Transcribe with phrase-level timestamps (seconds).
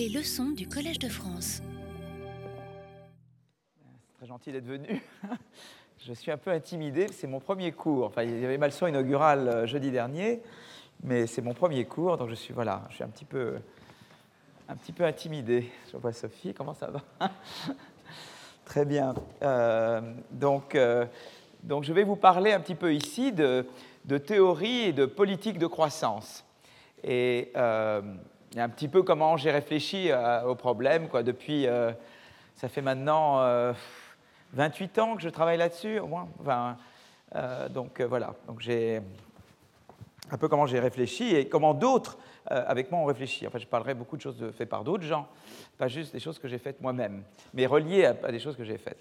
[0.00, 1.60] Les leçons du Collège de France.
[4.06, 5.02] C'est très gentil d'être venu.
[5.98, 8.06] Je suis un peu intimidé, c'est mon premier cours.
[8.06, 10.40] Enfin, il y avait ma leçon inaugurale euh, jeudi dernier,
[11.02, 13.58] mais c'est mon premier cours, donc je suis voilà, je suis un petit peu,
[14.70, 15.70] un petit peu intimidé.
[15.92, 17.02] Je vois Sophie, comment ça va?
[18.64, 19.14] Très bien.
[19.42, 21.04] Euh, donc, euh,
[21.62, 23.66] donc, je vais vous parler un petit peu ici de,
[24.06, 26.42] de théorie et de politique de croissance.
[27.04, 27.52] Et
[28.56, 30.10] un petit peu comment j'ai réfléchi
[30.46, 31.66] au problème quoi, depuis.
[32.56, 33.40] ça fait maintenant
[34.52, 36.28] 28 ans que je travaille là-dessus, au moins.
[37.70, 38.34] donc voilà.
[38.48, 39.00] Donc j'ai
[40.32, 42.18] un peu comment j'ai réfléchi et comment d'autres
[42.50, 43.46] euh, avec moi, on réfléchit.
[43.46, 45.28] Enfin, je parlerai beaucoup de choses faites par d'autres gens,
[45.78, 47.22] pas juste des choses que j'ai faites moi-même,
[47.54, 48.98] mais reliées à, des choses que j'ai faites.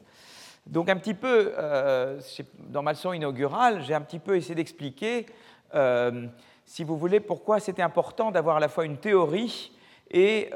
[0.68, 2.20] Donc, un petit peu, euh,
[2.68, 5.26] dans ma leçon inaugurale, j'ai un petit peu essayé d'expliquer,
[5.74, 6.28] euh,
[6.70, 9.72] si vous voulez, pourquoi c'était important d'avoir à la fois une théorie
[10.12, 10.52] et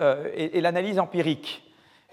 [0.62, 1.63] l'analyse empirique.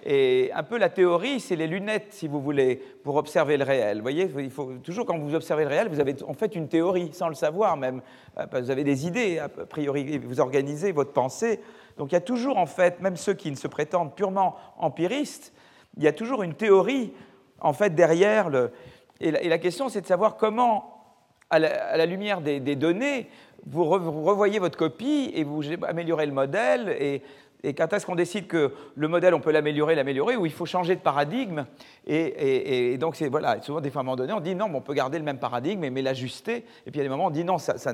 [0.02, 3.98] Et un peu la théorie, c'est les lunettes, si vous voulez, pour observer le réel.
[3.98, 6.68] Vous voyez, il faut, toujours quand vous observez le réel, vous avez en fait une
[6.68, 8.00] théorie, sans le savoir même.
[8.38, 11.60] Euh, vous avez des idées, a priori, vous organisez votre pensée.
[11.98, 15.52] Donc il y a toujours, en fait, même ceux qui ne se prétendent purement empiristes,
[15.98, 17.12] il y a toujours une théorie,
[17.60, 18.48] en fait, derrière.
[18.48, 18.70] Le...
[19.20, 21.00] Et, la, question, c'est de savoir comment,
[21.50, 23.28] à la, lumière des, données,
[23.66, 27.22] vous, revoyez votre copie et vous améliorez le modèle
[27.62, 30.66] et quand est-ce qu'on décide que le modèle, on peut l'améliorer, l'améliorer, ou il faut
[30.66, 31.66] changer de paradigme
[32.06, 34.80] Et, donc, c'est voilà, souvent, des fois, à un moment donné, on dit non, on
[34.80, 36.64] peut garder le même paradigme, mais l'ajuster.
[36.86, 37.92] Et puis, a des moments, on dit non, ça, ça,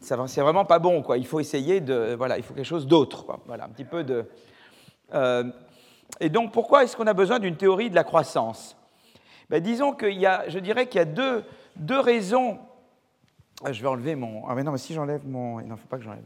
[0.00, 1.02] ça c'est vraiment pas bon.
[1.02, 1.18] Quoi.
[1.18, 2.14] Il faut essayer de.
[2.16, 3.26] Voilà, il faut quelque chose d'autre.
[3.46, 4.26] Voilà, un petit peu de.
[5.12, 5.44] Euh,
[6.20, 8.76] et donc, pourquoi est-ce qu'on a besoin d'une théorie de la croissance?
[9.50, 11.42] Ben, Disons qu'il y a, je dirais qu'il y a deux,
[11.76, 12.58] deux raisons
[13.70, 14.42] je vais enlever mon.
[14.48, 15.60] Ah, mais non, mais si j'enlève mon.
[15.60, 16.24] Il ne faut pas que j'enlève.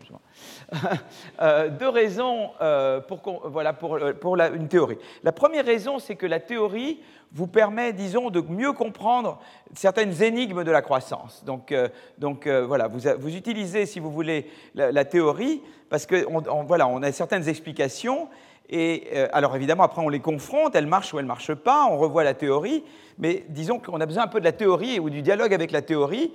[1.43, 4.99] euh, deux raisons euh, pour, voilà, pour, euh, pour une théorie.
[5.23, 7.01] La première raison, c'est que la théorie
[7.33, 9.39] vous permet, disons, de mieux comprendre
[9.75, 11.45] certaines énigmes de la croissance.
[11.45, 16.65] Donc, euh, donc voilà, vous, vous, utilisez, si vous voulez, la, théorie, parce que on,
[16.65, 18.29] voilà, on a certaines explications.
[18.71, 21.97] Et alors évidemment, après, on les confronte, elles marchent ou elles ne marchent pas, on
[21.97, 22.85] revoit la théorie,
[23.19, 25.81] mais disons qu'on a besoin un peu de la théorie ou du dialogue avec la
[25.81, 26.33] théorie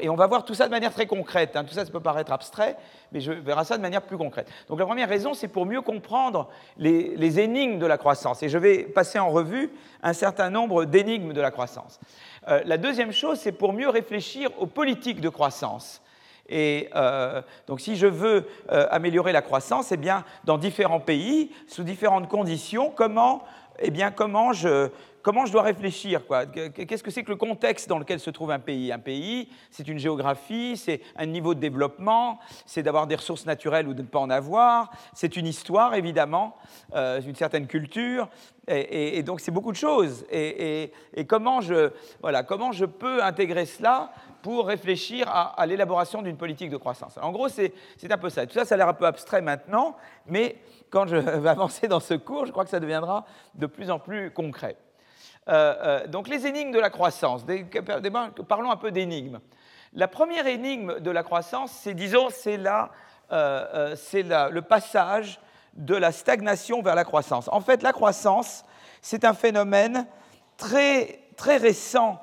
[0.00, 1.56] et on va voir tout ça de manière très concrète.
[1.56, 1.64] Hein.
[1.64, 2.76] Tout ça, ça peut paraître abstrait,
[3.12, 4.48] mais je verrai ça de manière plus concrète.
[4.68, 8.42] Donc la première raison, c'est pour mieux comprendre les, énigmes de la croissance.
[8.42, 9.70] Et je vais passer en revue
[10.02, 12.00] un certain nombre d'énigmes de la croissance.
[12.48, 16.02] Euh, la deuxième chose, c'est pour mieux réfléchir aux politiques de croissance.
[16.48, 21.50] Et euh, donc, si je veux euh, améliorer la croissance, eh bien, dans différents pays,
[21.66, 23.42] sous différentes conditions, comment,
[23.80, 24.88] eh bien, comment je,
[25.26, 26.20] comment je dois réfléchir
[26.72, 28.92] Qu'est-ce que c'est que le contexte dans lequel se trouve un pays?
[28.92, 33.88] Un pays, c'est une géographie, c'est un niveau de développement, c'est d'avoir des ressources naturelles
[33.88, 36.54] ou de ne pas en avoir, c'est une histoire évidemment,
[36.94, 38.28] euh, une certaine culture,
[38.68, 40.24] et, donc c'est beaucoup de choses.
[40.30, 40.92] Et,
[41.26, 46.76] comment, je, voilà, comment je peux intégrer cela pour réfléchir à, l'élaboration d'une politique de
[46.76, 47.18] croissance?
[47.20, 47.72] En gros, c'est
[48.08, 48.46] un peu ça.
[48.46, 50.56] Tout ça, ça a l'air un peu abstrait maintenant, mais
[50.88, 53.24] quand je vais avancer dans ce cours, je crois que ça deviendra
[53.56, 54.76] de plus en plus concret.
[55.48, 57.44] Euh, euh, donc les énigmes de la croissance,
[58.48, 59.38] parlons un peu d'énigmes.
[59.92, 62.58] La première énigme de la croissance, c'est, disons, c'est,
[63.32, 63.94] euh,
[64.50, 65.40] le passage
[65.74, 67.48] de la stagnation vers la croissance.
[67.52, 68.64] En fait, la croissance,
[69.00, 70.06] c'est un phénomène
[70.56, 72.20] très, très récent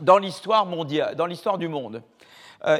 [0.00, 2.02] dans l'histoire mondiale, dans l'histoire du monde.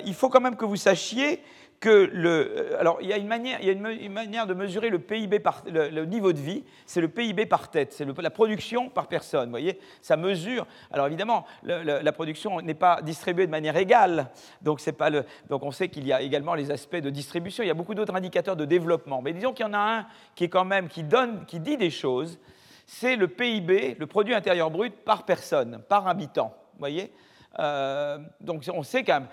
[0.05, 1.43] il faut quand même que vous sachiez
[1.87, 4.99] Euh, alors, il y a une manière, il y a une, manière de mesurer le
[4.99, 9.07] PIB par, le, niveau de vie, c'est le PIB par tête, c'est la production par
[9.07, 9.47] personne.
[9.47, 10.67] Vous voyez, ça mesure.
[10.91, 14.31] Alors évidemment, la production n'est pas distribuée de manière égale,
[14.61, 15.25] donc c'est pas le.
[15.49, 17.65] Donc on sait qu'il y a également les aspects de distribution.
[17.65, 20.07] Il y a beaucoup d'autres indicateurs de développement, mais disons qu'il y en a un
[20.35, 22.39] qui est quand même qui donne, qui dit des choses.
[22.87, 26.53] C'est le PIB, le produit intérieur brut par personne, par habitant.
[26.75, 27.11] Vous voyez
[27.59, 29.29] euh, donc on sait quand même,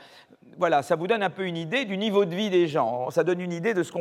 [0.58, 3.10] voilà, ça vous donne un peu une idée du niveau de vie des gens.
[3.12, 3.92] Ça donne une idée de ce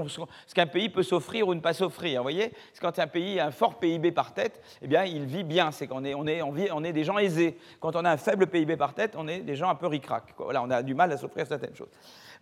[0.54, 2.20] qu'un pays peut s'offrir ou ne pas s'offrir.
[2.20, 2.52] Vous voyez?
[2.80, 5.70] Quand un pays a un fort PIB par tête, eh bien, il vit bien.
[5.70, 7.58] C'est qu'on est, des gens aisés.
[7.80, 10.34] Quand on a un faible PIB par tête, on est des gens un peu ric-rac.
[10.38, 11.90] Voilà, on a du mal à s'offrir certaines choses.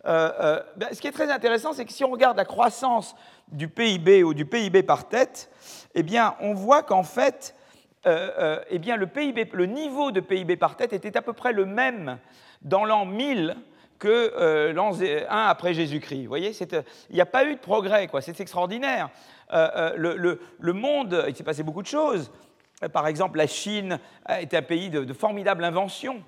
[0.05, 3.15] Euh, euh, ben, ce qui est très intéressant, c'est que si on regarde la croissance
[3.51, 5.49] du PIB ou du PIB par tête,
[5.93, 7.55] eh bien, on voit qu'en fait,
[8.07, 11.33] euh, euh, eh bien, le, PIB, le niveau de PIB par tête était à peu
[11.33, 12.19] près le même
[12.61, 13.55] dans l'an 1000
[13.97, 16.23] que euh, l'an 1 après Jésus-Christ.
[16.23, 18.21] Vous voyez, il n'y a pas eu de progrès, quoi.
[18.21, 19.09] c'est extraordinaire.
[19.51, 20.39] Le,
[20.73, 22.31] monde, il s'est passé beaucoup de choses.
[22.93, 23.99] Par exemple, la Chine
[24.39, 26.21] été un pays de, de formidable invention.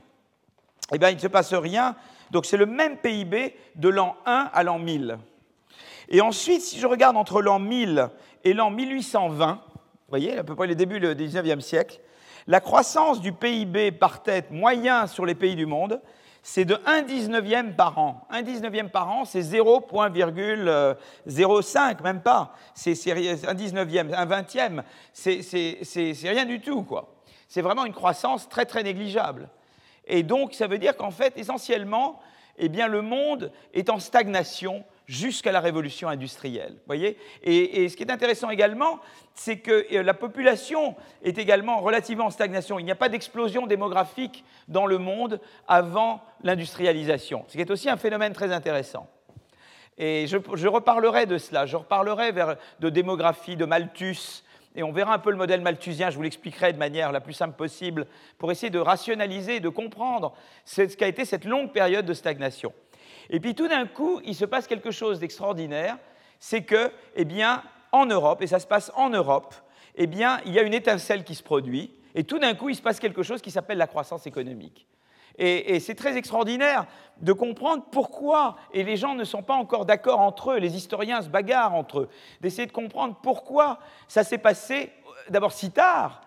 [0.94, 1.96] Eh bien, il ne se passe rien.
[2.32, 5.18] Donc, c'est le même PIB de l'an 1 à l'an 1000.
[6.10, 8.10] Et ensuite, si je regarde entre l'an 1000
[8.44, 9.62] et l'an 1820,
[10.08, 12.00] vous voyez, à peu près les débuts du 19e siècle,
[12.48, 16.02] la croissance du PIB par tête moyen sur les pays du monde,
[16.42, 18.26] c'est de 1 19e par an.
[18.30, 22.54] 1 19e par an, c'est 0,05, même pas.
[22.74, 27.14] C'est un 19e, un 20e, c'est rien du tout, quoi.
[27.50, 29.50] C'est vraiment une croissance très très négligeable.
[30.06, 32.22] Et donc, ça veut dire qu'en fait, essentiellement,
[32.58, 36.76] eh bien, le monde est en stagnation jusqu'à la révolution industrielle.
[36.86, 39.00] Voyez et, ce qui est intéressant également,
[39.34, 42.78] c'est que euh, la population est également relativement en stagnation.
[42.78, 47.90] Il n'y a pas d'explosion démographique dans le monde avant l'industrialisation, ce qui est aussi
[47.90, 49.08] un phénomène très intéressant.
[49.98, 52.32] Et je, reparlerai de cela, je reparlerai
[52.80, 54.44] de démographie, de Malthus,
[54.76, 57.34] et on verra un peu le modèle malthusien, je vous l'expliquerai de manière la plus
[57.34, 58.06] simple possible,
[58.38, 62.72] pour essayer de rationaliser, de comprendre ce qu'a été cette longue période de stagnation.
[63.30, 65.98] Et puis tout d'un coup, il se passe quelque chose d'extraordinaire,
[66.40, 69.56] c'est que, eh bien, en Europe, et ça se passe en Europe,
[69.96, 72.76] eh bien, il y a une étincelle qui se produit, et tout d'un coup, il
[72.76, 74.88] se passe quelque chose qui s'appelle la croissance économique.
[75.40, 76.88] Et, c'est très extraordinaire
[77.22, 81.22] de comprendre pourquoi, et les gens ne sont pas encore d'accord entre eux, les historiens
[81.22, 82.10] se bagarrent entre eux,
[82.42, 83.78] d'essayer de comprendre pourquoi
[84.08, 86.22] ça s'est passé euh, d'abord si tard,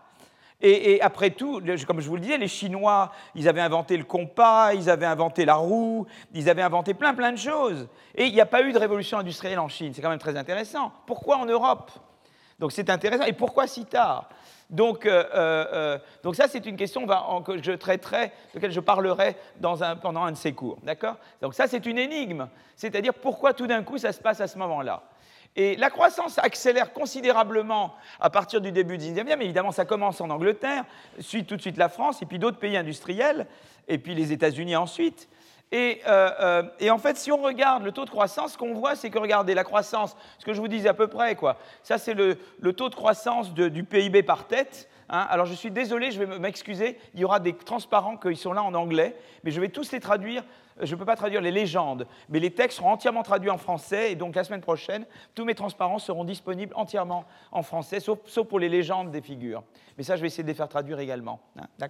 [0.62, 4.74] et, après tout, comme je vous le disais, les Chinois, ils avaient inventé le compas,
[4.74, 7.88] ils avaient inventé la roue, ils avaient inventé plein plein de choses.
[8.14, 9.92] Et il n'y a pas eu de révolution industrielle en Chine.
[9.94, 10.92] C'est quand même très intéressant.
[11.06, 11.90] Pourquoi en Europe?
[12.58, 13.24] Donc c'est intéressant.
[13.24, 14.28] Et pourquoi si tard?
[14.70, 17.04] Donc, euh, euh, euh, donc, ça, c'est une question
[17.44, 20.78] que je traiterai, de laquelle je parlerai pendant un de ces cours.
[20.84, 21.16] D'accord?
[21.42, 22.48] Donc ça, c'est une énigme.
[22.76, 25.02] C'est-à-dire pourquoi tout d'un coup ça se passe à ce moment-là?
[25.56, 30.20] Et la croissance accélère considérablement à partir du début du 19e, mais évidemment ça commence
[30.20, 30.84] en Angleterre,
[31.18, 33.46] suit tout de suite la France, et puis d'autres pays industriels,
[33.88, 35.28] et puis les États-Unis ensuite.
[35.72, 38.96] Et, euh, euh, en fait, si on regarde le taux de croissance, ce qu'on voit,
[38.96, 41.58] c'est que regardez la croissance, ce que je vous disais à peu près, quoi.
[41.84, 44.88] Ça, c'est le, le, taux de croissance du PIB par tête.
[45.08, 45.26] Hein.
[45.30, 46.98] Alors, je suis désolé, je vais m'excuser.
[47.14, 50.00] Il y aura des transparents qui sont là en anglais, mais je vais tous les
[50.00, 50.42] traduire
[50.80, 54.12] je ne peux pas traduire les légendes, mais les textes seront entièrement traduits en français,
[54.12, 58.18] et donc la semaine prochaine, tous mes transparents seront disponibles entièrement en français, sauf,
[58.48, 59.62] pour les légendes des figures.
[59.96, 61.40] Mais ça, je vais essayer de les faire traduire également.
[61.58, 61.88] Hein,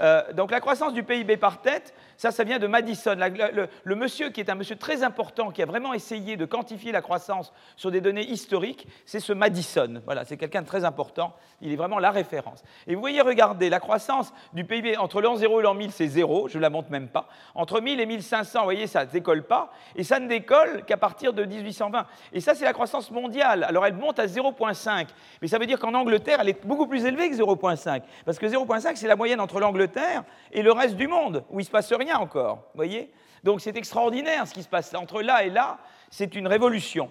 [0.00, 3.16] euh, donc la croissance du PIB par tête, ça, ça vient de Madison.
[3.16, 7.00] le, monsieur qui est un monsieur très important, qui a vraiment essayé de quantifier la
[7.00, 10.02] croissance sur des données historiques, c'est ce Madison.
[10.04, 11.34] Voilà, c'est quelqu'un de très important.
[11.60, 12.62] Il est vraiment la référence.
[12.86, 16.08] Et vous voyez, regardez, la croissance du PIB entre l'an 0 et l'an 1000, c'est
[16.08, 17.28] zéro, je ne la montre même pas.
[17.54, 20.96] Entre 1000 et 1500, vous voyez, ça ne décolle pas, et ça ne décolle qu'à
[20.96, 22.06] partir de 1820.
[22.32, 23.64] Et ça, c'est la croissance mondiale.
[23.64, 25.08] Alors, elle monte à 0,5,
[25.40, 28.46] mais ça veut dire qu'en Angleterre, elle est beaucoup plus élevée que 0,5, parce que
[28.46, 31.70] 0,5, c'est la moyenne entre l'Angleterre et le reste du monde, où il ne se
[31.70, 33.12] passe rien encore, vous voyez?
[33.42, 35.78] Donc, c'est extraordinaire ce qui se passe entre là et là,
[36.10, 37.10] c'est une révolution.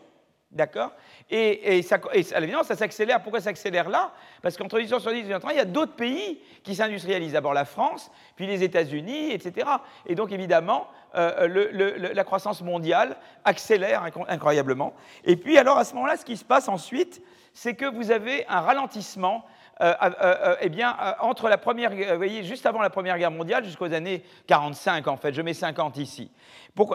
[0.54, 0.92] D'accord
[1.32, 1.98] et, ça,
[2.36, 3.24] à l'évidence, ça s'accélère.
[3.24, 4.12] Pourquoi ça s'accélère là?
[4.44, 7.34] Parce qu'entre 1870 et 1830, il y a d'autres pays qui s'industrialisent.
[7.34, 9.68] D'abord la France, puis les États-Unis, etc.
[10.06, 14.94] Et donc, évidemment, euh, la croissance mondiale accélère incroyablement.
[15.24, 17.22] Et puis, alors, à ce moment-là, ce qui se passe ensuite,
[17.54, 22.44] c'est que vous avez un ralentissement euh, euh, eh bien, entre la première, vous voyez,
[22.44, 26.32] juste avant la Première Guerre mondiale jusqu'aux années 45, en fait, je mets 50 ici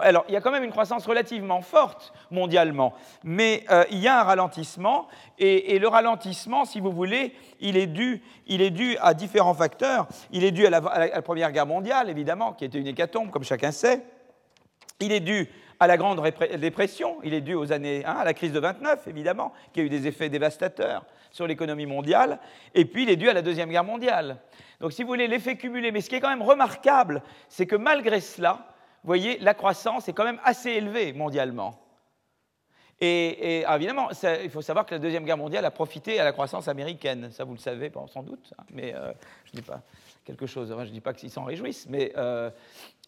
[0.01, 2.93] alors, il y a quand même une croissance relativement forte mondialement,
[3.23, 7.87] mais euh, il y a un ralentissement, et, le ralentissement, si vous voulez, il est,
[7.87, 10.07] dû, il est dû à différents facteurs.
[10.31, 10.81] Il est dû à la,
[11.21, 14.03] Première Guerre mondiale, évidemment, qui était une hécatombe, comme chacun sait.
[14.99, 16.21] Il est dû à la Grande
[16.57, 19.83] Dépression, il est dû aux années, hein, à la crise de 29, évidemment, qui a
[19.83, 22.39] eu des effets dévastateurs sur l'économie mondiale,
[22.75, 24.37] et puis il est dû à la Deuxième Guerre mondiale.
[24.81, 25.91] Donc, si vous voulez, l'effet cumulé.
[25.91, 28.65] Mais ce qui est quand même remarquable, c'est que malgré cela,
[29.03, 31.79] vous voyez, la croissance est quand même assez élevée mondialement.
[33.01, 34.09] Et, évidemment,
[34.43, 37.29] il faut savoir que la Deuxième Guerre mondiale a profité à la croissance américaine.
[37.31, 39.13] Ça, vous le savez sans doute, hein, mais euh,
[39.45, 39.81] je ne dis pas
[40.25, 42.49] quelque chose, je ne dis pas qu'ils s'en réjouissent, mais euh,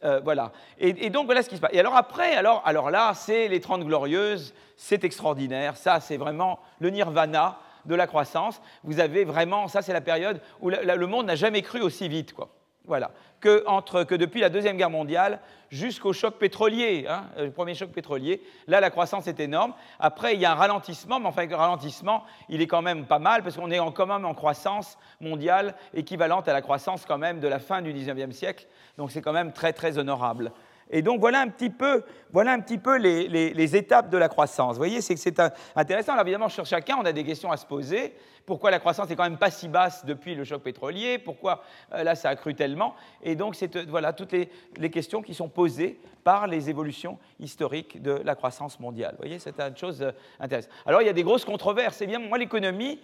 [0.03, 0.53] euh, voilà.
[0.79, 1.74] Et, donc, voilà ce qui se passe.
[1.74, 6.60] Et alors après, alors, alors là, c'est les Trente Glorieuses, c'est extraordinaire, ça, c'est vraiment
[6.79, 8.62] le nirvana de la croissance.
[8.83, 12.33] Vous avez vraiment, ça, c'est la période où le monde n'a jamais cru aussi vite,
[12.33, 12.50] quoi.
[12.85, 13.11] Voilà.
[13.39, 17.91] Que, entre, que depuis la Deuxième Guerre mondiale jusqu'au choc pétrolier, hein, le premier choc
[17.91, 19.73] pétrolier, là, la croissance est énorme.
[20.00, 23.19] Après, il y a un ralentissement, mais enfin, le ralentissement, il est quand même pas
[23.19, 27.39] mal, parce qu'on est quand même en croissance mondiale équivalente à la croissance quand même
[27.39, 28.67] de la fin du XIXe siècle.
[28.97, 30.51] Donc, c'est quand même très, très honorable.
[30.91, 34.74] Et donc voilà un petit peu, voilà un petit peu les, étapes de la croissance.
[34.74, 35.41] Vous voyez, c'est
[35.75, 36.12] intéressant.
[36.12, 38.13] Alors évidemment, sur chacun, on a des questions à se poser.
[38.45, 41.17] Pourquoi la croissance est quand même pas si basse depuis le choc pétrolier?
[41.17, 42.95] Pourquoi euh, là ça a cru tellement?
[43.24, 44.50] Et donc euh, voilà toutes les,
[44.89, 49.12] questions qui sont posées par les évolutions historiques de la croissance mondiale.
[49.12, 50.71] Vous voyez, c'est une chose euh, intéressante.
[50.86, 52.01] Alors il y a des grosses controverses.
[52.01, 53.00] Et bien moi l'économie,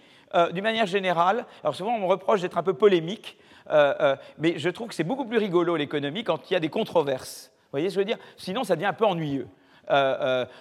[0.52, 3.38] d'une manière générale, alors souvent on me reproche d'être un peu polémique,
[4.36, 7.50] mais je trouve que c'est beaucoup plus rigolo l'économie quand il y a des controverses.
[7.68, 8.18] Vous voyez ce que je veux dire?
[8.36, 9.48] Sinon ça devient un peu ennuyeux.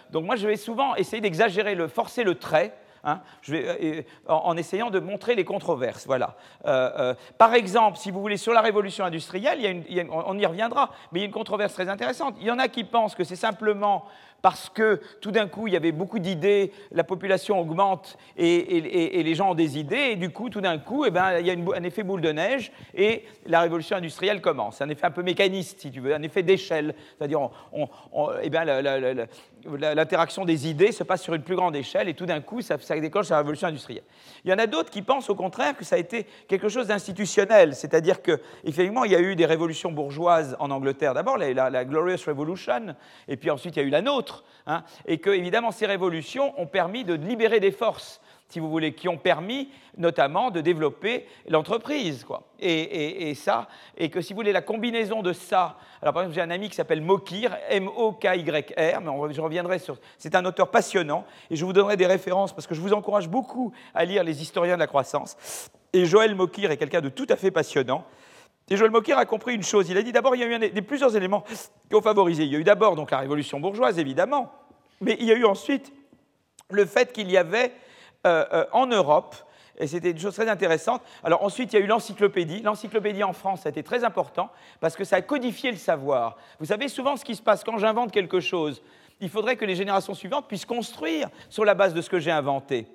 [0.10, 2.74] donc moi je vais souvent essayer d'exagérer, le, forcer le trait
[3.08, 3.22] Hein,
[3.52, 6.06] euh, en, essayant de montrer les controverses.
[6.06, 6.36] Voilà.
[6.66, 11.20] Euh, euh, par exemple, si vous voulez, sur la révolution industrielle, on y reviendra, mais
[11.20, 12.36] il y a une controverse très intéressante.
[12.42, 14.06] Il y en a qui pensent que c'est simplement
[14.42, 19.36] parce que tout d'un coup, il y avait beaucoup d'idées, la population augmente et, les
[19.36, 21.54] gens ont des idées, et du coup, tout d'un coup, eh ben, il y a
[21.54, 24.82] un effet boule de neige et la révolution industrielle commence.
[24.82, 26.96] Un effet un peu mécaniste, si tu veux, un effet d'échelle.
[27.18, 27.50] C'est-à-dire,
[28.44, 29.28] eh ben,
[29.66, 32.78] l'interaction des idées se passe sur une plus grande échelle et tout d'un coup, ça,
[32.80, 34.04] ça déclenche la révolution industrielle.
[34.46, 36.88] Il y en a d'autres qui pensent au contraire que ça a été quelque chose
[36.88, 41.14] d'institutionnel, c'est-à-dire qu'effectivement, il y a eu des révolutions bourgeoises en Angleterre.
[41.14, 42.96] D'abord, la, la Glorious Revolution,
[43.28, 46.54] et puis ensuite, il y a eu la nôtre Hein, et que, évidemment, ces révolutions
[46.60, 48.20] ont permis de libérer des forces,
[48.50, 52.26] si vous voulez, qui ont permis notamment de développer l'entreprise.
[52.60, 56.42] Et, ça, et que si vous voulez, la combinaison de ça, alors par exemple, j'ai
[56.42, 59.98] un ami qui s'appelle Mokir, M-O-K-Y-R, mais je reviendrai sur.
[60.18, 63.28] C'est un auteur passionnant, et je vous donnerai des références parce que je vous encourage
[63.28, 65.70] beaucoup à lire les historiens de la croissance.
[65.94, 68.06] Et Joël Mokir est quelqu'un de tout à fait passionnant.
[68.70, 69.90] Et Joël Mokir a compris une chose.
[69.90, 71.44] Il a dit d'abord, il y a eu des, plusieurs éléments
[71.90, 72.44] qui ont favorisé.
[72.44, 74.52] Il y a eu d'abord donc la révolution bourgeoise, évidemment,
[75.00, 75.94] mais il y a eu ensuite
[76.70, 77.72] le fait qu'il y avait
[78.28, 79.36] euh, euh, en Europe,
[79.80, 81.02] et c'était une chose très intéressante.
[81.24, 82.62] Alors ensuite, il y a eu l'encyclopédie.
[82.62, 86.36] L'encyclopédie en France, ça a été très important parce que ça a codifié le savoir.
[86.60, 88.82] Vous savez, souvent, ce qui se passe quand j'invente quelque chose,
[89.22, 92.32] il faudrait que les générations suivantes puissent construire sur la base de ce que j'ai
[92.32, 92.88] inventé.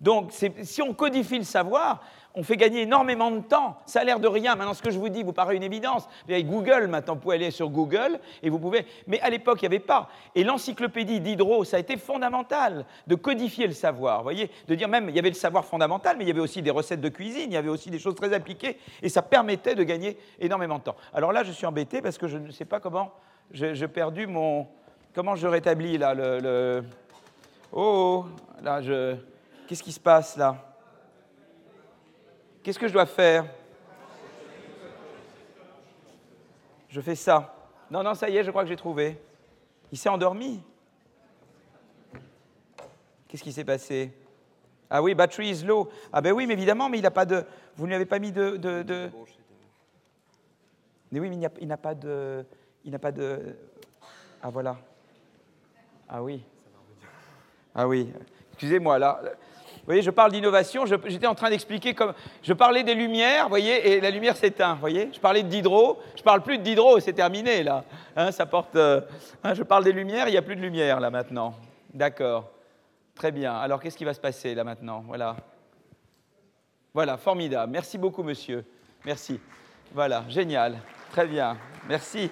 [0.00, 0.32] Donc,
[0.62, 2.02] si on codifie le savoir,
[2.34, 3.78] on fait gagner énormément de temps.
[3.86, 4.54] Ça a l'air de rien.
[4.54, 6.08] Maintenant, ce que je vous dis vous paraît une évidence.
[6.28, 8.86] Avec Google, maintenant, vous pouvez aller sur Google et vous pouvez.
[9.06, 10.08] Mais à l'époque, il n'y avait pas.
[10.34, 14.18] Et l'encyclopédie d'Hydro, ça a été fondamental de codifier le savoir.
[14.18, 16.40] Vous voyez De dire même, il y avait le savoir fondamental, mais il y avait
[16.40, 18.78] aussi des recettes de cuisine, il y avait aussi des choses très appliquées.
[19.02, 20.96] Et ça permettait de gagner énormément de temps.
[21.14, 23.12] Alors là, je suis embêté parce que je ne sais pas comment.
[23.50, 24.68] J'ai perdu mon.
[25.14, 26.84] Comment je rétablis là le.
[27.72, 28.26] Oh,
[28.62, 29.16] là, je.
[29.66, 30.67] Qu'est-ce qui se passe là?
[32.68, 33.46] Qu'est-ce que je dois faire
[36.90, 37.54] Je fais ça.
[37.90, 39.18] Non, non, ça y est, je crois que j'ai trouvé.
[39.90, 40.60] Il s'est endormi.
[43.26, 44.12] Qu'est-ce qui s'est passé
[44.90, 45.88] Ah oui, battery is low.
[46.12, 47.42] Ah ben oui, mais évidemment, mais il n'a pas de.
[47.74, 48.58] Vous ne lui avez pas mis de.
[48.58, 49.10] de,
[51.10, 52.44] Mais oui, mais il n'a pas de.
[52.84, 53.56] Il n'a pas de.
[54.42, 54.76] Ah voilà.
[56.06, 56.44] Ah oui.
[57.74, 58.12] Ah oui.
[58.52, 59.22] Excusez-moi, là.
[59.88, 62.12] Voyez, je parle d'innovation, j'étais en train d'expliquer comme.
[62.42, 65.08] Je parlais des lumières, vous voyez, et la lumière s'éteint, vous voyez.
[65.14, 67.84] Je parlais d'hydro, je parle plus d'hydro, c'est terminé là.
[68.14, 68.76] Hein, ça porte.
[68.76, 69.00] Euh,
[69.42, 71.54] hein, je parle des lumières, il n'y a plus de lumière là maintenant.
[71.94, 72.50] D'accord.
[73.14, 73.54] Très bien.
[73.54, 75.04] Alors qu'est-ce qui va se passer là maintenant?
[75.06, 75.36] Voilà.
[76.92, 77.72] Voilà, formidable.
[77.72, 78.66] Merci beaucoup, monsieur.
[79.06, 79.40] Merci.
[79.94, 80.76] Voilà, génial.
[81.12, 81.56] Très bien.
[81.88, 82.30] Merci.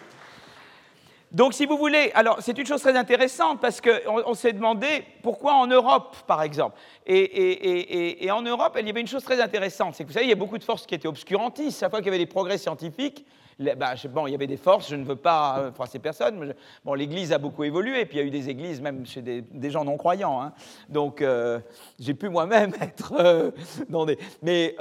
[1.32, 5.54] Donc, si vous voulez, alors c'est une chose très intéressante parce qu'on s'est demandé pourquoi
[5.54, 6.78] en Europe, par exemple.
[7.04, 10.30] Et, en Europe, il y avait une chose très intéressante, c'est que vous savez, il
[10.30, 11.80] y a beaucoup de forces qui étaient obscurantistes.
[11.80, 13.26] Chaque fois qu'il y avait des progrès scientifiques,
[13.58, 16.54] bah, bon, il y avait des forces, je ne veux pas euh, froisser personne.
[16.84, 19.70] bon, l'Église a beaucoup évolué, puis il y a eu des églises même chez des,
[19.70, 20.42] gens non croyants.
[20.42, 20.52] Hein.
[20.90, 21.58] Donc, euh,
[21.98, 23.50] j'ai pu moi-même être euh,
[23.88, 24.18] dans des.
[24.42, 24.76] Mais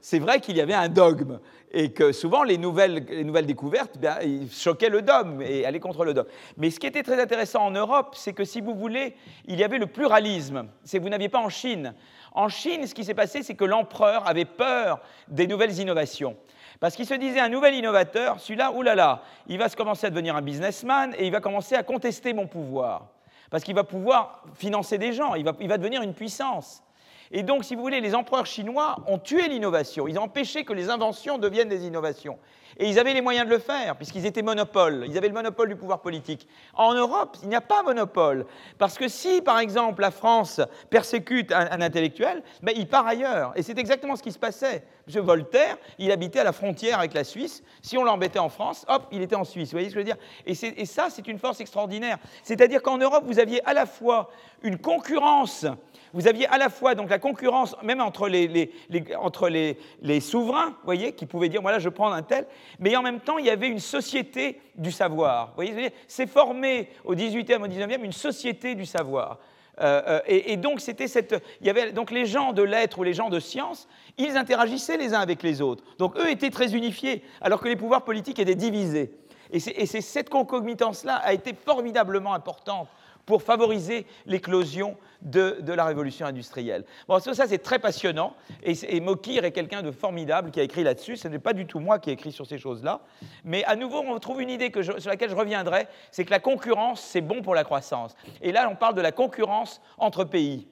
[0.00, 1.40] c'est vrai qu'il y avait un dogme
[1.70, 6.04] et que souvent les nouvelles, les nouvelles découvertes ils choquaient le dogme et allaient contre
[6.04, 6.28] le dogme.
[6.56, 9.64] Mais ce qui était très intéressant en Europe, c'est que si vous voulez, il y
[9.64, 10.68] avait le pluralisme.
[10.84, 11.94] C'est vous n'aviez pas en Chine.
[12.32, 16.36] En Chine, ce qui s'est passé, c'est que l'empereur avait peur des nouvelles innovations.
[16.80, 20.36] Parce qu'il se disait, un nouvel innovateur, celui-là, oulala, il va se commencer à devenir
[20.36, 23.08] un businessman et il va commencer à contester mon pouvoir.
[23.50, 26.82] Parce qu'il va pouvoir financer des gens, il va, il va devenir une puissance.
[27.30, 30.08] Et donc, si vous voulez, les empereurs chinois ont tué l'innovation.
[30.08, 32.38] Ils ont empêché que les inventions deviennent des innovations.
[32.78, 35.04] Et ils avaient les moyens de le faire, puisqu'ils étaient monopoles.
[35.08, 36.46] Ils avaient le monopole du pouvoir politique.
[36.74, 38.46] En Europe, il n'y a pas monopole.
[38.78, 43.52] Parce que si, par exemple, la France persécute un, intellectuel, ben, il part ailleurs.
[43.56, 44.84] Et c'est exactement ce qui se passait.
[45.12, 45.22] M.
[45.22, 47.64] Voltaire, il habitait à la frontière avec la Suisse.
[47.82, 49.70] Si on l'embêtait en France, hop, il était en Suisse.
[49.70, 50.16] Vous voyez ce que je veux dire?
[50.46, 52.18] Et, ça, c'est une force extraordinaire.
[52.44, 54.30] C'est-à-dire qu'en Europe, vous aviez à la fois
[54.62, 55.66] une concurrence
[56.12, 58.70] vous aviez à la fois donc la concurrence, même entre les,
[59.18, 62.46] entre les, souverains, voyez, qui pouvaient dire, voilà, je prends un tel,
[62.78, 65.48] mais en même temps, il y avait une société du savoir.
[65.48, 69.38] Vous voyez, c'est formé au 18e, au 19e, une société du savoir.
[69.80, 71.42] Euh, euh, et, donc, c'était cette.
[71.60, 74.96] Il y avait donc les gens de lettres ou les gens de science, ils interagissaient
[74.96, 75.84] les uns avec les autres.
[75.98, 79.12] Donc, eux étaient très unifiés, alors que les pouvoirs politiques étaient divisés.
[79.50, 82.88] Et cette concomitance-là a été formidablement importante
[83.28, 86.86] pour favoriser l'éclosion de, la révolution industrielle.
[87.06, 90.82] Bon, ça, c'est très passionnant, et, et Mokir est quelqu'un de formidable qui a écrit
[90.82, 91.18] là-dessus.
[91.18, 93.00] Ce n'est pas du tout moi qui ai écrit sur ces choses-là,
[93.44, 97.02] mais à nouveau, on trouve une idée sur laquelle je reviendrai, c'est que la concurrence,
[97.02, 98.16] c'est bon pour la croissance.
[98.40, 100.66] Et là, on parle de la concurrence entre pays.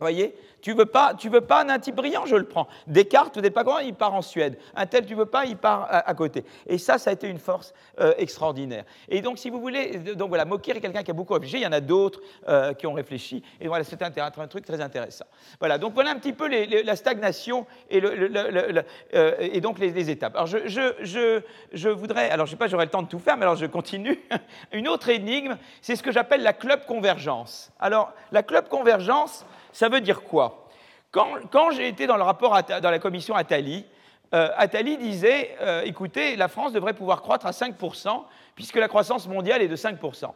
[0.00, 2.68] Voyez Tu veux pas, tu veux pas un type brillant, je le prends.
[2.86, 4.56] Descartes, tu n'es pas grand, il part en Suède.
[4.76, 6.44] Un tel, tu veux pas, il part à, côté.
[6.66, 8.84] Et ça, ça a été une force euh, extraordinaire.
[9.08, 11.56] Et donc, si vous voulez, donc voilà, Mokir est quelqu'un qui a beaucoup réfléchi.
[11.56, 13.42] Il y en a d'autres euh, qui ont réfléchi.
[13.60, 14.10] Et voilà, c'est un,
[14.46, 15.26] truc très intéressant.
[15.58, 20.36] Voilà, donc voilà un petit peu la stagnation et, euh, donc les, étapes.
[20.36, 23.42] Alors, je, voudrais, alors je ne sais pas, j'aurai le temps de tout faire, mais
[23.42, 24.20] alors je continue.
[24.72, 27.72] une autre énigme, c'est ce que j'appelle la club convergence.
[27.80, 29.44] Alors, la club convergence,
[29.78, 30.66] ça veut dire quoi?
[31.12, 33.86] Quand, j'ai été dans le rapport dans la commission Attali,
[34.34, 38.24] euh, Attali disait euh, écoutez, la France devrait pouvoir croître à 5%,
[38.56, 40.32] puisque la croissance mondiale est de 5%.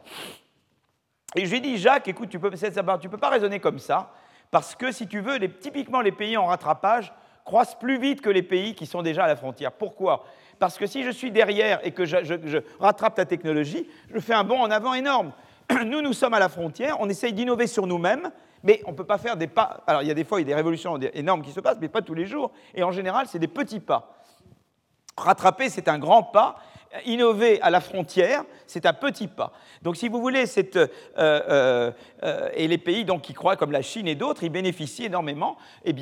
[1.35, 4.13] Et j'ai dit Jacques, écoute, tu ne peux, peux, pas raisonner comme ça,
[4.49, 7.11] parce que si tu veux, typiquement les pays en rattrapage
[7.43, 9.73] croissent plus vite que les pays qui sont déjà à la frontière.
[9.73, 10.23] Pourquoi?
[10.57, 14.45] Parce que si je suis derrière et que je rattrape ta technologie, je fais un
[14.45, 15.33] bond en avant énorme.
[15.85, 18.31] Nous, nous sommes à la frontière, on essaye d'innover sur nous-mêmes,
[18.63, 19.83] mais on ne peut pas faire des pas.
[19.85, 21.77] Alors, il y a des fois, il y a des révolutions énormes qui se passent,
[21.81, 22.51] mais pas tous les jours.
[22.73, 24.15] Et en général, c'est des petits pas.
[25.17, 26.55] Rattraper, c'est un grand pas.
[27.05, 29.51] Innover à la frontière, c'est un petit pas.
[29.81, 31.91] Donc, si vous voulez, euh, euh,
[32.23, 35.93] euh, et les pays qui croient, comme la Chine et d'autres, ils bénéficient énormément eh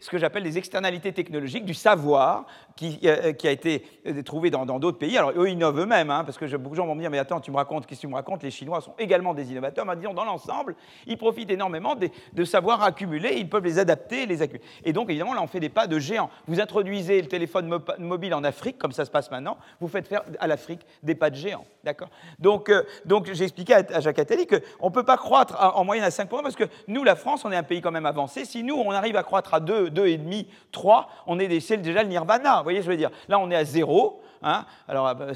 [0.00, 2.44] ce que j'appelle des externalités technologiques, du savoir
[2.76, 3.84] qui, qui a été
[4.24, 5.16] trouvé dans d'autres pays.
[5.16, 7.40] Alors, eux innovent eux-mêmes, hein, parce que beaucoup de gens vont me dire Mais attends,
[7.40, 8.42] tu me racontes, qu'est-ce que tu me racontes?
[8.42, 9.86] Les Chinois sont également des innovateurs.
[9.86, 10.74] Mais disons, dans l'ensemble,
[11.06, 14.64] ils profitent énormément de, de savoir accumulés, ils peuvent les adapter, les accumuler.
[14.84, 16.30] Et donc, évidemment, là, on fait des pas de géants.
[16.46, 20.22] Vous introduisez le téléphone mobile en Afrique, comme ça se passe maintenant, vous faites faire
[20.38, 21.66] à l'Afrique des pas de géants.
[21.82, 22.08] D'accord?
[22.38, 22.72] Donc,
[23.04, 26.28] donc j'ai expliqué à, Jacques Attali qu'on ne peut pas croître en moyenne à 5%
[26.28, 28.44] parce que nous, la France, on est un pays quand même avancé.
[28.44, 32.08] Si nous, on arrive à croître à 2, 2,5, 3, on est c'est déjà le
[32.08, 32.63] nirvana.
[32.64, 34.22] Vous voyez, je veux dire, là, on est à 0.
[34.42, 35.34] Hein Alors, euh,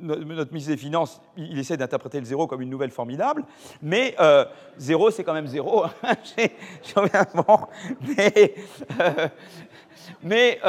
[0.00, 3.44] notre ministre des Finances, il essaie d'interpréter le zéro comme une nouvelle formidable,
[3.80, 4.44] mais euh,
[4.78, 5.84] zéro, c'est quand même zéro.
[5.84, 5.90] Hein.
[8.24, 8.56] mais,
[9.00, 9.28] euh,
[10.24, 10.60] mais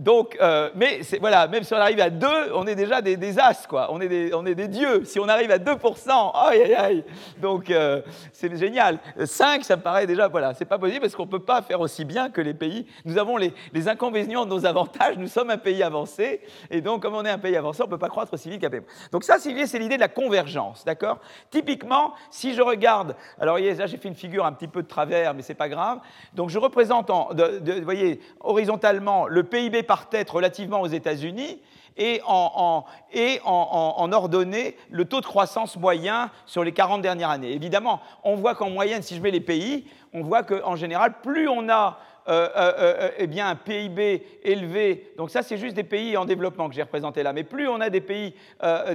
[0.00, 3.66] donc, euh, mais voilà, même si on arrive à 2, on est déjà des, as,
[3.68, 3.88] quoi.
[3.92, 5.04] On est des, on est des dieux.
[5.04, 7.04] Si on arrive à 2%, aïe, aïe, aïe.
[7.36, 8.00] Donc, euh,
[8.32, 8.98] c'est génial.
[9.22, 11.82] 5, ça me paraît déjà, voilà, c'est pas possible parce qu'on ne peut pas faire
[11.82, 12.86] aussi bien que les pays.
[13.04, 13.52] Nous avons les,
[13.88, 15.18] inconvénients de nos avantages.
[15.18, 16.40] Nous sommes un pays avancé.
[16.70, 18.62] Et donc, comme on est un pays avancé, on ne peut pas croître aussi vite
[18.62, 18.80] qu'un pays.
[19.12, 21.18] Donc, ça, c'est l'idée de la convergence, d'accord?
[21.50, 25.34] Typiquement, si je regarde, alors, là, j'ai fait une figure un petit peu de travers,
[25.34, 25.98] mais c'est pas grave.
[26.32, 31.60] Donc, je représente, en, vous voyez, horizontalement, le PIB par tête relativement aux États-Unis
[31.96, 37.50] et, en, et en, ordonnée le taux de croissance moyen sur les 40 dernières années.
[37.50, 41.48] Évidemment, on voit qu'en moyenne, si je mets les pays, on voit qu'en général, plus
[41.48, 45.12] on a euh, euh, euh, eh bien, un PIB élevé.
[45.16, 47.32] Donc ça, c'est juste des pays en développement que j'ai représenté là.
[47.32, 48.34] Mais plus on a des pays,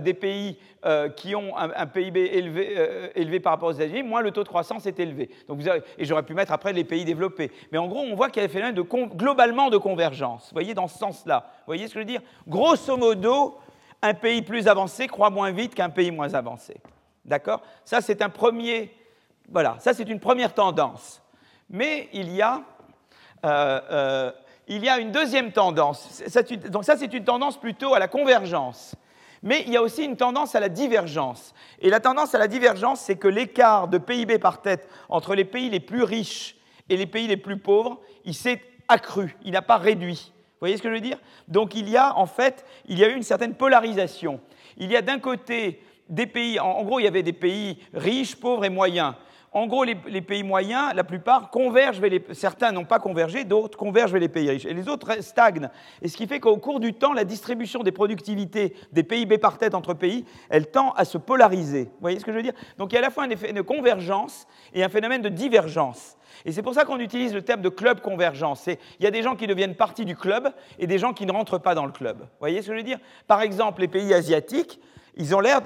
[0.02, 0.58] des pays
[1.16, 4.86] qui ont un, PIB élevé, élevé, par rapport aux États-Unis, moins le taux de croissance
[4.86, 5.30] est élevé.
[5.48, 5.60] Donc
[5.98, 7.52] et j'aurais pu mettre après les pays développés.
[7.72, 10.50] Mais en gros, on voit qu'il y a un phénomène de globalement de convergence.
[10.50, 11.46] Vous voyez, dans ce sens-là.
[11.60, 12.22] Vous voyez ce que je veux dire?
[12.48, 13.58] Grosso modo,
[14.02, 16.76] un pays plus avancé croît moins vite qu'un pays moins avancé.
[17.24, 17.64] D'accord?
[17.84, 18.94] Ça, c'est un premier.
[19.50, 21.22] Voilà, ça, c'est une première tendance.
[21.70, 22.62] Mais il y a
[23.46, 24.32] euh, euh,
[24.68, 26.24] il y a une deuxième tendance.
[26.70, 28.96] Donc ça, c'est une tendance plutôt à la convergence.
[29.44, 31.54] Mais il y a aussi une tendance à la divergence.
[31.80, 35.46] Et la tendance à la divergence, c'est que l'écart de PIB par tête entre les
[35.46, 36.56] pays les plus riches
[36.90, 40.32] et les pays les plus pauvres, il s'est accru, il n'a pas réduit.
[40.34, 41.20] Vous voyez ce que je veux dire?
[41.48, 44.40] Donc il y a en fait, il y a eu une certaine polarisation.
[44.78, 48.36] Il y a d'un côté des pays, en gros, il y avait des pays riches,
[48.36, 49.14] pauvres et moyens.
[49.56, 52.22] En gros, les, pays moyens, la plupart, convergent vers les...
[52.34, 54.66] Certains n'ont pas convergé, d'autres convergent vers les pays riches.
[54.66, 55.70] Et les autres stagnent.
[56.02, 59.58] Et ce qui fait qu'au cours du temps, la distribution des productivités des PIB par
[59.58, 61.86] tête entre pays, elle tend à se polariser.
[61.86, 62.54] Vous voyez ce que je veux dire?
[62.78, 65.30] Donc il y a à la fois un effet de convergence et un phénomène de
[65.30, 66.18] divergence.
[66.44, 68.68] Et c'est pour ça qu'on utilise le terme de club convergence.
[68.68, 71.32] Il y a des gens qui deviennent partie du club et des gens qui ne
[71.32, 72.20] rentrent pas dans le club.
[72.20, 73.00] Vous voyez ce que je veux dire?
[73.26, 74.82] Par exemple, les pays asiatiques,
[75.18, 75.62] ils ont l'air,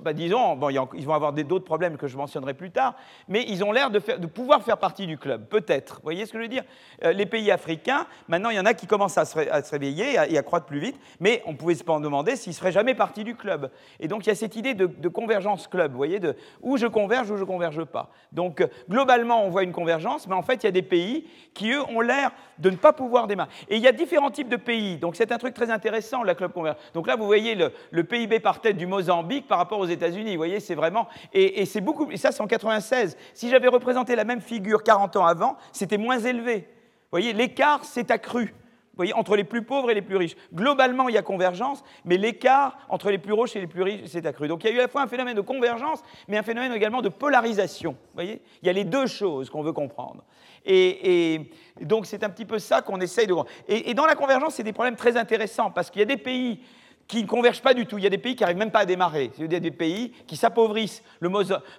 [0.00, 0.58] bah, disons,
[0.94, 2.94] ils vont avoir d'autres problèmes que je mentionnerai plus tard,
[3.28, 5.96] mais ils ont l'air de, pouvoir faire partie du club, peut-être.
[5.96, 6.62] Vous voyez ce que je veux dire?
[7.02, 9.36] Euh, Les pays africains, maintenant, il y en a qui commencent à se,
[9.70, 12.94] réveiller et à, croître plus vite, mais on pouvait se demander s'ils ne seraient jamais
[12.94, 13.70] partie du club.
[13.98, 16.86] Et donc, il y a cette idée de, convergence club, vous voyez, de où je
[16.86, 18.10] converge, où je ne converge pas.
[18.32, 21.28] Donc, euh, globalement, on voit une convergence, mais en fait, il y a des pays
[21.52, 23.50] qui, eux, ont l'air de ne pas pouvoir démarrer.
[23.68, 26.34] Et il y a différents types de pays, donc c'est un truc très intéressant, la
[26.34, 26.82] club convergence.
[26.94, 27.56] Donc là, vous voyez
[27.90, 30.32] le PIB par tête du Mozambique par rapport aux États-Unis.
[30.32, 31.08] Vous voyez, c'est vraiment.
[31.32, 32.10] Et, c'est beaucoup.
[32.10, 33.16] Et ça, c'est en 96.
[33.32, 36.56] Si j'avais représenté la même figure 40 ans avant, c'était moins élevé.
[36.56, 38.54] Vous voyez, l'écart s'est accru.
[38.94, 40.36] Vous voyez, entre les plus pauvres et les plus riches.
[40.54, 44.06] Globalement, il y a convergence, mais l'écart entre les plus riches et les plus riches
[44.06, 44.46] s'est accru.
[44.46, 46.72] Donc il y a eu à la fois un phénomène de convergence, mais un phénomène
[46.72, 47.90] également de polarisation.
[47.90, 50.22] Vous voyez Il y a les deux choses qu'on veut comprendre.
[50.64, 53.34] Et, donc c'est un petit peu ça qu'on essaye de...
[53.66, 56.16] Et, et dans la convergence, c'est des problèmes très intéressants, parce qu'il y a des
[56.16, 56.60] pays
[57.06, 57.98] qui ne convergent pas du tout.
[57.98, 59.30] Il y a des pays qui n'arrivent même pas à démarrer.
[59.38, 61.02] Il y a des pays qui s'appauvrissent.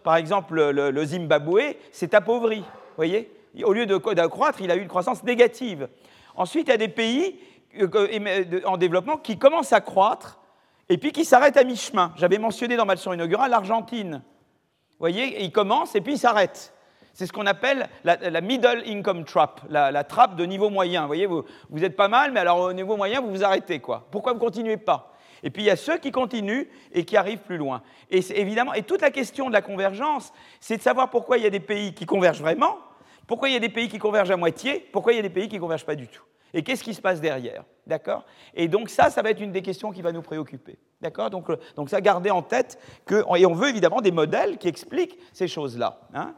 [0.03, 2.63] par exemple, le, Zimbabwe s'est appauvri.
[2.95, 3.31] voyez
[3.63, 5.87] Au lieu d'accroître, il a eu une croissance négative.
[6.35, 7.39] Ensuite, il y a des pays
[7.81, 10.39] euh, en développement qui commencent à croître
[10.89, 12.13] et puis qui s'arrêtent à mi-chemin.
[12.17, 14.21] J'avais mentionné dans ma leçon inaugurale l'Argentine.
[14.23, 16.73] Vous voyez, ils commencent et puis ils s'arrêtent.
[17.13, 21.01] C'est ce qu'on appelle la, middle income trap, la, trappe de niveau moyen.
[21.01, 21.45] Vous voyez, vous,
[21.81, 23.79] êtes pas mal, mais alors au niveau moyen, vous vous arrêtez.
[23.79, 24.05] Quoi.
[24.11, 25.14] Pourquoi vous ne continuez pas?
[25.45, 27.83] Et puis il y a ceux qui continuent et qui arrivent plus loin.
[28.09, 31.47] Et évidemment, et toute la question de la convergence, c'est de savoir pourquoi il y
[31.47, 32.79] a des pays qui convergent vraiment,
[33.27, 35.29] pourquoi il y a des pays qui convergent à moitié, pourquoi il y a des
[35.29, 36.23] pays qui convergent pas du tout.
[36.53, 38.25] Et qu'est-ce qui se passe derrière D'accord?
[38.55, 40.79] Et donc ça, ça va être une des questions qui va nous préoccuper.
[40.99, 41.29] D'accord?
[41.29, 43.23] Donc, euh, donc ça, gardez en tête que...
[43.37, 45.99] Et on veut évidemment des modèles qui expliquent ces choses-là.
[46.15, 46.33] Hein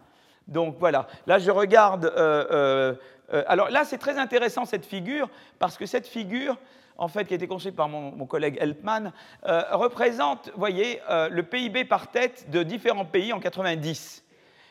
[0.47, 1.07] donc voilà.
[1.27, 2.11] Là, je regarde...
[2.17, 2.95] Euh,
[3.33, 6.57] euh, alors là, c'est très intéressant cette figure, parce que cette figure,
[6.97, 9.11] en fait, qui a été construite par mon, collègue Helpman,
[9.45, 14.23] euh, représente, voyez, euh, le PIB par tête de différents pays en 90.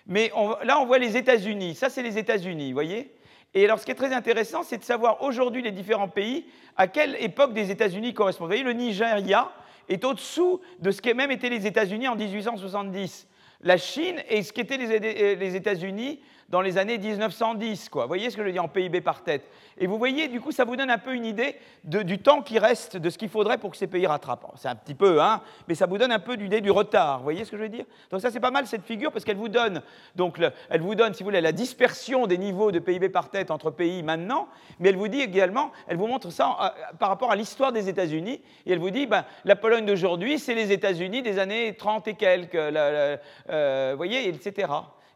[0.06, 0.30] Mais
[0.64, 1.74] là, on voit les États-Unis.
[1.74, 3.12] Ça, c'est les États-Unis, voyez
[3.54, 6.44] et alors, ce qui est très intéressant, c'est de savoir aujourd'hui les différents pays,
[6.76, 8.48] à quelle époque des États-Unis correspondent.
[8.48, 9.50] Vous voyez, le Nigeria
[9.88, 13.26] est au-dessous de ce qu'aient même été les États-Unis en 1870.
[13.62, 18.02] La Chine est ce qu'étaient les États-Unis dans les années 1910, quoi.
[18.02, 20.52] Vous voyez ce que je dis en PIB par tête Et vous voyez, du coup,
[20.52, 23.58] ça vous donne un peu une idée du temps qui reste, de ce qu'il faudrait
[23.58, 24.52] pour que ces pays rattrapent.
[24.56, 27.18] C'est un petit peu, hein, mais ça vous donne un peu l'idée du retard.
[27.18, 27.84] Vous voyez ce que je veux dire?
[28.10, 29.82] Donc ça, c'est pas mal cette figure parce qu'elle vous donne,
[30.14, 33.50] donc, elle vous donne, si vous voulez, la dispersion des niveaux de PIB par tête
[33.50, 34.46] entre pays maintenant,
[34.78, 37.88] mais elle vous dit également, elle vous montre ça euh, par rapport à l'histoire des
[37.88, 42.06] États-Unis, et elle vous dit, ben, la Pologne d'aujourd'hui, c'est les États-Unis des années 30
[42.08, 44.68] et quelques, euh, vous voyez, etc.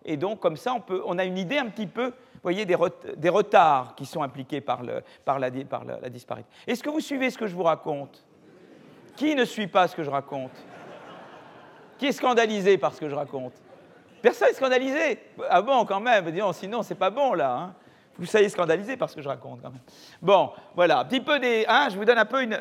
[0.05, 4.07] Et donc, comme ça, on, a une idée un petit peu voyez, des, retards qui
[4.07, 5.51] sont impliqués par, la, par la,
[6.09, 6.51] disparition.
[6.67, 8.25] Est-ce que vous suivez ce que je vous raconte?
[9.17, 10.53] Qui ne suit pas ce que je raconte?
[11.99, 13.53] Qui est scandalisé par ce que je raconte?
[14.23, 15.19] Personne n'est scandalisé
[15.51, 17.53] Ah bon, quand même, disons, sinon, c'est pas bon, là.
[17.53, 17.75] Hein
[18.21, 19.81] vous soyez scandalisé par ce que je raconte quand même.
[20.21, 21.65] Bon, voilà, un petit peu des.
[21.67, 22.55] Hein, je vous donne un peu une.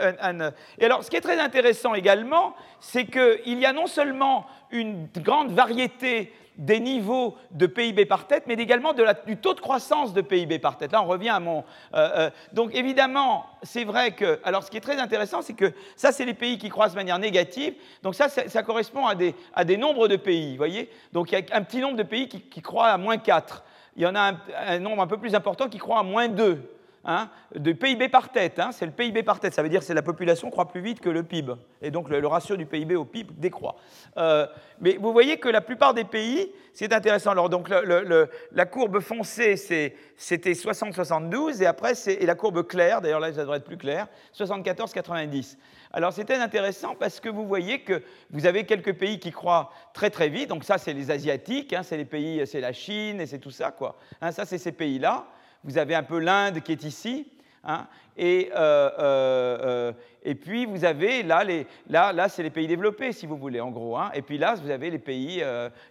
[0.78, 5.10] Et alors, ce qui est très intéressant également, c'est qu'il y a non seulement une
[5.18, 8.94] grande variété des niveaux de PIB par tête, mais également
[9.26, 10.92] du taux de croissance de PIB par tête.
[10.92, 11.60] Là, on revient à mon...
[11.94, 14.42] Euh, euh, donc, évidemment, c'est vrai que...
[14.44, 16.98] Alors, ce qui est très intéressant, c'est que ça, c'est les pays qui croissent de
[16.98, 17.76] manière négative.
[18.04, 21.40] Donc, ça, ça, correspond à des, à des, nombres de pays, vous voyez Donc, il
[21.40, 23.64] y a un petit nombre de pays qui, qui croient à moins 4.
[23.96, 26.28] Il y en a un, un nombre un peu plus important qui croient à moins
[26.28, 26.79] 2.
[27.06, 28.60] Hein, de PIB par tête.
[28.60, 29.54] Hein, c'est le PIB par tête.
[29.54, 31.54] Ça veut dire que la population croît plus vite que le PIB.
[31.82, 33.76] Et donc le, ratio du PIB au PIB décroît.
[34.18, 34.46] Euh,
[34.82, 37.32] mais vous voyez que la plupart des pays, c'est intéressant.
[37.32, 43.32] Alors donc la courbe foncée, c'était 60-72, et après, et la courbe claire, d'ailleurs là,
[43.32, 44.08] ça devrait être plus clair,
[44.38, 45.58] 74-90.
[45.94, 50.10] Alors c'était intéressant parce que vous voyez que vous avez quelques pays qui croient très
[50.10, 50.50] très vite.
[50.50, 53.52] Donc ça, c'est les Asiatiques, hein, c'est les pays, c'est la Chine et c'est tout
[53.52, 53.98] ça, quoi.
[54.32, 55.26] ça, c'est ces pays-là
[55.64, 57.28] vous avez un peu l'Inde qui est ici,
[57.64, 59.94] hein, et, euh, euh, euh,
[60.24, 63.62] et, puis vous avez là, les, là, là c'est les pays développés, si vous voulez,
[63.62, 65.42] en gros, hein, et puis là, vous avez les pays,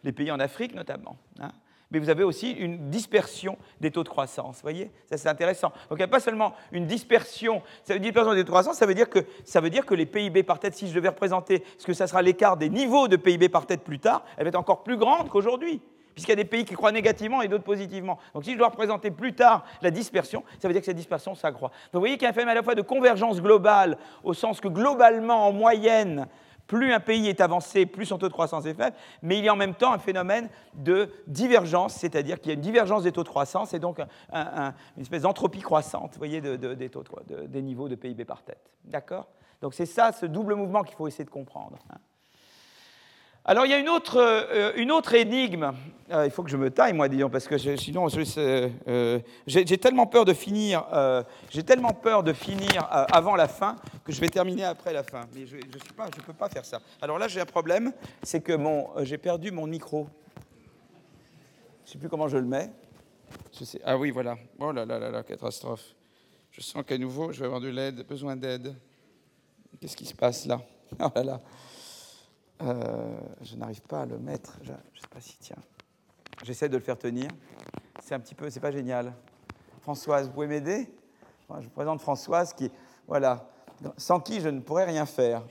[0.04, 1.16] les pays en Afrique notamment.
[1.40, 1.52] Hein.
[1.90, 4.56] mais vous avez aussi une dispersion des taux de croissance.
[4.56, 5.68] Vous voyez Ça, c'est intéressant.
[5.88, 8.50] Donc, il n'y a pas seulement une dispersion, ça veut dire dispersion des taux de
[8.50, 10.94] croissance, ça veut dire que, ça veut dire que les PIB par tête, si je
[10.94, 14.24] devais représenter ce que ça sera l'écart des niveaux de PIB par tête plus tard,
[14.36, 15.80] elle va être encore plus grande qu'aujourd'hui
[16.18, 18.18] puisqu'il y a des pays qui croient négativement et d'autres positivement.
[18.34, 21.36] Donc si je dois représenter plus tard la dispersion, ça veut dire que cette dispersion
[21.36, 21.68] s'accroît.
[21.68, 24.34] Donc vous voyez qu'il y a un phénomène à la fois de convergence globale, au
[24.34, 26.26] sens que globalement, en moyenne,
[26.66, 29.48] plus un pays est avancé, plus son taux de croissance est faible, mais il y
[29.48, 33.12] a en même temps un phénomène de divergence, c'est-à-dire qu'il y a une divergence des
[33.12, 34.00] taux de croissance et donc
[34.34, 37.04] une espèce d'entropie croissante, voyez, des, taux
[37.46, 38.72] des niveaux de PIB par tête.
[38.84, 39.28] D'accord?
[39.60, 41.78] Donc c'est ça, ce double mouvement qu'il faut essayer de comprendre.
[41.90, 41.98] Hein.
[43.48, 45.72] Alors il y a une autre, euh, une autre énigme.
[46.10, 48.06] Euh, il faut que je me taille, moi, disons, parce que sinon,
[48.36, 50.84] euh, j'ai tellement peur de finir,
[51.48, 55.22] j'ai tellement peur de finir avant la fin que je vais terminer après la fin.
[55.34, 56.80] Mais je ne peux pas faire ça.
[57.00, 58.54] Alors là, j'ai un problème, c'est que
[59.02, 60.08] j'ai perdu mon micro.
[61.84, 62.70] Je ne sais plus comment je le mets.
[63.84, 64.36] ah oui, voilà.
[64.60, 65.94] Oh là là là là, catastrophe.
[66.50, 68.74] Je sens qu'à nouveau, je vais avoir de l'aide, besoin d'aide.
[69.80, 70.60] Qu'est-ce qui se passe là?
[71.00, 71.40] Oh là là.
[72.62, 74.58] Euh, je n'arrive pas à le mettre.
[74.62, 75.56] Je ne sais pas si tiens.
[76.44, 77.30] J'essaie de le faire tenir.
[78.02, 79.12] C'est un petit peu, c'est pas génial.
[79.80, 80.92] Françoise, vous pouvez m'aider?
[81.50, 82.70] Je vous présente Françoise qui,
[83.06, 83.48] voilà,
[83.96, 85.46] sans qui je ne pourrais rien faire.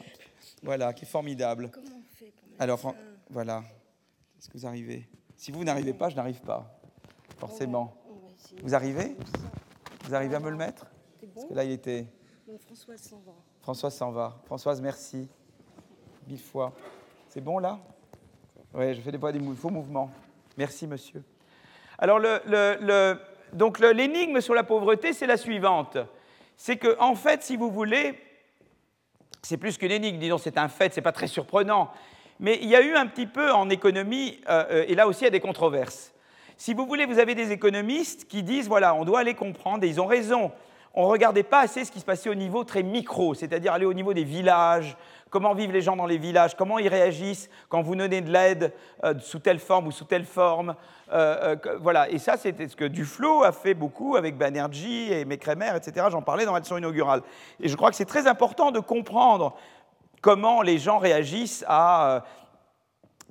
[0.64, 1.70] Voilà, qui est formidable.
[1.72, 2.96] Comment on fait pour Alors,
[3.30, 3.64] voilà.
[4.38, 5.10] Est-ce que vous arrivez?
[5.36, 6.80] Si vous n'arrivez pas, je n'arrive pas.
[7.38, 7.96] Forcément.
[8.64, 9.16] Vous arrivez?
[10.06, 10.86] Vous arrivez à me le mettre?
[11.34, 12.08] Parce que là, il était.
[12.66, 13.34] Françoise s'en va.
[13.62, 14.42] Françoise s'en va.
[14.46, 15.28] Françoise, merci.
[16.28, 16.74] Mille fois.
[17.30, 17.80] C'est bon là?
[18.74, 19.20] Oui, je fais des,
[19.56, 20.10] faux mouvements.
[20.58, 21.24] Merci, monsieur.
[21.98, 23.18] Alors, le,
[23.54, 25.98] donc l'énigme sur la pauvreté, c'est la suivante.
[26.56, 28.18] C'est que, en fait, si vous voulez,
[29.42, 31.92] c'est plus qu'une énigme, disons, c'est un fait, c'est pas très surprenant.
[32.40, 35.22] Mais il y a eu un petit peu en économie, euh, euh, et là aussi
[35.22, 36.14] il y a des controverses.
[36.56, 39.88] Si vous voulez, vous avez des économistes qui disent, voilà, on doit aller comprendre, et
[39.88, 40.52] ils ont raison,
[40.98, 43.86] on ne regardait pas assez ce qui se passait au niveau très micro, c'est-à-dire aller
[43.86, 44.98] au niveau des villages,
[45.30, 48.74] comment vivent les gens dans les villages, comment ils réagissent quand vous donnez de l'aide
[49.04, 50.74] euh, sous telle forme ou sous telle forme.
[51.14, 55.24] Euh, euh, voilà, et ça, c'était ce que Duflo a fait beaucoup avec Banerjee et
[55.24, 56.08] Mecremer, etc.
[56.10, 57.22] J'en parlais dans la leçon inaugurale.
[57.60, 59.56] Et je crois que c'est très important de comprendre
[60.22, 62.24] comment les gens réagissent à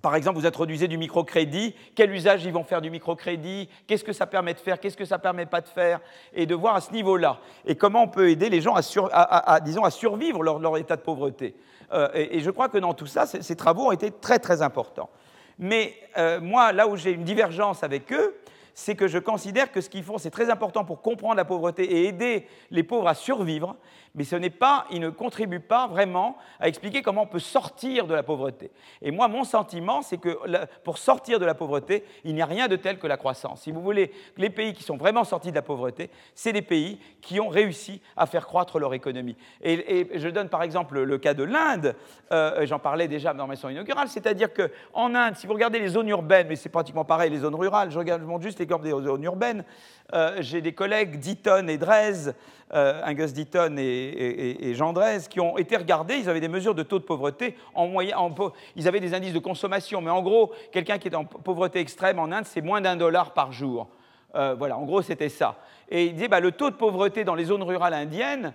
[0.07, 4.13] par exemple, vous introduisez du microcrédit, quel usage ils vont faire du microcrédit, qu'est-ce que
[4.13, 5.99] ça permet de faire, qu'est-ce que ça permet pas de faire,
[6.33, 7.41] et de voir à ce niveau-là.
[7.65, 11.57] Et comment on peut aider les gens à, disons, à survivre leur, état de pauvreté?
[11.93, 15.11] Euh, et, je crois que dans tout ça, ces travaux ont été très très importants.
[15.59, 18.37] Mais euh, moi, là où j'ai une divergence avec eux,
[18.79, 21.83] c'est que je considère que ce qu'ils font, c'est très important pour comprendre la pauvreté
[21.83, 23.75] et aider les pauvres à survivre,
[24.17, 28.07] mais ce n'est pas, il ne contribue pas vraiment à expliquer comment on peut sortir
[28.07, 28.71] de la pauvreté.
[29.03, 30.39] Et moi, mon sentiment, c'est que
[30.83, 33.63] pour sortir de la pauvreté, il n'y a rien de tel que la croissance.
[33.63, 36.99] Si vous voulez, les pays qui sont vraiment sortis de la pauvreté, c'est des pays
[37.21, 39.37] qui ont réussi à faire croître leur économie.
[39.63, 41.95] Et, je donne par exemple le cas de l'Inde,
[42.33, 45.89] euh, j'en parlais déjà dans ma leçon inaugurale, c'est-à-dire qu'en Inde, si vous regardez les
[45.89, 48.91] zones urbaines, mais c'est pratiquement pareil, les zones rurales, je, regarde, montre juste l'exemple des
[48.91, 49.65] zones urbaines,
[50.15, 52.33] euh, j'ai des collègues d'Eton et Drez,
[52.75, 56.99] euh, Angus Deaton et, Drez, qui ont été regardés, ils avaient des mesures de taux
[56.99, 58.17] de pauvreté, en moyen,
[58.75, 62.19] ils avaient des indices de consommation, mais en gros, quelqu'un qui est en pauvreté extrême
[62.19, 63.89] en Inde, c'est moins d'un dollar par jour.
[64.35, 65.57] Euh, voilà, en gros, c'était ça.
[65.89, 68.53] Et il disait, bah, le taux de pauvreté dans les zones rurales indiennes,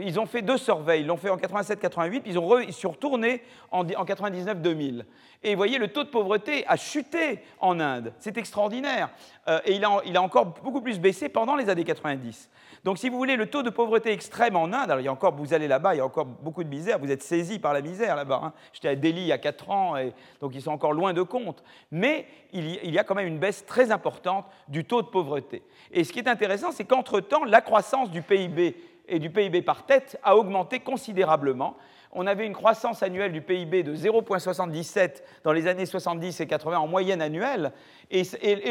[0.00, 2.90] ils ont fait deux surveys, ils l'ont fait en 87-88, puis ils, ont ils sont
[2.90, 5.04] retournés en, en 99-2000.
[5.44, 8.12] Et vous voyez, le taux de pauvreté a chuté en Inde.
[8.18, 9.10] C'est extraordinaire.
[9.46, 12.50] Euh, et il a, il a, encore beaucoup plus baissé pendant les années 90.
[12.84, 15.12] Donc, si vous voulez, le taux de pauvreté extrême en Inde, alors il y a
[15.12, 17.72] encore, vous allez là-bas, il y a encore beaucoup de misère, vous êtes saisi par
[17.72, 18.40] la misère là-bas.
[18.44, 18.52] Hein.
[18.72, 19.94] J'étais à Delhi il y a 4 ans,
[20.40, 21.62] donc ils sont encore loin de compte.
[21.90, 25.62] Mais il y, a quand même une baisse très importante du taux de pauvreté.
[25.90, 28.76] Et ce qui est intéressant, c'est qu'entre-temps, la croissance du PIB
[29.08, 31.76] et du PIB par tête a augmenté considérablement
[32.12, 36.78] on avait une croissance annuelle du PIB de 0,77 dans les années 70 et 80
[36.78, 37.72] en moyenne annuelle,
[38.10, 38.22] et,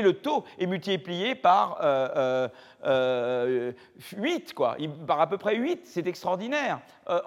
[0.01, 2.51] le taux est multiplié par 8,
[2.85, 3.71] euh,
[4.17, 7.19] euh, quoi, par à peu près 8, c'est extraordinaire, euh,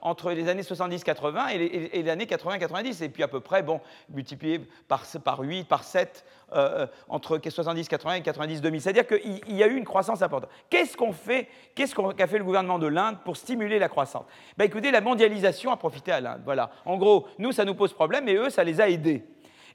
[0.00, 3.80] entre les années 70-80 et, l'année 80-90, et puis à peu près, bon,
[4.10, 8.80] multiplié par, par 8, par 7 euh, entre 70, 80 et 90, 2000.
[8.80, 10.50] C'est-à-dire qu'il y a eu une croissance importante.
[10.70, 14.24] Qu'est-ce qu'on fait Qu'est-ce qu'a fait le gouvernement de l'Inde pour stimuler la croissance?
[14.56, 16.42] Ben, Écoutez, la mondialisation a profité à l'Inde.
[16.44, 16.70] Voilà.
[16.84, 19.24] En gros, nous, ça nous pose problème, et eux, ça les a aidés.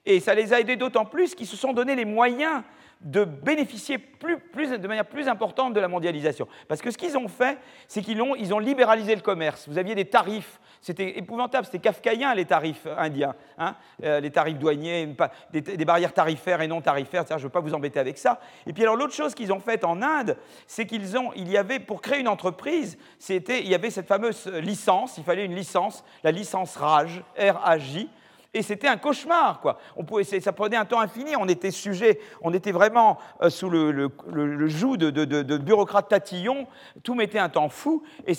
[0.06, 2.64] Et ça les a aidés d'autant plus qu'ils se sont donné les moyens
[3.02, 6.48] de bénéficier de manière plus importante de la mondialisation.
[6.68, 9.68] Parce que ce qu'ils ont fait, c'est qu'ils ont, ils ont libéralisé le commerce.
[9.68, 13.76] Vous aviez des tarifs, c'était épouvantable, c'était kafkaïen les tarifs indiens, hein.
[14.04, 15.16] euh, les tarifs douaniers,
[15.52, 18.40] des, barrières tarifaires et non tarifaires, je ne veux pas vous embêter avec ça.
[18.68, 20.38] Et puis alors l'autre chose qu'ils ont faite en Inde,
[20.68, 24.08] c'est qu'ils ont, il y avait, pour créer une entreprise, c'était, il y avait cette
[24.08, 28.10] fameuse licence, il fallait une licence, la licence RAJ, R-A-J,
[28.54, 29.78] et c'était un cauchemar, quoi.
[29.96, 31.36] On pouvait, ça prenait un temps infini.
[31.38, 34.12] On était sujet, on était vraiment euh, sous le,
[34.68, 36.68] joug de, bureaucrates tatillons.
[37.02, 38.04] Tout mettait un temps fou.
[38.28, 38.34] Et,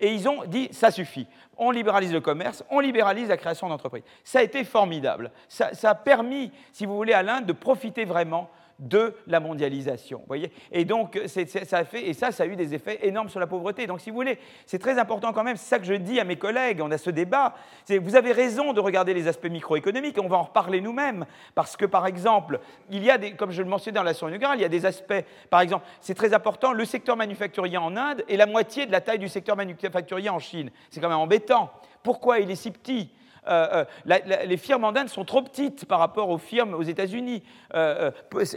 [0.00, 1.26] et ils ont dit, ça suffit.
[1.58, 4.04] On libéralise le commerce, on libéralise la création d'entreprises.
[4.24, 5.32] Ça a été formidable.
[5.48, 8.48] Ça, ça, a permis, si vous voulez, à l'Inde de profiter vraiment
[8.78, 10.22] de la mondialisation.
[10.26, 13.40] Voyez et donc, ça a fait, et ça, ça a eu des effets énormes sur
[13.40, 13.86] la pauvreté.
[13.86, 16.24] Donc, si vous voulez, c'est très important quand même, c'est ça que je dis à
[16.24, 17.54] mes collègues, on a ce débat,
[17.88, 21.86] vous avez raison de regarder les aspects microéconomiques, on va en reparler nous-mêmes, parce que,
[21.86, 22.60] par exemple,
[22.90, 24.86] il y a des, comme je le mentionnais dans la inaugurale, il y a des
[24.86, 28.92] aspects, par exemple, c'est très important, le secteur manufacturier en Inde est la moitié de
[28.92, 30.70] la taille du secteur manufacturier en Chine.
[30.90, 31.70] C'est quand même embêtant.
[32.02, 33.10] Pourquoi il est si petit?
[33.48, 37.42] Euh, euh, les firmes Inde sont trop petites par rapport aux firmes aux États-Unis.
[37.74, 38.10] Euh,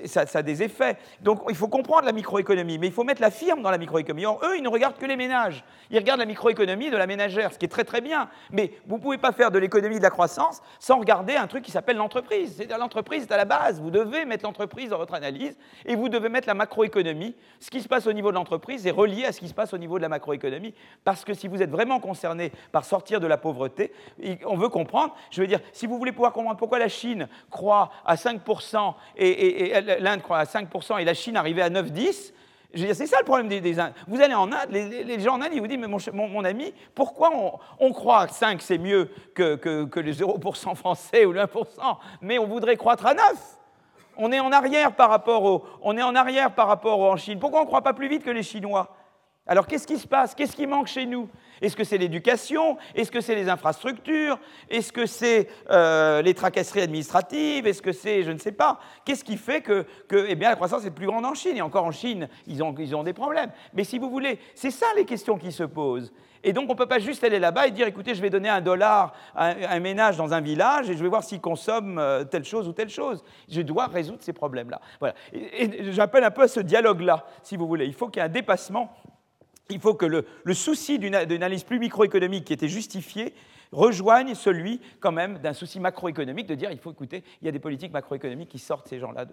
[0.06, 0.97] ça, a des effets.
[1.21, 4.25] Donc il faut comprendre la microéconomie, mais il faut mettre la firme dans la microéconomie.
[4.25, 5.63] Or, eux, ils ne regardent que les ménages.
[5.89, 8.30] Ils regardent la microéconomie de la ménagère, ce qui est très très bien.
[8.51, 11.63] Mais vous ne pouvez pas faire de l'économie de la croissance sans regarder un truc
[11.63, 12.56] qui s'appelle l'entreprise.
[12.56, 13.82] C'est-à-dire l'entreprise est à la base.
[13.82, 17.36] Vous devez mettre l'entreprise dans votre analyse et vous devez mettre la macroéconomie.
[17.60, 19.73] Ce qui se passe au niveau de l'entreprise est relié à ce qui se passe
[19.73, 20.73] au niveau de la macroéconomie.
[21.04, 23.91] Parce que si vous êtes vraiment concerné par sortir de la pauvreté,
[24.45, 24.81] on veut qu'on
[25.30, 29.74] Je veux dire, si vous voulez pouvoir comprendre pourquoi la Chine croît à 5% et,
[30.00, 32.34] l'Inde croît à 5% et la Chine arrivait à 9-10,
[32.74, 33.94] je veux dire, c'est ça le problème des, Indes.
[34.08, 37.32] Vous allez en Inde, les, gens en Inde, ils vous disent, mais mon, ami, pourquoi
[37.80, 42.48] on, croit que 5 c'est mieux que, les 0% français ou le 1%, mais on
[42.48, 43.24] voudrait croître à 9
[44.17, 47.39] on est en arrière par rapport au, on est en arrière par rapport en Chine.
[47.39, 48.94] Pourquoi on ne croit pas plus vite que les Chinois?
[49.52, 50.34] Alors qu'est-ce qui se passe?
[50.34, 51.28] Qu'est-ce qui manque chez nous?
[51.62, 52.78] Est-ce que c'est l'éducation?
[52.96, 54.40] Est-ce que c'est les infrastructures?
[54.70, 57.68] Est-ce que c'est euh, les tracasseries administratives?
[57.68, 58.80] Est-ce que c'est, je ne sais pas.
[59.04, 61.58] Qu'est-ce qui fait que, eh bien, la croissance est plus grande en Chine?
[61.58, 63.52] Et encore en Chine, ils ont, ils ont des problèmes.
[63.74, 66.14] Mais si vous voulez, c'est ça les questions qui se posent.
[66.46, 68.48] Et donc, on ne peut pas juste aller là-bas et dire, écoutez, je vais donner
[68.48, 72.24] un dollar à un, ménage dans un village et je vais voir s'il consomme euh,
[72.24, 73.22] telle chose ou telle chose.
[73.50, 74.80] Je dois résoudre ces problèmes-là.
[75.02, 75.14] Voilà.
[75.34, 77.86] et j'appelle un peu à ce dialogue-là, si vous voulez.
[77.86, 78.96] Il faut qu'il y ait un dépassement
[79.72, 83.34] il faut que le, souci d'une analyse plus microéconomique qui était justifié
[83.72, 87.52] rejoignent celui quand même d'un souci macroéconomique de dire il faut écouter, il y a
[87.52, 89.26] des politiques macroéconomiques qui sortent ces gens-là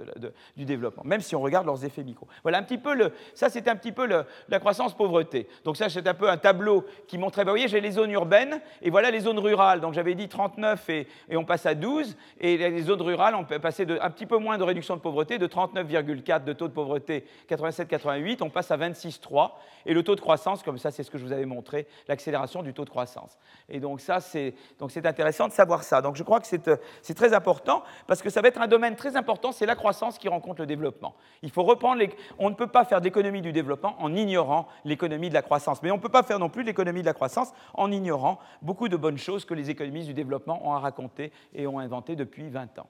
[0.57, 2.29] du développement, même si on regarde leurs effets micro.
[2.43, 5.49] Voilà un petit peu le, ça c'était un petit peu la croissance pauvreté.
[5.65, 8.61] Donc ça c'est un peu un tableau qui montrait, vous voyez j'ai les zones urbaines
[8.83, 9.81] et voilà les zones rurales.
[9.81, 13.45] Donc j'avais dit 39 et, et, on passe à 12 et les zones rurales on
[13.45, 16.69] peut passer de, un petit peu moins de réduction de pauvreté, de 39,4 de taux
[16.69, 19.53] de pauvreté 87-88, on passe à 26,3
[19.87, 22.63] et le taux de croissance, comme ça c'est ce que je vous avais montré, l'accélération
[22.63, 23.39] du taux de croissance.
[23.69, 26.01] Et donc ça c'est intéressant de savoir ça.
[26.03, 28.97] Donc je crois que euh, c'est très important parce que ça va être un domaine
[28.97, 31.15] très important, c'est la croissance qui rencontre le développement.
[31.43, 32.03] Il faut reprendre
[32.39, 35.91] on ne peut pas faire d'économie du développement en ignorant l'économie de la croissance, mais
[35.91, 38.97] on ne peut pas faire non plus l'économie de la croissance en ignorant beaucoup de
[38.97, 42.79] bonnes choses que les économistes du développement ont à raconter et ont inventées depuis 20
[42.79, 42.89] ans.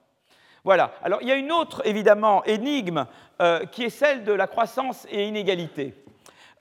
[0.63, 0.91] Voilà.
[1.03, 3.05] Alors il y a une autre, évidemment, énigme
[3.41, 5.95] euh, qui est celle de la croissance et inégalité.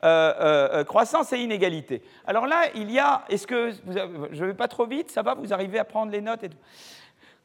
[0.04, 2.02] Euh, euh, euh, croissance et inégalité.
[2.24, 3.72] Alors là, il y a, est-ce que,
[4.30, 6.44] je ne vais pas trop vite, ça va, vous arrivez à prendre les notes.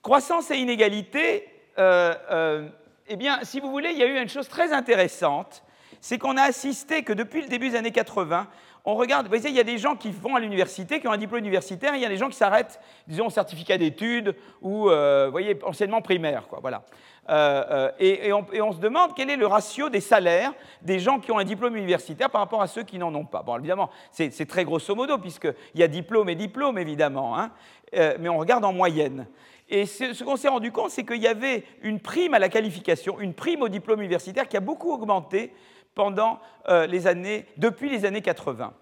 [0.04, 4.72] Croissance et inégalité, eh bien, si vous voulez, il y a eu une chose très
[4.72, 5.63] intéressante,
[6.00, 8.48] c'est qu'on a assisté que depuis le début des années 80,
[8.86, 11.12] on regarde, vous voyez, il y a des gens qui vont à l'université, qui ont
[11.12, 14.89] un diplôme universitaire, et il y a des gens qui s'arrêtent, disons, certificat d'études ou,
[14.89, 16.84] vous voyez, enseignement primaire, quoi, voilà.
[17.30, 21.32] Euh, euh, et, on, se demande quel est le ratio des salaires des gens qui
[21.32, 23.44] ont un diplôme universitaire par rapport à ceux qui n'en ont pas.
[23.44, 27.52] Bon, évidemment, c'est très grosso modo, puisqu'il y a diplôme et diplôme, évidemment, hein.
[27.96, 29.28] euh, mais on regarde en moyenne.
[29.70, 33.20] Et ce, qu'on s'est rendu compte, c'est qu'il y avait une prime à la qualification,
[33.22, 35.54] une prime au diplôme universitaire qui a beaucoup augmenté
[35.96, 38.74] pendant les années, depuis les années 80.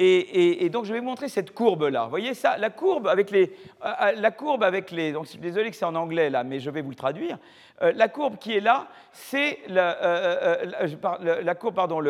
[0.00, 2.04] Et, donc je vais vous montrer cette courbe-là.
[2.04, 2.56] Vous voyez ça?
[2.56, 3.52] La courbe avec les...
[4.16, 6.90] La courbe avec les donc, désolé que c'est en anglais là, mais je vais vous
[6.90, 7.38] le traduire.
[7.80, 12.00] Euh, la courbe qui est là, c'est la, euh, euh, courbe, pardon,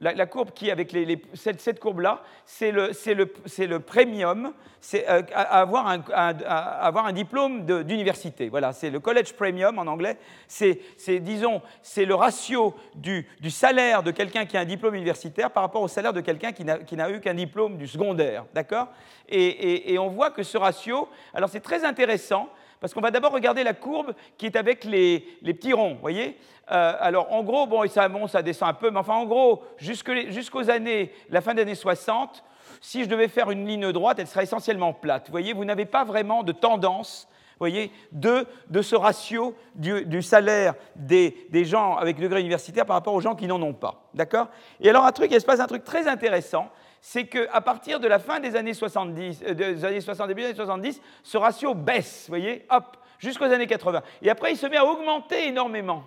[0.00, 6.02] la, courbe qui, avec les, cette, courbe-là, c'est le, le, le, premium, c'est avoir, un,
[6.14, 8.48] avoir un diplôme d'université.
[8.48, 10.16] Voilà, c'est le college premium en anglais.
[10.46, 10.80] C'est,
[11.20, 15.62] disons, c'est le ratio du, du salaire de quelqu'un qui a un diplôme universitaire par
[15.62, 18.44] rapport au salaire de quelqu'un qui n'a eu qu'un diplôme du secondaire.
[18.54, 18.88] D'accord?
[19.28, 22.48] Et, on voit que ce ratio, alors c'est très intéressant
[22.80, 26.38] parce qu'on va d'abord regarder la courbe qui est avec les, petits ronds, voyez?
[26.70, 29.64] Euh, Alors, en gros, bon, ça monte, ça descend un peu, mais enfin, en gros,
[29.78, 32.44] jusqu'aux années, la fin des années 60,
[32.80, 35.26] si je devais faire une ligne droite, elle serait essentiellement plate.
[35.26, 38.46] Vous voyez, vous n'avez pas vraiment de tendance voyez, de,
[38.82, 43.60] ce ratio du, salaire des, gens avec degré universitaire par rapport aux gens qui n'en
[43.62, 44.08] ont pas.
[44.14, 44.48] D'accord?
[44.80, 46.68] Et alors, un truc, il se passe un truc très intéressant,
[47.00, 50.48] c'est qu'à partir de la fin des années 70, euh, des années 60, début des
[50.48, 54.02] années 70, ce ratio baisse, vous voyez, hop, jusqu'aux années 80.
[54.22, 56.04] Et après, il se met à augmenter énormément.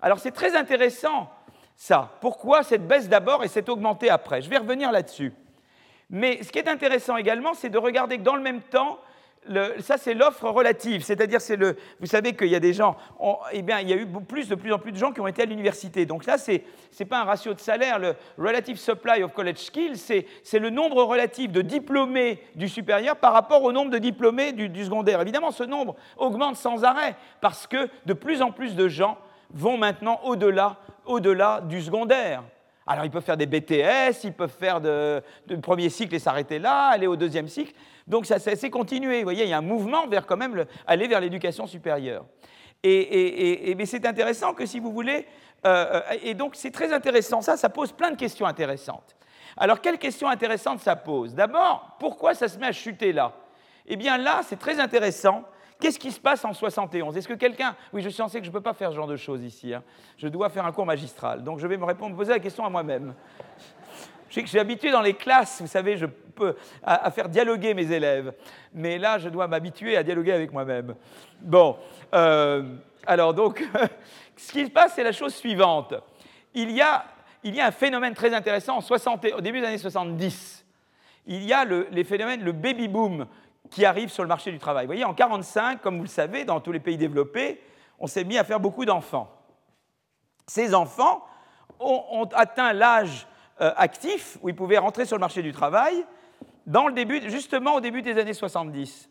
[0.00, 1.30] Alors c'est très intéressant,
[1.74, 2.10] ça.
[2.20, 4.42] Pourquoi cette baisse d'abord et cette augmentée après?
[4.42, 5.32] Je vais revenir là-dessus.
[6.10, 8.98] Mais ce qui est intéressant également, c'est de regarder que dans le même temps,
[9.80, 12.96] ça, c'est l'offre relative, c'est-à-dire, c'est le, vous savez qu'il y a des gens,
[13.52, 15.26] eh bien, il y a eu plus, de plus en plus de gens qui ont
[15.26, 16.06] été à l'université.
[16.06, 19.96] Donc là, ce n'est pas un ratio de salaire, le relative supply of college skills,
[19.96, 24.68] c'est le nombre relatif de diplômés du supérieur par rapport au nombre de diplômés du,
[24.68, 25.20] du secondaire.
[25.20, 29.18] Évidemment, ce nombre augmente sans arrêt parce que de plus en plus de gens
[29.50, 32.42] vont maintenant au-delà au du secondaire.
[32.86, 35.22] Alors, ils peuvent faire des BTS, ils peuvent faire de,
[35.60, 37.74] premier cycle et s'arrêter là, aller au deuxième cycle.
[38.06, 39.18] Donc, ça s'est continué.
[39.18, 42.24] Vous voyez, il y a un mouvement vers quand même aller vers l'éducation supérieure.
[42.82, 45.26] Et, mais c'est intéressant que si vous voulez,
[45.64, 49.16] euh, euh, et donc c'est très intéressant, ça, ça pose plein de questions intéressantes.
[49.56, 51.34] Alors, quelles questions intéressantes ça pose?
[51.34, 53.32] D'abord, pourquoi ça se met à chuter là?
[53.86, 55.44] Eh bien là, c'est très intéressant
[55.78, 57.76] Qu'est-ce qui se passe en 71 Est-ce que quelqu'un...
[57.92, 59.74] Oui, je suis censé que je ne peux pas faire ce genre de choses ici.
[59.74, 59.82] Hein.
[60.16, 61.44] Je dois faire un cours magistral.
[61.44, 63.14] Donc je vais me poser la question à moi-même.
[64.28, 67.28] Je sais que je suis habitué dans les classes, vous savez, je peux, à, faire
[67.28, 68.34] dialoguer mes élèves.
[68.74, 70.94] Mais là, je dois m'habituer à dialoguer avec moi-même.
[71.40, 71.76] Bon,
[72.14, 72.62] euh,
[73.06, 73.64] alors donc,
[74.36, 75.94] ce qui se passe, c'est la chose suivante.
[76.54, 77.04] Il y a,
[77.44, 80.64] il y a un phénomène très intéressant en 60, au début des années 70.
[81.26, 83.26] Il y a le, les phénomènes, le baby boom
[83.70, 84.86] qui arrivent sur le marché du travail.
[84.86, 87.60] Vous voyez, en 1945, comme vous le savez, dans tous les pays développés,
[87.98, 89.30] on s'est mis à faire beaucoup d'enfants.
[90.46, 91.24] Ces enfants
[91.80, 93.26] ont, atteint l'âge
[93.60, 96.04] euh, actif où ils pouvaient rentrer sur le marché du travail
[96.66, 99.08] dans le début, justement au début des années 70.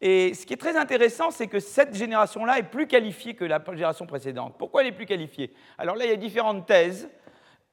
[0.00, 3.62] Et ce qui est très intéressant, c'est que cette génération-là est plus qualifiée que la
[3.66, 4.54] génération précédente.
[4.58, 5.52] Pourquoi elle est plus qualifiée?
[5.78, 7.08] Alors là, il y a différentes thèses.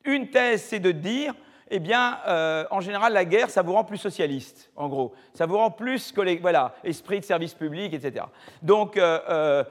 [0.03, 1.33] Une thèse, c'est de dire
[1.69, 5.13] eh bien, euh, en général, la guerre, ça vous rend plus socialiste, en gros.
[5.33, 8.25] Ça vous rend plus, voilà, esprit de service public, etc.
[8.61, 9.63] Donc, euh,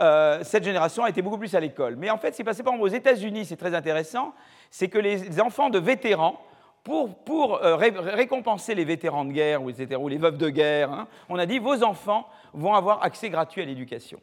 [0.00, 1.96] euh, cette génération a été beaucoup plus à l'école.
[1.96, 4.32] Mais en fait, c'est passé par exemple aux États-Unis, c'est très intéressant,
[4.70, 6.40] c'est que les enfants de vétérans,
[6.84, 9.68] pour, pour récompenser les vétérans de guerre, ou,
[10.08, 13.64] les veuves de guerre, hein, on a dit vos enfants vont avoir accès gratuit à
[13.66, 14.20] l'éducation.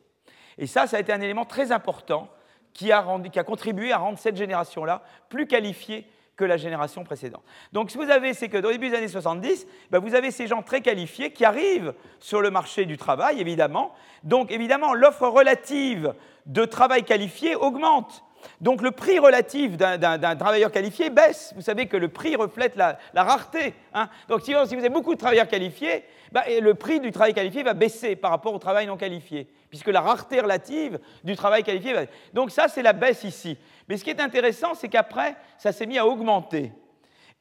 [0.57, 2.29] Et ça, ça a été un élément très important
[2.73, 7.43] qui a, qui a contribué à rendre cette génération-là plus qualifiée que la génération précédente.
[7.71, 10.15] Donc ce que vous avez, c'est que dans les début des années 70, ben, vous
[10.15, 13.93] avez ces gens très qualifiés qui arrivent sur le marché du travail, évidemment.
[14.23, 16.13] Donc évidemment, l'offre relative
[16.45, 18.24] de travail qualifié augmente.
[18.61, 21.53] Donc le prix relatif d'un travailleur qualifié baisse.
[21.55, 23.73] Vous savez que le prix reflète la, rareté.
[23.93, 24.09] Hein.
[24.27, 27.73] Donc si, vous avez beaucoup de travailleurs qualifiés, ben, le prix du travail qualifié va
[27.73, 32.01] baisser par rapport au travail non qualifié, puisque la rareté relative du travail qualifié va...
[32.33, 33.57] Donc ça, c'est la baisse ici.
[33.87, 36.71] Mais ce qui est intéressant, c'est qu'après, ça s'est mis à augmenter.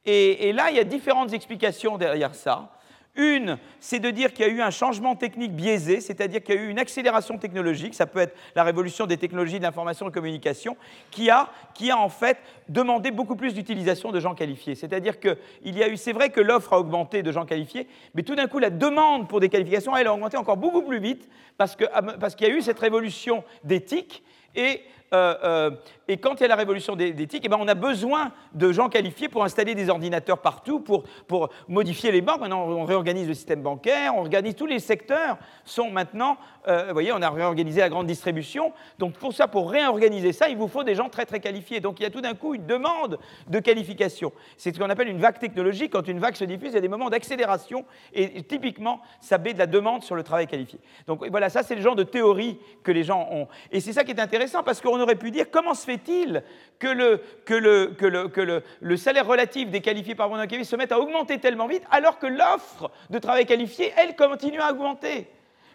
[0.05, 2.69] Et, là, il y a différentes explications derrière ça.
[3.17, 6.57] Une, c'est de dire qu'il y a eu un changement technique biaisé, c'est-à-dire qu'il y
[6.57, 10.09] a eu une accélération technologique, ça peut être la révolution des technologies de l'information et
[10.09, 10.75] de la communication,
[11.11, 11.49] qui a,
[11.93, 12.37] en fait
[12.67, 14.75] demandé beaucoup plus d'utilisation de gens qualifiés.
[14.75, 18.23] C'est-à-dire qu'il y a eu, c'est vrai que l'offre a augmenté de gens qualifiés, mais
[18.23, 21.29] tout d'un coup, la demande pour des qualifications, elle a augmenté encore beaucoup plus vite,
[21.57, 21.77] parce
[22.19, 24.23] parce qu'il y a eu cette révolution d'éthique,
[24.55, 24.81] et
[25.13, 25.71] euh, euh,
[26.07, 28.89] et quand il y a la révolution d'éthique, eh ben on a besoin de gens
[28.89, 32.41] qualifiés pour installer des ordinateurs partout, pour, pour modifier les banques.
[32.41, 36.37] Maintenant, on réorganise le système bancaire, on organise tous les secteurs sont maintenant,
[36.67, 38.71] euh, vous voyez, on a réorganisé la grande distribution.
[38.99, 41.79] Donc pour ça, pour réorganiser ça, il vous faut des gens très très qualifiés.
[41.79, 44.31] Donc il y a tout d'un coup une demande de qualification.
[44.57, 45.91] C'est ce qu'on appelle une vague technologique.
[45.91, 49.53] Quand une vague se diffuse, il y a des moments d'accélération et, typiquement, ça met
[49.53, 50.79] de la demande sur le travail qualifié.
[51.07, 53.47] Donc voilà, ça c'est le genre de théorie que les gens ont.
[53.71, 56.43] Et c'est ça qui est intéressant parce qu'on aurait pu dire comment se fait-il
[56.79, 56.87] que,
[58.81, 62.27] le, salaire relatif des qualifiés par bon se mette à augmenter tellement vite alors que
[62.27, 65.27] l'offre de travail qualifié, elle, continue à augmenter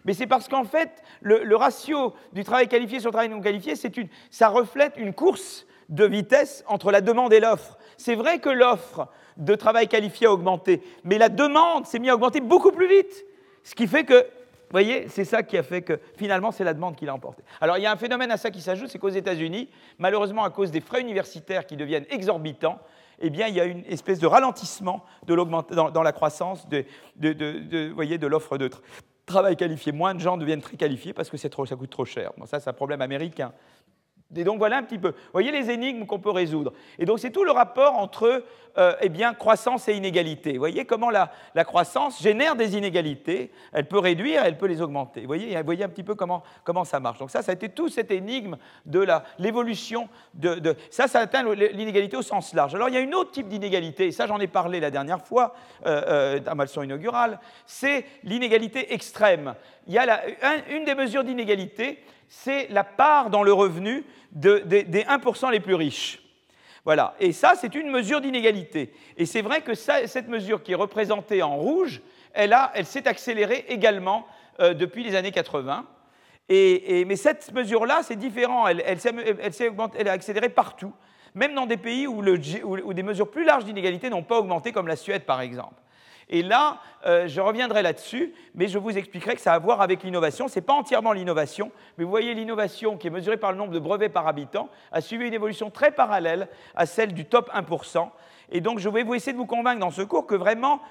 [0.03, 0.89] mais c'est parce qu'en fait,
[1.21, 5.67] le, ratio du travail qualifié sur le travail non qualifié, une, ça reflète une course
[5.89, 7.77] de vitesse entre la demande et l'offre.
[7.97, 12.15] C'est vrai que l'offre de travail qualifié a augmenté, mais la demande s'est mise à
[12.15, 13.25] augmenter beaucoup plus vite.
[13.63, 14.25] Ce qui fait que
[14.71, 17.43] vous voyez, c'est ça qui a fait que finalement c'est la demande qui l'a emporté.
[17.59, 19.69] Alors il y a un phénomène à ça qui s'ajoute, c'est qu'aux États-Unis,
[19.99, 22.79] malheureusement à cause des frais universitaires qui deviennent exorbitants,
[23.21, 26.85] eh bien, il y a une espèce de ralentissement dans, la croissance de,
[28.27, 28.69] l'offre de
[29.25, 29.91] travail qualifié.
[29.91, 32.31] Moins de gens deviennent très qualifiés parce que ça coûte trop cher.
[32.37, 33.53] Bon, ça, c'est un problème américain.
[34.35, 35.09] Et donc voilà un petit peu.
[35.09, 36.73] Vous voyez les énigmes qu'on peut résoudre.
[36.99, 38.43] Et donc c'est tout le rapport entre
[38.77, 40.53] euh, eh bien, croissance et inégalité.
[40.53, 44.81] Vous voyez comment la, la, croissance génère des inégalités, elle peut réduire, elle peut les
[44.81, 45.21] augmenter.
[45.21, 47.19] Vous voyez, voyez un petit peu comment, comment ça marche.
[47.19, 48.55] Donc ça, ça a été tout cette énigme
[48.85, 49.05] de
[49.39, 52.73] l'évolution de, de, Ça, ça atteint l'inégalité au sens large.
[52.73, 55.21] Alors il y a une autre type d'inégalité, et ça j'en ai parlé la dernière
[55.21, 55.53] fois
[55.85, 59.55] euh, euh, à ma leçon inaugurale, c'est l'inégalité extrême.
[59.87, 60.21] Il y a la,
[60.69, 61.99] une des mesures d'inégalité,
[62.33, 66.21] c'est la part dans le revenu des 1% les plus riches.
[66.85, 67.13] Voilà.
[67.19, 68.93] Et ça, c'est une mesure d'inégalité.
[69.17, 72.01] Et c'est vrai que cette mesure qui est représentée en rouge,
[72.33, 74.25] elle, elle s'est accélérée également
[74.61, 75.85] euh, depuis les années 80.
[76.47, 78.65] Et, mais cette mesure-là, c'est différent.
[78.65, 79.69] Elle, elle s'est
[80.07, 80.93] accélérée partout,
[81.35, 84.95] même dans des pays où des mesures plus larges d'inégalité n'ont pas augmenté, comme la
[84.95, 85.81] Suède par exemple.
[86.31, 89.81] Et là, euh, je reviendrai là-dessus, mais je vous expliquerai que ça a à voir
[89.81, 90.47] avec l'innovation.
[90.47, 93.73] Ce n'est pas entièrement l'innovation, mais vous voyez, l'innovation qui est mesurée par le nombre
[93.73, 98.09] de brevets par habitant a suivi une évolution très parallèle à celle du top 1%.
[98.53, 100.81] Et donc, je vais vous essayer de vous convaincre dans ce cours que vraiment,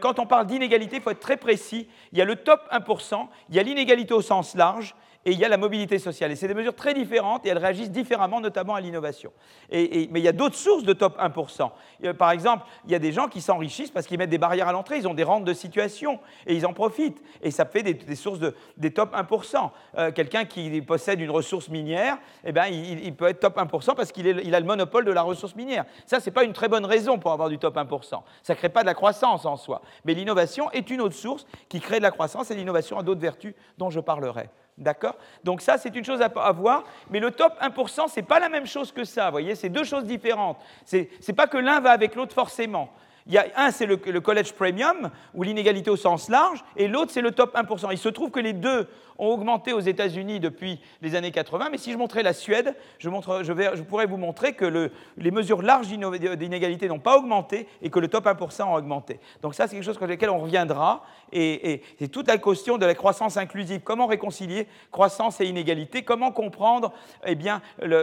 [0.00, 1.88] quand on parle d'inégalité, il faut être très précis.
[2.12, 4.94] Il y a le top 1%, il y a l'inégalité au sens large,
[5.24, 6.32] et il y a la mobilité sociale.
[6.32, 9.32] Et c'est des mesures très différentes et elles réagissent différemment, notamment à l'innovation.
[9.70, 12.14] mais il y a d'autres sources de top 1%.
[12.14, 14.72] Par exemple, il y a des gens qui s'enrichissent parce qu'ils mettent des barrières à
[14.72, 17.20] l'entrée, ils ont des rentes de situation et ils en profitent.
[17.42, 19.70] Et ça fait des, sources de, des top 1%.
[19.98, 24.12] Euh, quelqu'un qui possède une ressource minière, eh ben, il, peut être top 1% parce
[24.12, 25.84] qu'il il a le monopole de la ressource minière.
[26.06, 28.22] Ça, ce n'est pas une très bonne raison pour avoir du top 1%.
[28.42, 29.82] Ça ne crée pas de la croissance en soi.
[30.04, 33.20] Mais l'innovation est une autre source qui crée de la croissance et l'innovation a d'autres
[33.20, 34.48] vertus dont je parlerai.
[34.78, 35.16] D'accord?
[35.42, 38.48] Donc ça, c'est une chose à, voir, mais le top 1%, ce n'est pas la
[38.48, 40.56] même chose que ça, vous voyez, c'est deux choses différentes.
[40.86, 42.88] Ce n'est pas que l'un va avec l'autre forcément.
[43.28, 47.12] Il y a un, c'est le, college premium, ou l'inégalité au sens large, et l'autre,
[47.12, 47.88] c'est le top 1%.
[47.92, 51.76] Il se trouve que les deux ont augmenté aux États-Unis depuis les années 80, mais
[51.76, 57.00] si je montrais la Suède, je, pourrais vous montrer que les mesures larges d'inégalité n'ont
[57.00, 59.20] pas augmenté et que le top 1% a augmenté.
[59.42, 62.86] Donc ça, c'est quelque chose sur lequel on reviendra, et, c'est toute la question de
[62.86, 63.82] la croissance inclusive.
[63.84, 66.02] Comment réconcilier croissance et inégalité?
[66.02, 66.94] Comment comprendre
[67.26, 67.36] eh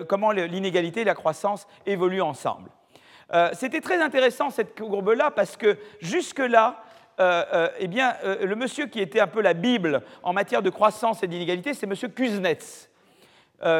[0.07, 2.69] comment l'inégalité et la croissance évoluent ensemble?
[3.33, 6.83] Euh, c'était très intéressant cette courbe-là parce que jusque-là,
[7.19, 10.69] euh, euh, eh bien, le monsieur qui était un peu la Bible en matière de
[10.69, 12.89] croissance et d'inégalité, c'est monsieur Kuznets.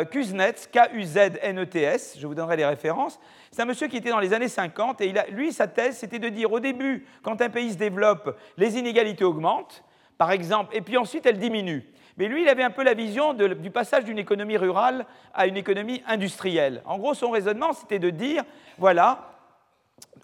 [0.10, 3.20] Kuznets, K-U-Z-N-E-T-S, je vous donnerai les références.
[3.52, 6.30] C'est un monsieur qui était dans les années 50 et lui, sa thèse, c'était de
[6.30, 9.84] dire au début, quand un pays se développe, les inégalités augmentent,
[10.18, 11.84] par exemple, et puis ensuite elles diminuent.
[12.18, 15.58] Mais lui, il avait un peu la vision du passage d'une économie rurale à une
[15.58, 16.82] économie industrielle.
[16.86, 18.44] En gros, son raisonnement, c'était de dire,
[18.78, 19.35] voilà,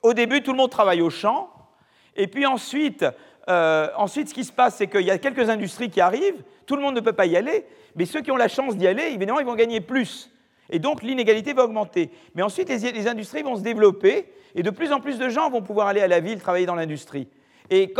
[0.01, 1.49] au début, tout le monde travaille au champ,
[2.15, 3.05] et puis ensuite,
[3.49, 6.75] euh, ensuite ce qui se passe, c'est qu'il y a quelques industries qui arrivent, tout
[6.75, 9.03] le monde ne peut pas y aller, mais ceux qui ont la chance d'y aller,
[9.03, 10.31] évidemment, ils vont gagner plus.
[10.69, 12.09] Et donc l'inégalité va augmenter.
[12.33, 15.61] Mais ensuite, les, industries vont se développer, et de plus en plus de gens vont
[15.61, 17.27] pouvoir aller à la ville travailler dans l'industrie.
[17.71, 17.93] Et,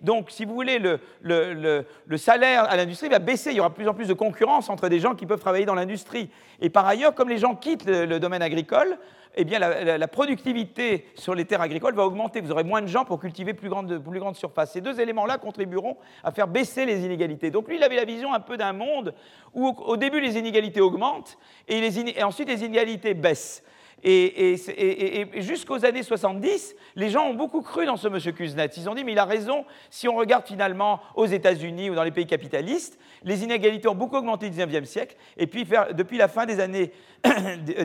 [0.00, 1.84] donc, si vous voulez, le,
[2.16, 3.50] salaire à l'industrie va baisser.
[3.50, 5.64] Il y aura de plus en plus de concurrence entre des gens qui peuvent travailler
[5.64, 6.28] dans l'industrie.
[6.60, 8.98] Et par ailleurs, comme les gens quittent le, domaine agricole,
[9.36, 12.40] eh bien, la, productivité sur les terres agricoles va augmenter.
[12.40, 14.72] Vous aurez moins de gens pour cultiver plus grande, plus grande surface.
[14.72, 17.52] Ces deux éléments-là contribueront à faire baisser les inégalités.
[17.52, 19.14] Donc lui, il avait la vision un peu d'un monde
[19.54, 23.62] où au, début les inégalités augmentent et ensuite les inégalités baissent.
[24.04, 28.70] Et, jusqu'aux années 70, les gens ont beaucoup cru dans ce monsieur Kuznets.
[28.76, 32.02] Ils ont dit, mais il a raison, si on regarde finalement aux États-Unis ou dans
[32.02, 36.28] les pays capitalistes, les inégalités ont beaucoup augmenté au XIXe siècle, et puis depuis la
[36.28, 36.92] fin des années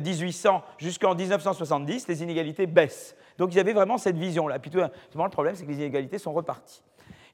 [0.03, 3.15] 1800 jusqu'en 1970, les inégalités baissent.
[3.37, 4.57] Donc ils avaient vraiment cette vision-là.
[4.57, 6.81] Puis tout le problème, c'est que les inégalités sont reparties.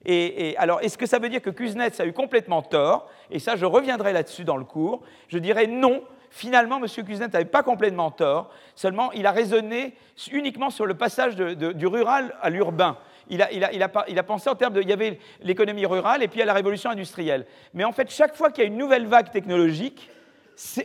[0.06, 3.08] Et, alors, est-ce que ça veut dire que Kuznets a eu complètement tort?
[3.30, 5.02] Et ça, je reviendrai là-dessus dans le cours.
[5.28, 6.02] Je dirais non,
[6.34, 7.04] finalement, M.
[7.04, 9.94] Kuznets n'avait pas complètement tort, seulement il a raisonné
[10.32, 12.98] uniquement sur le passage du rural à l'urbain.
[13.30, 14.82] Il a, pensé en termes de.
[14.82, 17.46] Il y avait l'économie rurale et puis il y a la révolution industrielle.
[17.72, 20.10] Mais en fait, chaque fois qu'il y a une nouvelle vague technologique,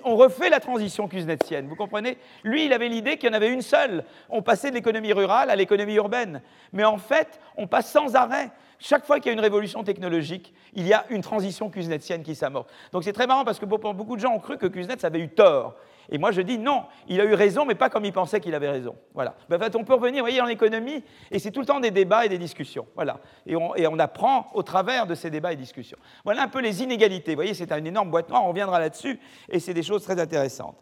[0.04, 2.18] on refait la transition kuznetienne, vous comprenez?
[2.44, 4.06] Lui, il avait l'idée qu'il y en avait une seule.
[4.30, 6.42] On passait de l'économie rurale à l'économie urbaine.
[6.74, 8.52] Mais en fait, on passe sans arrêt.
[8.80, 12.34] Chaque fois qu'il y a une révolution technologique, il y a une transition kuznetienne qui
[12.34, 12.68] s'amorce.
[12.94, 15.28] Donc c'est très marrant parce que beaucoup de gens ont cru que Kuznets avait eu
[15.28, 15.76] tort.
[16.12, 18.56] Et moi je dis non, il a eu raison, mais pas comme il pensait qu'il
[18.56, 18.96] avait raison.
[19.14, 19.36] Voilà.
[19.50, 21.80] Ben, en fait, on peut revenir, vous voyez, en économie, et c'est tout le temps
[21.80, 22.88] des débats et des discussions.
[22.96, 23.20] Voilà.
[23.46, 25.98] Et on, apprend au travers de ces débats et discussions.
[26.24, 27.32] Voilà un peu les inégalités.
[27.32, 29.20] Vous voyez, c'est une énorme boîte noire, on reviendra là-dessus,
[29.50, 30.78] et c'est des choses très intéressantes.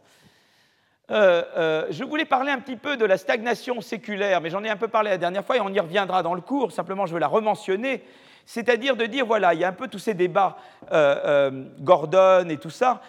[1.09, 4.69] Euh, euh, je voulais parler un petit peu de la stagnation séculaire, mais j'en ai
[4.69, 7.13] un peu parlé la dernière fois et on y reviendra dans le cours, simplement je
[7.13, 8.03] veux la rementionner,
[8.45, 10.57] c'est-à-dire de dire, voilà, il y a un peu tous ces débats,
[10.91, 13.01] euh, Gordon et tout ça,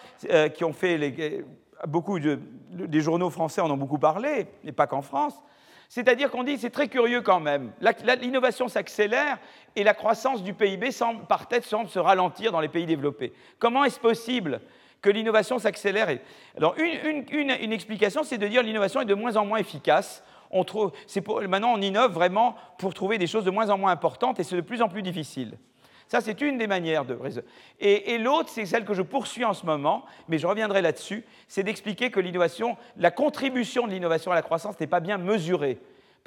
[0.54, 1.44] qui ont fait,
[1.86, 2.38] beaucoup de,
[2.70, 5.34] des journaux français en ont beaucoup parlé, et pas qu'en France,
[5.88, 7.72] c'est-à-dire qu'on dit, c'est très curieux quand même,
[8.20, 9.38] l'innovation s'accélère
[9.74, 13.32] et la croissance du PIB semble, par tête semble se ralentir dans les pays développés.
[13.58, 14.60] Comment est-ce possible
[15.00, 16.08] que l'innovation s'accélère.
[16.56, 20.22] Alors, une, explication, c'est de dire l'innovation est de moins en moins efficace.
[20.50, 20.92] On trouve,
[21.48, 24.56] maintenant, on innove vraiment pour trouver des choses de moins en moins importantes et c'est
[24.56, 25.58] de plus en plus difficile.
[26.08, 27.18] Ça, c'est une des manières de.
[27.80, 31.24] Et, et l'autre, c'est celle que je poursuis en ce moment, mais je reviendrai là-dessus,
[31.48, 35.78] c'est d'expliquer que l'innovation, la contribution de l'innovation à la croissance n'est pas bien mesurée.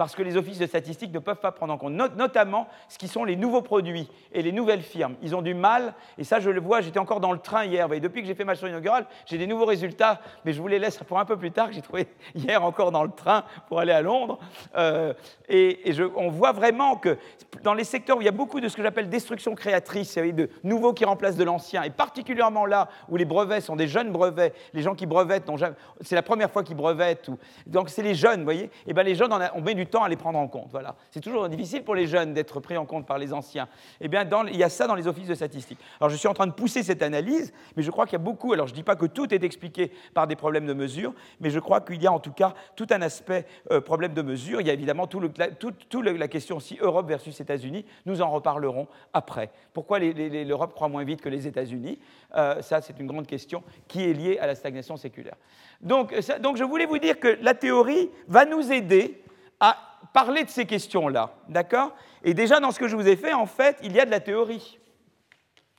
[0.02, 3.08] Parce que les offices de statistiques ne peuvent pas prendre en compte, notamment ce qui
[3.08, 5.14] sont les nouveaux produits et les nouvelles firmes.
[5.22, 7.94] Ils ont du mal, et ça je le vois, j'étais encore dans le train hier,
[7.94, 10.68] et depuis que j'ai fait ma leçon inaugurale, j'ai des nouveaux résultats, mais je vous
[10.68, 13.44] les laisse pour un peu plus tard, que j'ai trouvé hier encore dans le train
[13.68, 14.40] pour aller à Londres.
[14.76, 15.14] Euh,
[15.48, 17.20] et, on voit vraiment que
[17.62, 20.50] dans les secteurs où il y a beaucoup de ce que j'appelle destruction créatrice, de
[20.64, 24.56] nouveaux qui remplacent de l'ancien, et particulièrement là où les brevets sont des jeunes brevets,
[24.74, 25.52] les gens qui brevettent,
[26.00, 27.30] c'est la première fois qu'ils brevettent,
[27.68, 30.10] donc c'est les jeunes, vous voyez, et bien les jeunes, on, met du temps à
[30.10, 30.70] les prendre en compte.
[30.72, 30.96] Voilà.
[31.12, 33.68] C'est toujours difficile pour les jeunes d'être pris en compte par les anciens.
[34.00, 35.80] Eh bien, il y a ça dans les offices de statistiques.
[36.00, 38.24] Alors je suis en train de pousser cette analyse, mais je crois qu'il y a
[38.24, 41.14] beaucoup, alors je ne dis pas que tout est expliqué par des problèmes de mesure,
[41.40, 44.22] mais je crois qu'il y a en tout cas tout un aspect euh, problème de
[44.22, 44.62] mesure.
[44.62, 47.86] Il y a évidemment toute la, question aussi Europe versus États-Unis.
[48.06, 49.52] Nous en reparlerons après.
[49.74, 52.00] Pourquoi l'Europe croît moins vite que les États-Unis?
[52.36, 55.36] Euh, Ça, c'est une grande question qui est liée à la stagnation séculaire.
[55.82, 59.22] Donc, donc je voulais vous dire que la théorie va nous aider
[59.62, 59.78] à
[60.12, 61.32] parler de ces questions-là.
[61.48, 61.96] D'accord?
[62.24, 64.12] Et déjà, dans ce que je vous ai fait, en fait, il y a de
[64.12, 64.80] la théorie.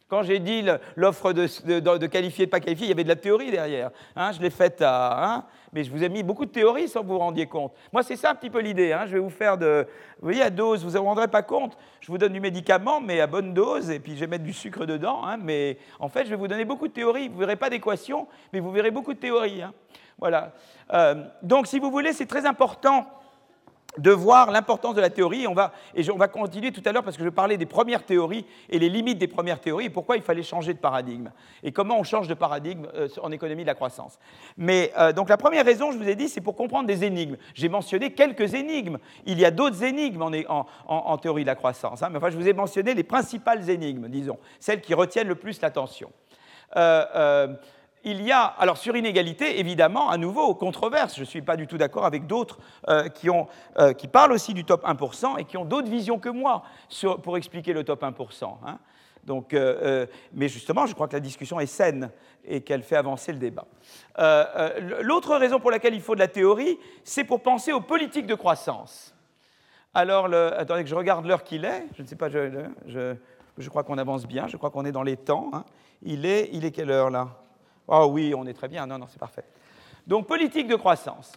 [0.09, 0.63] Quand j'ai dit
[0.95, 3.91] l'offre de, de, de, qualifié, de pas qualifié, il y avait de la théorie derrière.
[4.15, 5.37] Hein, je l'ai faite à.
[5.37, 7.73] Hein, mais je vous ai mis beaucoup de théories sans que vous vous rendiez compte.
[7.95, 8.93] Moi, c'est ça un petit peu l'idée.
[8.93, 9.87] Hein, je vais vous faire de.
[10.21, 11.79] Vous voyez, à dose, vous ne vous rendrez pas compte.
[12.01, 14.53] Je vous donne du médicament, mais à bonne dose, et puis je vais mettre du
[14.53, 15.23] sucre dedans.
[15.41, 17.29] mais en fait, je vais vous donner beaucoup de théories.
[17.29, 19.63] Vous ne verrez pas d'équation, mais vous verrez beaucoup de théories.
[20.19, 20.53] Voilà.
[20.93, 23.07] Euh, donc, si vous voulez, c'est très important
[23.99, 25.47] de voir l'importance de la théorie.
[25.47, 28.05] On va, et on va continuer tout à l'heure parce que je parlais des premières
[28.05, 31.31] théories et les limites des premières théories et pourquoi il fallait changer de paradigme
[31.63, 34.19] et comment on change de paradigme euh, en économie de la croissance.
[34.57, 37.37] Mais euh, donc la première raison, je vous ai dit, c'est pour comprendre des énigmes.
[37.55, 38.99] J'ai mentionné quelques énigmes.
[39.27, 42.03] Il y a d'autres énigmes en, théorie de la croissance.
[42.03, 42.09] Hein.
[42.11, 45.61] mais enfin, je vous ai mentionné les principales énigmes, disons, celles qui retiennent le plus
[45.61, 46.11] l'attention.
[46.77, 47.49] Euh,
[48.05, 51.15] il y a, alors sur inégalité, évidemment, à nouveau, controverse.
[51.15, 54.55] Je ne suis pas du tout d'accord avec d'autres euh, qui, euh, qui, parlent aussi
[54.55, 56.65] du top 1% et qui ont d'autres visions que moi
[57.23, 58.57] pour expliquer le top 1%.
[58.67, 58.79] Hein.
[59.25, 62.11] Donc, euh, mais justement, je crois que la discussion est saine
[62.45, 63.67] et qu'elle fait avancer le débat.
[65.01, 68.35] L'autre raison pour laquelle il faut de la théorie, c'est pour penser aux politiques de
[68.35, 69.15] croissance.
[69.95, 71.87] Alors, attendez que je regarde l'heure qu'il est.
[71.97, 73.15] Je ne sais pas, je,
[73.59, 75.51] je, crois qu'on avance bien, je crois qu'on est dans les temps.
[75.53, 75.65] Hein.
[76.03, 77.29] Il, est, il est quelle heure là?
[77.89, 78.87] Oh oui, on est très bien.
[78.87, 79.45] Non, non, c'est parfait.
[80.07, 81.33] Donc, politique de croissance.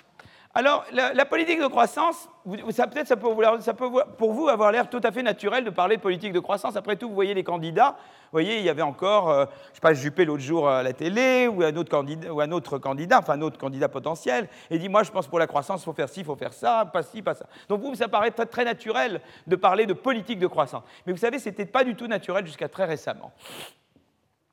[0.58, 3.18] Alors, la, politique de croissance, peut-être ça,
[3.60, 6.39] ça peut, pour vous avoir l'air tout à fait naturel de parler de politique de
[6.39, 6.78] croissance.
[6.78, 7.98] Après tout, vous voyez les candidats.
[8.00, 10.93] Vous voyez, il y avait encore, euh, je sais pas, Juppé l'autre jour à la
[10.93, 14.80] télé, ou un autre candidat, ou un autre candidat enfin un autre candidat potentiel, et
[14.80, 16.86] dit, moi, je pense pour la croissance, il faut faire ci, il faut faire ça,
[16.86, 17.48] pas ci, pas ça.
[17.68, 20.84] Donc vous, ça paraît très, très naturel de parler de politique de croissance.
[21.06, 23.34] Mais vous savez, ce n'était pas du tout naturel jusqu'à très récemment.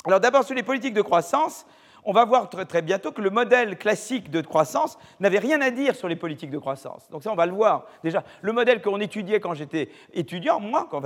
[0.04, 1.64] Alors d'abord, sur les politiques de croissance,
[2.04, 5.94] on va voir très, bientôt que le modèle classique de croissance n'avait rien à dire
[5.94, 7.08] sur les politiques de croissance.
[7.10, 7.86] Donc ça, on va le voir.
[8.02, 11.02] Déjà, le modèle qu'on étudiait quand j'étais étudiant, moi, quand,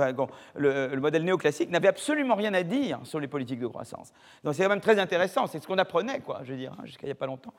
[0.55, 4.11] le, modèle néoclassique, n'avait absolument rien à dire sur les politiques de croissance.
[4.43, 5.47] Donc c'est quand même très intéressant.
[5.47, 7.53] C'est ce qu'on apprenait, quoi, je veux dire, hein, jusqu'à il n'y a pas longtemps.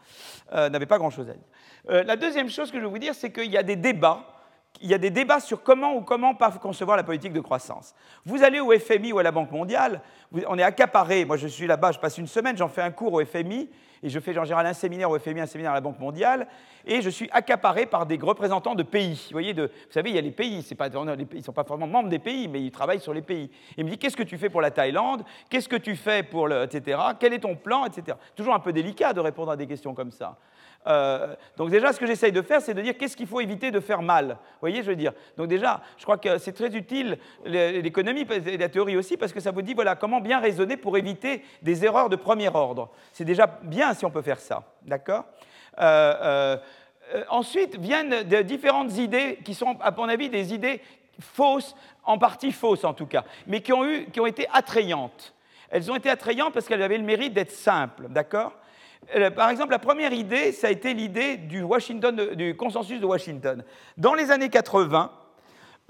[0.52, 1.42] Euh, n'avait pas grand-chose à dire.
[1.90, 4.37] Euh, la deuxième chose que je veux vous dire, c'est qu'il y a des débats
[4.80, 7.94] il y a des débats sur comment ou comment pas concevoir la politique de croissance.
[8.24, 10.00] Vous allez au FMI ou à la Banque mondiale,
[10.46, 11.24] on est accaparé.
[11.24, 13.68] Moi, je suis là-bas, je passe une semaine, j'en fais un cours au FMI,
[14.02, 16.46] et je fais en général un séminaire au FMI, un séminaire à la Banque mondiale,
[16.86, 19.26] et je suis accaparé par des représentants de pays.
[19.28, 22.08] Vous, voyez, vous savez, il y a les pays, ils ne sont pas vraiment membres
[22.08, 23.44] des pays, mais ils travaillent sur les pays.
[23.44, 25.24] Et il me dit, qu'est-ce que tu fais pour la Thaïlande?
[25.50, 26.62] Qu'est-ce que tu fais pour le...
[26.62, 26.98] etc.
[27.18, 28.16] Quel est ton plan etc.
[28.36, 30.38] Toujours un peu délicat de répondre à des questions comme ça.
[30.86, 33.70] Euh, donc déjà, ce que j'essaye de faire, c'est de dire qu'est-ce qu'il faut éviter
[33.70, 34.28] de faire mal.
[34.28, 35.12] Vous voyez, je veux dire.
[35.36, 39.40] Donc déjà, je crois que c'est très utile l'économie et la théorie aussi, parce que
[39.40, 42.90] ça vous dit voilà comment bien raisonner pour éviter des erreurs de premier ordre.
[43.12, 45.24] C'est déjà bien si on peut faire ça, d'accord?
[45.80, 46.56] Euh,
[47.14, 50.82] euh, Ensuite viennent différentes idées qui sont, à mon avis, des idées
[51.20, 51.74] fausses,
[52.04, 55.34] en partie fausses en tout cas, mais qui ont, eu, qui ont été attrayantes.
[55.70, 58.52] Elles ont été attrayantes parce qu'elles avaient le mérite d'être simples, d'accord?
[59.34, 61.64] Par exemple, la première idée, ça a été l'idée du,
[62.56, 63.64] consensus de Washington.
[63.96, 65.10] Dans les années 80,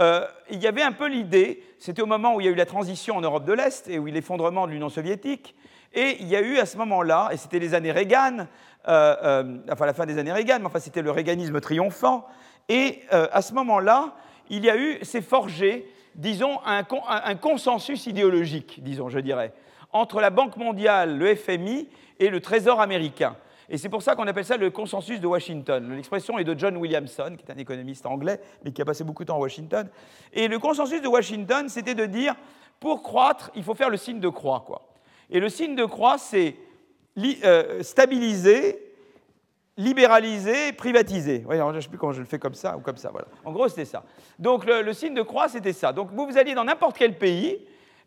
[0.00, 2.56] euh, il y avait un peu l'idée, c'était au moment où il y a eu
[2.56, 5.56] la transition en Europe de l'Est et où il l'effondrement de l'Union soviétique,
[5.94, 8.46] et il y a eu à ce moment-là, et c'était les années Reagan,
[8.86, 12.26] euh, enfin la fin des années Reagan, mais enfin c'était le réganisme triomphant,
[12.68, 14.14] et à ce moment-là,
[14.50, 19.54] il y a eu, s'est forgé, disons, un consensus idéologique, disons, je dirais,
[19.92, 21.88] entre la Banque mondiale, le FMI
[22.19, 23.37] et le Trésor américain.
[23.71, 25.95] Et c'est pour ça qu'on appelle ça le consensus de Washington.
[25.95, 29.25] L'expression est de John Williamson, qui est un économiste anglais, mais qui a passé beaucoup
[29.25, 29.89] de temps à Washington.
[30.33, 32.35] Et le consensus de Washington, c'était de dire,
[32.81, 34.64] pour croître, il faut faire le signe de croix.
[34.66, 34.89] Quoi.
[35.31, 36.57] Et le signe de croix, c'est
[37.45, 38.79] euh, stabiliser,
[39.77, 41.45] libéraliser, privatiser.
[41.49, 43.11] je ne sais plus comment je le fais comme ça ou comme ça.
[43.11, 43.29] Voilà.
[43.45, 44.03] En gros, c'était ça.
[44.39, 45.93] Donc le, signe de croix, c'était ça.
[45.93, 47.59] Donc vous, vous alliez dans n'importe quel pays,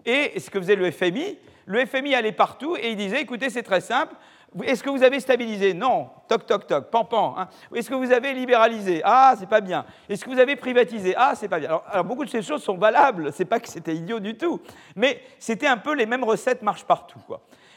[0.05, 3.63] et ce que faisait le FMI, le FMI allait partout et il disait, écoutez, c'est
[3.63, 4.15] très simple,
[4.63, 5.73] est-ce que vous avez stabilisé?
[5.73, 6.09] Non.
[6.27, 7.35] Toc, toc, toc, pan, pan.
[7.37, 7.47] Hein.
[7.73, 9.01] Est-ce que vous avez libéralisé?
[9.03, 9.85] Ah, c'est pas bien.
[10.09, 11.13] Est-ce que vous avez privatisé?
[11.15, 11.79] Ah, c'est pas bien.
[11.89, 13.31] Alors, beaucoup de ces choses sont valables.
[13.31, 14.59] C'est pas que c'était idiot du tout.
[14.97, 17.21] Mais c'était un peu les mêmes recettes marchent partout.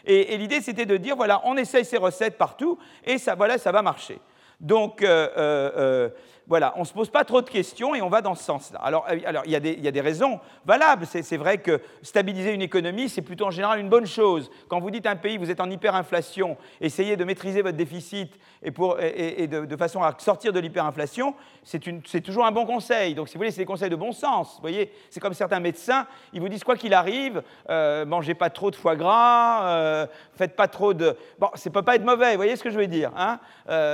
[0.05, 3.71] Et, l'idée, c'était de dire voilà, on essaye ces recettes partout et ça, voilà, ça
[3.71, 4.19] va marcher.
[4.61, 6.09] Donc, euh, euh, euh,
[6.47, 8.79] voilà, on ne se pose pas trop de questions et on va dans ce sens-là.
[8.83, 11.07] Alors, euh, il, y a des, raisons valables.
[11.07, 14.51] C'est vrai que stabiliser une économie, c'est plutôt en général une bonne chose.
[14.69, 18.39] Quand vous dites à un pays, vous êtes en hyperinflation, essayez de maîtriser votre déficit
[18.63, 23.15] et, de, façon à sortir de l'hyperinflation, c'est toujours un bon conseil.
[23.15, 24.55] Donc, si vous voulez, c'est des conseils de bon sens.
[24.57, 28.51] Vous voyez, c'est comme certains médecins, ils vous disent quoi qu'il arrive, euh, mangez pas
[28.51, 31.17] trop de foie gras, euh, faites pas trop de.
[31.39, 32.33] Bon, ça peut pas être mauvais.
[32.33, 33.41] Vous voyez ce que je veux dire hein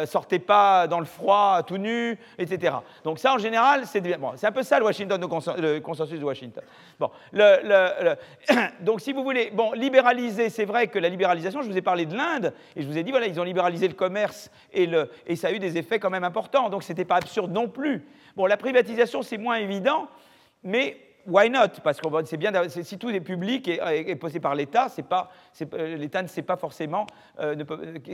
[0.07, 2.77] Sortez pas dans le froid tout nu etc.
[3.05, 4.03] Donc ça, en général, c'est
[4.45, 6.65] un peu ça le, consensus de Washington.
[6.99, 7.11] Bon,
[8.81, 12.07] donc si vous voulez, bon, libéraliser, c'est vrai que la libéralisation, je vous ai parlé
[12.07, 14.89] de l'Inde, et je vous ai dit, voilà, ils ont libéralisé le commerce, et,
[15.27, 17.69] et ça a eu des effets quand même importants, donc ce n'était pas absurde non
[17.69, 18.05] plus.
[18.37, 20.09] Bon, la privatisation, c'est moins évident,
[20.63, 21.81] mais why not?
[21.83, 24.89] Parce que c'est bien, si tout est public et, et posé par l'État,
[25.75, 27.07] euh, l'État ne sait pas forcément
[27.39, 27.57] euh,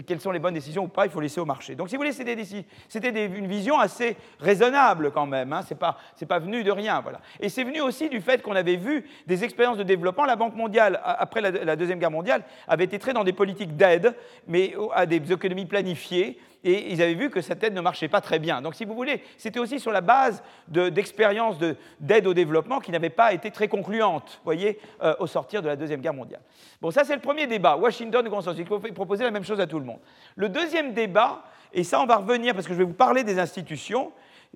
[0.07, 1.75] quelles sont les bonnes décisions ou pas, il faut laisser au marché.
[1.75, 5.97] Donc si vous voulez, c'était une vision assez raisonnable quand même, hein, c'est pas,
[6.29, 7.01] pas venu de rien.
[7.01, 7.21] Voilà.
[7.41, 10.25] Et c'est venu aussi du fait qu'on avait vu des expériences de développement.
[10.25, 14.15] La Banque mondiale, après la Deuxième Guerre mondiale, avait été très dans des politiques d'aide,
[14.47, 18.21] mais à des économies planifiées et ils avaient vu que cette aide ne marchait pas
[18.21, 18.61] très bien.
[18.61, 21.57] Donc, si vous voulez, c'était aussi sur la base d'expériences
[22.01, 25.77] d'aide au développement qui n'avaient pas été très concluantes, voyez, euh, au sortir de la
[25.77, 26.41] Deuxième Guerre mondiale.
[26.81, 27.77] Bon, ça, c'est le premier débat.
[27.77, 28.67] Washington, consensus.
[28.69, 30.01] Il proposer la même chose à tout le monde.
[30.35, 33.39] Le deuxième débat, et ça, on va revenir parce que je vais vous parler des
[33.39, 34.11] institutions.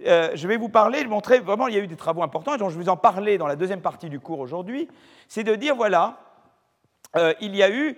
[0.05, 2.71] Euh, je vais vous parler, montrer vraiment, il y a eu des travaux importants, dont
[2.71, 4.89] je vais vous en parler dans la deuxième partie du cours aujourd'hui.
[5.29, 6.19] C'est de dire, voilà,
[7.17, 7.97] euh, il y a eu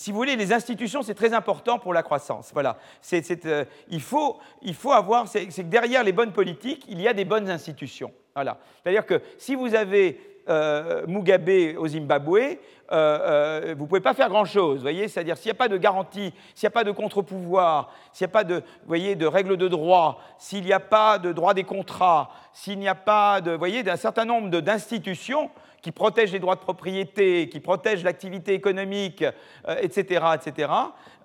[0.00, 2.52] si vous voulez, les institutions, c'est très important pour la croissance.
[2.54, 2.78] Voilà.
[3.12, 7.12] Euh, il, faut, il, faut, avoir, c'est que derrière les bonnes politiques, il y a
[7.12, 8.10] des bonnes institutions.
[8.34, 8.56] Voilà.
[8.82, 12.56] C'est-à-dire que si vous avez euh, Mugabe au Zimbabwe,
[12.92, 14.80] euh, vous ne pouvez pas faire grand-chose.
[14.80, 18.26] voyez C'est-à-dire s'il n'y a pas de garantie, s'il n'y a pas de contre-pouvoir, s'il
[18.26, 21.52] n'y a pas de, voyez, de règles de droit, s'il n'y a pas de droit
[21.52, 25.50] des contrats, s'il n'y a pas de, d'un certain nombre d'institutions,
[25.82, 29.24] qui protège les droits de propriété, qui protège l'activité économique,
[29.80, 30.72] etc., euh, etc.,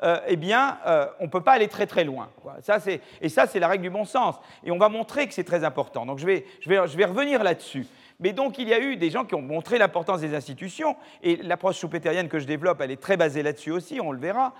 [0.04, 2.30] euh, eh bien, euh, on ne peut pas aller très très loin.
[2.62, 2.80] Ça,
[3.22, 4.36] et ça, c'est la règle du bon sens.
[4.64, 6.06] Et on va montrer que c'est très important.
[6.06, 7.88] Donc je vais, je vais, je vais revenir là-dessus.
[8.20, 11.36] Mais donc, il y a eu des gens qui ont montré l'importance des institutions, et
[11.38, 14.54] l'approche choupéterienne que je développe, elle est très basée là-dessus aussi, on le verra.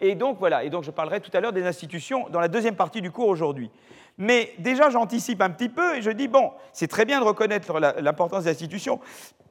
[0.00, 2.76] et donc, voilà, et donc je parlerai tout à l'heure des institutions dans la deuxième
[2.76, 3.70] partie du cours aujourd'hui.
[4.18, 7.78] Mais déjà, j'anticipe un petit peu et je dis, bon, c'est très bien de reconnaître
[8.00, 9.00] l'importance des institutions,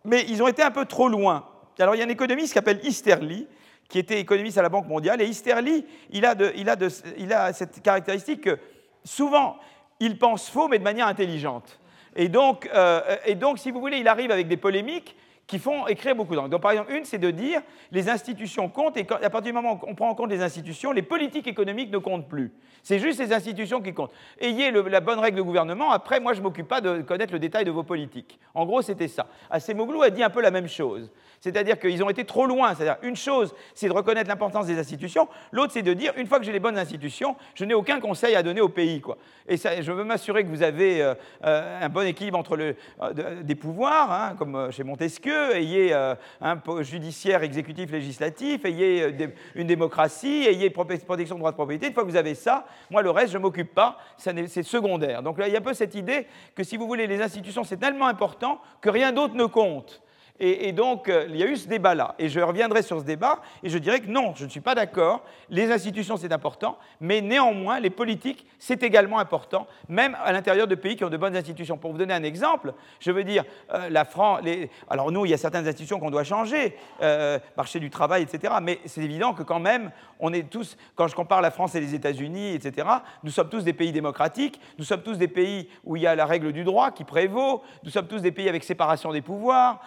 [0.05, 1.45] mais ils ont été un peu trop loin.
[1.79, 3.47] Alors, il y a un économiste qui s'appelle Easterly,
[3.89, 8.59] qui était économiste à la Banque mondiale, et Easterly, il a, cette caractéristique que
[9.03, 9.57] souvent,
[9.99, 11.79] il pense faux, mais de manière intelligente.
[12.15, 15.15] Et donc, euh, et donc, si vous voulez, il arrive avec des polémiques
[15.47, 16.49] qui font écrire beaucoup d'angles.
[16.49, 19.73] Donc, par exemple, une, c'est de dire les institutions comptent, et à partir du moment
[19.73, 22.51] où on prend en compte les institutions, les politiques économiques ne comptent plus.
[22.81, 24.13] C'est juste les institutions qui comptent.
[24.39, 27.39] Ayez la bonne règle de gouvernement, après, moi, je ne m'occupe pas de connaître le
[27.39, 28.39] détail de vos politiques.
[28.53, 29.27] En gros, c'était ça.
[29.49, 31.11] Acemoglu a dit un peu la même chose.
[31.43, 32.73] C'est-à-dire qu'ils ont été trop loin.
[32.73, 35.27] C'est-à-dire, une chose, c'est de reconnaître l'importance des institutions.
[35.51, 38.33] L'autre, c'est de dire, une fois que j'ai les bonnes institutions, je n'ai aucun conseil
[38.35, 39.01] à donner au pays.
[39.49, 43.43] Et je veux m'assurer que vous avez euh, euh, un bon équilibre entre le, euh,
[43.43, 45.93] des pouvoirs, hein, comme chez Montesquieu, ayez
[46.39, 49.13] un judiciaire, exécutif, législatif, ayez
[49.55, 51.87] une démocratie, ayez protection de droits de propriété.
[51.87, 53.97] Une fois que vous avez ça, moi, le reste, je ne m'occupe pas.
[54.15, 55.21] C'est secondaire.
[55.21, 56.25] Donc là, il y a un peu cette idée
[56.55, 60.02] que si vous voulez, les institutions, c'est tellement important que rien d'autre ne compte.
[60.39, 62.15] Et, donc, euh, il y a eu ce débat-là.
[62.17, 64.73] Et je reviendrai sur ce débat et je dirais que non, je ne suis pas
[64.73, 65.23] d'accord.
[65.49, 70.73] Les institutions, c'est important, mais néanmoins, les politiques, c'est également important, même à l'intérieur de
[70.73, 71.77] pays qui ont de bonnes institutions.
[71.77, 74.41] Pour vous donner un exemple, je veux dire, euh, la France.
[74.89, 78.55] Alors, nous, il y a certaines institutions qu'on doit changer, euh, marché du travail, etc.
[78.61, 81.79] Mais c'est évident que quand même, on est tous, quand je compare la France et
[81.79, 82.87] les États-Unis, etc.,
[83.23, 86.15] nous sommes tous des pays démocratiques, nous sommes tous des pays où il y a
[86.15, 89.79] la règle du droit qui prévaut, nous sommes tous des pays avec séparation des pouvoirs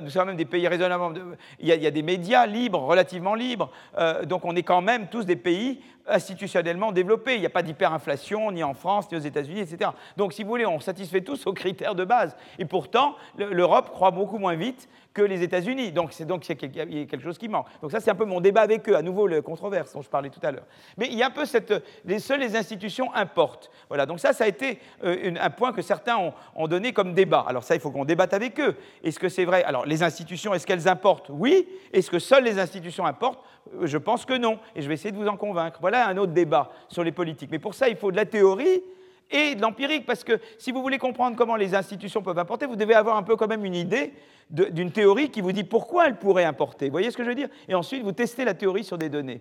[0.00, 1.12] nous sommes même des pays raisonnablement.
[1.60, 3.70] Il y, a, des médias libres, relativement libres.
[3.98, 7.34] Euh, donc on est quand même tous des pays institutionnellement développés.
[7.34, 9.90] Il n'y a pas d'hyperinflation ni en France, ni aux États-Unis, etc.
[10.16, 12.36] Donc si vous voulez, on satisfait tous aux critères de base.
[12.58, 15.92] Et pourtant, l'Europe croît beaucoup moins vite que les États-Unis.
[15.92, 17.66] Donc c'est donc il y a quelque chose qui manque.
[17.80, 20.08] Donc ça c'est un peu mon débat avec eux, à nouveau le controverse dont je
[20.08, 20.64] parlais tout à l'heure.
[20.96, 21.74] Mais il y a un peu cette,
[22.04, 23.70] les seules les institutions importent.
[23.88, 24.06] Voilà.
[24.06, 27.44] Donc ça ça a été euh, un point que certains ont, donné comme débat.
[27.46, 28.76] Alors ça il faut qu'on débatte avec eux.
[29.04, 29.62] Est-ce que c'est vrai?
[29.64, 31.30] Alors les institutions est-ce qu'elles importent?
[31.30, 31.68] Oui.
[31.92, 33.44] Est-ce que seules les institutions importent?
[33.82, 34.58] Je pense que non.
[34.74, 35.78] Et je vais essayer de vous en convaincre.
[35.80, 37.50] Voilà un autre débat sur les politiques.
[37.50, 38.82] Mais pour ça il faut de la théorie
[39.30, 42.76] et de l'empirique, parce que si vous voulez comprendre comment les institutions peuvent importer, vous
[42.76, 44.12] devez avoir un peu quand même une idée
[44.50, 46.86] d'une théorie qui vous dit pourquoi elles pourraient importer.
[46.86, 47.48] Vous voyez ce que je veux dire?
[47.66, 49.40] Et ensuite, vous testez la théorie sur des données.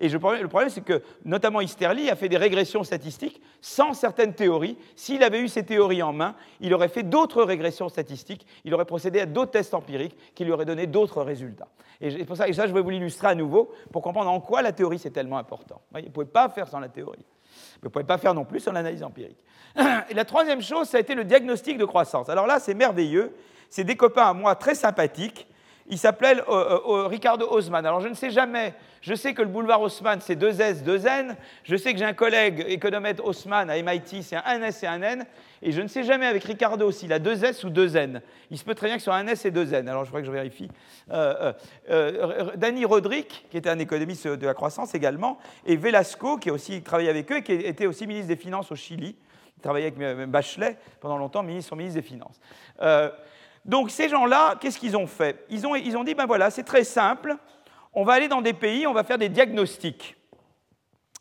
[0.00, 4.76] Et le problème, c'est que, notamment Easterly a fait des régressions statistiques sans certaines théories.
[4.94, 8.84] S'il avait eu ces théories en main, il aurait fait d'autres régressions statistiques, il aurait
[8.84, 11.68] procédé à d'autres tests empiriques qui lui auraient donné d'autres résultats.
[12.00, 14.62] Et, pour ça, et ça, je vais vous l'illustrer à nouveau pour comprendre en quoi
[14.62, 15.80] la théorie c'est tellement important.
[15.92, 17.24] Vous ne pouvez pas faire sans la théorie.
[17.80, 19.38] Vous ne pouvez pas faire non plus sans l'analyse empirique.
[20.10, 22.28] Et la troisième chose, ça a été le diagnostic de croissance.
[22.28, 23.34] Alors là, c'est merveilleux.
[23.68, 25.46] C'est des copains à moi très sympathiques.
[25.90, 27.84] Ils s'appellent euh, euh, euh, Ricardo Haussmann.
[27.86, 31.06] Alors je ne sais jamais, je sais que le boulevard Haussmann, c'est deux S, deux
[31.06, 31.34] N.
[31.64, 35.00] Je sais que j'ai un collègue économètre Haussmann à MIT, c'est un S et un
[35.00, 35.24] N.
[35.62, 38.20] Et je ne sais jamais avec Ricardo s'il a deux S ou deux N.
[38.50, 39.88] Il se peut très bien que ce soit un S et deux N.
[39.88, 40.68] Alors je voudrais que je vérifie.
[42.56, 46.82] Danny Roderick, qui était un économiste de la croissance également, et Velasco, qui a aussi
[46.82, 49.16] travaillé avec eux qui était aussi ministre des Finances au Chili.
[49.56, 52.38] Il travaillait avec Bachelet pendant longtemps, ministre, son ministre des Finances.
[53.68, 55.44] Donc ces gens-là, qu'est-ce qu'ils ont fait?
[55.50, 57.36] Ils ont, ils ont dit, ben voilà, c'est très simple,
[57.92, 60.16] on va aller dans des pays, on va faire des diagnostics.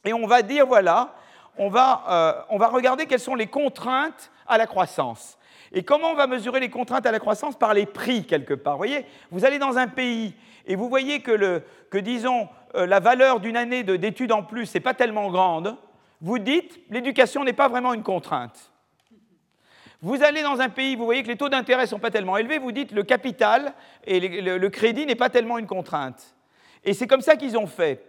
[0.06, 1.14] Et on va dire, voilà,
[1.58, 5.38] on va, euh, regarder quelles sont les contraintes à la croissance.
[5.74, 7.58] Et comment on va mesurer les contraintes à la croissance?
[7.58, 8.76] Par les prix, quelque part.
[8.76, 10.34] Vous voyez, vous allez dans un pays
[10.66, 14.74] et vous voyez que, le, que disons, euh, la valeur d'une année d'études en plus
[14.74, 15.76] n'est pas tellement grande.
[16.22, 18.72] Vous dites, l'éducation n'est pas vraiment une contrainte.
[20.02, 22.38] Vous allez dans un pays, vous voyez que les taux d'intérêt ne sont pas tellement
[22.38, 23.74] élevés, vous dites le capital
[24.06, 26.36] et le, crédit n'est pas tellement une contrainte.
[26.84, 28.04] Et c'est comme ça qu'ils ont fait.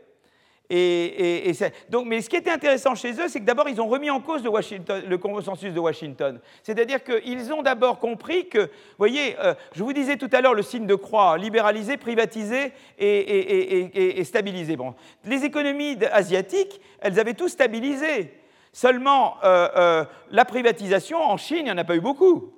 [1.88, 4.20] Donc, mais ce qui était intéressant chez eux, c'est que d'abord, ils ont remis en
[4.20, 6.38] cause le, consensus de Washington.
[6.62, 10.52] C'est-à-dire qu'ils ont d'abord compris que, vous voyez, euh, je vous disais tout à l'heure
[10.52, 14.76] le signe de croix, libéraliser, privatiser et, stabiliser.
[14.76, 14.94] Bon.
[15.24, 18.37] Les économies asiatiques, elles avaient tout stabilisé.
[18.72, 22.52] Seulement, euh, euh, la privatisation, en Chine, il n'y en a pas eu beaucoup.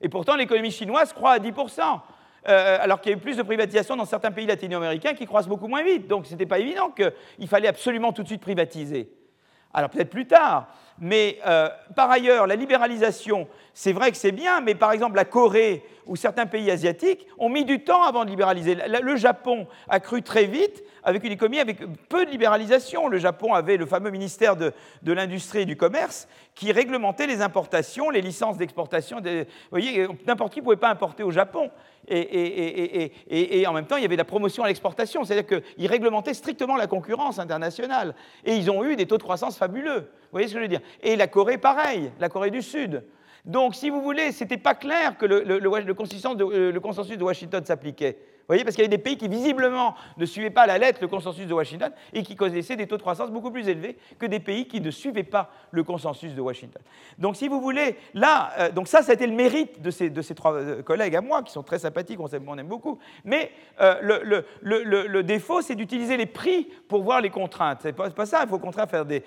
[0.00, 2.00] Et pourtant, l'économie chinoise croît à 10%,
[2.48, 5.48] euh, alors qu'il y a eu plus de privatisation dans certains pays latino-américains qui croissent
[5.48, 6.06] beaucoup moins vite.
[6.06, 9.10] Donc, ce n'était pas évident qu'il fallait absolument tout de suite privatiser.
[9.72, 10.68] Alors, peut-être plus tard.
[10.98, 11.38] Mais
[11.94, 13.46] par ailleurs, la libéralisation,
[13.78, 17.50] c'est vrai que c'est bien, mais par exemple, la Corée ou certains pays asiatiques ont
[17.50, 18.74] mis du temps avant de libéraliser.
[18.74, 23.06] Le Japon a cru très vite avec une économie avec peu de libéralisation.
[23.06, 24.72] Le Japon avait le fameux ministère de,
[25.04, 29.18] l'Industrie et du Commerce qui réglementait les importations, les licences d'exportation.
[29.20, 31.70] Vous voyez, n'importe qui ne pouvait pas importer au Japon.
[32.08, 36.76] Et, en même temps, il y avait la promotion à l'exportation, c'est-à-dire qu'ils réglementaient strictement
[36.76, 38.14] la concurrence internationale.
[38.46, 40.00] Et ils ont eu des taux de croissance fabuleux.
[40.00, 40.80] Vous voyez ce que je veux dire?
[41.02, 43.04] Et la Corée, pareil, la Corée du Sud.
[43.46, 48.18] Donc, si vous voulez, ce n'était pas clair que le, consensus de Washington s'appliquait
[48.48, 50.98] voyez, parce qu'il y avait des pays qui visiblement ne suivaient pas à la lettre
[51.02, 54.26] le consensus de Washington et qui connaissaient des taux de croissance beaucoup plus élevés que
[54.26, 56.82] des pays qui ne suivaient pas le consensus de Washington.
[57.18, 60.34] Donc, si vous voulez, là, euh, donc ça, été le mérite de ces, de ces
[60.34, 62.98] trois euh, collègues à moi, qui sont très sympathiques, on, on aime beaucoup.
[63.24, 67.78] Mais euh, le, le, le, défaut, c'est d'utiliser les prix pour voir les contraintes.
[67.82, 69.22] C'est pas, pas ça, il faut au contraire faire des.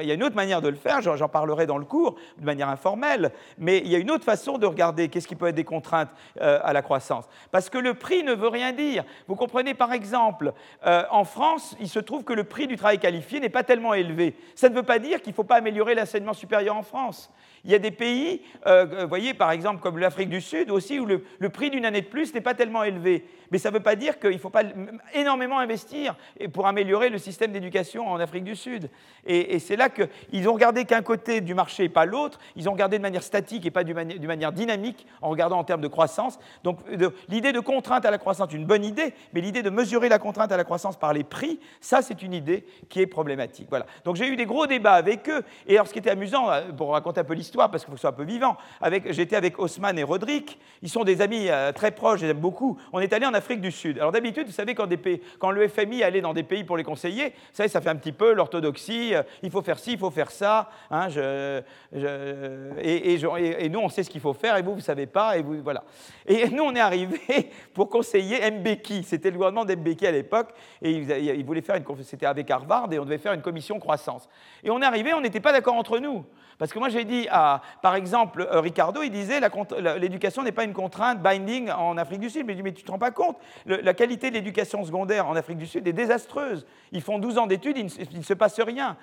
[0.00, 2.44] Il y a une autre manière de le faire, j'en parlerai dans le cours, de
[2.44, 5.54] manière informelle, mais il y a une autre façon de regarder qu'est-ce qui peut être
[5.54, 6.10] des contraintes
[6.40, 7.26] à la croissance.
[7.50, 9.04] Parce que le prix ne veut rien dire.
[9.28, 10.52] Vous comprenez, par exemple,
[10.86, 13.94] euh, en France, il se trouve que le prix du travail qualifié n'est pas tellement
[13.94, 14.34] élevé.
[14.54, 17.30] Ça ne veut pas dire qu'il ne faut pas améliorer l'enseignement supérieur en France.
[17.64, 21.00] Il y a des pays, euh, vous voyez, par exemple, comme l'Afrique du Sud aussi,
[21.00, 23.24] où le, prix d'une année de plus n'est pas tellement élevé.
[23.54, 24.64] Mais ça ne veut pas dire qu'il ne faut pas
[25.12, 26.16] énormément investir
[26.52, 28.90] pour améliorer le système d'éducation en Afrique du Sud.
[29.26, 32.40] Et, c'est là qu'ils ont regardé qu'un côté du marché et pas l'autre.
[32.56, 35.82] Ils ont regardé de manière statique et pas d'une manière, dynamique, en regardant en termes
[35.82, 36.40] de croissance.
[36.64, 36.80] Donc
[37.28, 40.50] l'idée de contrainte à la croissance une bonne idée, mais l'idée de mesurer la contrainte
[40.50, 43.68] à la croissance par les prix, ça c'est une idée qui est problématique.
[43.70, 43.86] Voilà.
[44.04, 45.44] Donc j'ai eu des gros débats avec eux.
[45.68, 47.94] Et alors ce qui était amusant, euh, pour raconter un peu l'histoire, parce qu'il faut
[47.94, 48.56] que ce soit un peu vivant.
[49.10, 50.58] J'étais avec Haussmann et Roderick.
[50.82, 52.76] Ils sont des amis euh, très proches, je les aime beaucoup.
[52.92, 53.98] On est allé en Afrique l'Afrique du Sud.
[53.98, 57.68] Alors d'habitude, vous savez, quand, le FMI allait dans des pays pour les conseiller, vous
[57.68, 60.70] ça fait un petit peu l'orthodoxie, euh, il faut faire ci, il faut faire ça,
[60.90, 61.08] hein,
[62.80, 65.42] et, nous, on sait ce qu'il faut faire, et vous, vous ne savez pas, et
[66.52, 71.44] nous, on est arrivé pour conseiller Mbeki, c'était le gouvernement d'Mbeki à l'époque, et il,
[71.44, 74.26] voulait faire une, c'était avec Harvard, et on devait faire une commission croissance.
[74.62, 76.24] Et on est arrivé, on n'était pas d'accord entre nous.
[76.58, 79.40] Parce que moi, j'ai dit, à, par exemple, euh, Ricardo, il disait
[79.98, 82.46] l'éducation n'est pas une contrainte binding en Afrique du Sud.
[82.46, 83.36] Mais, mais tu ne te rends pas compte,
[83.66, 86.66] la qualité de l'éducation secondaire en Afrique du Sud est désastreuse.
[86.92, 88.96] Ils font 12 ans d'études, il, il, ne se passe rien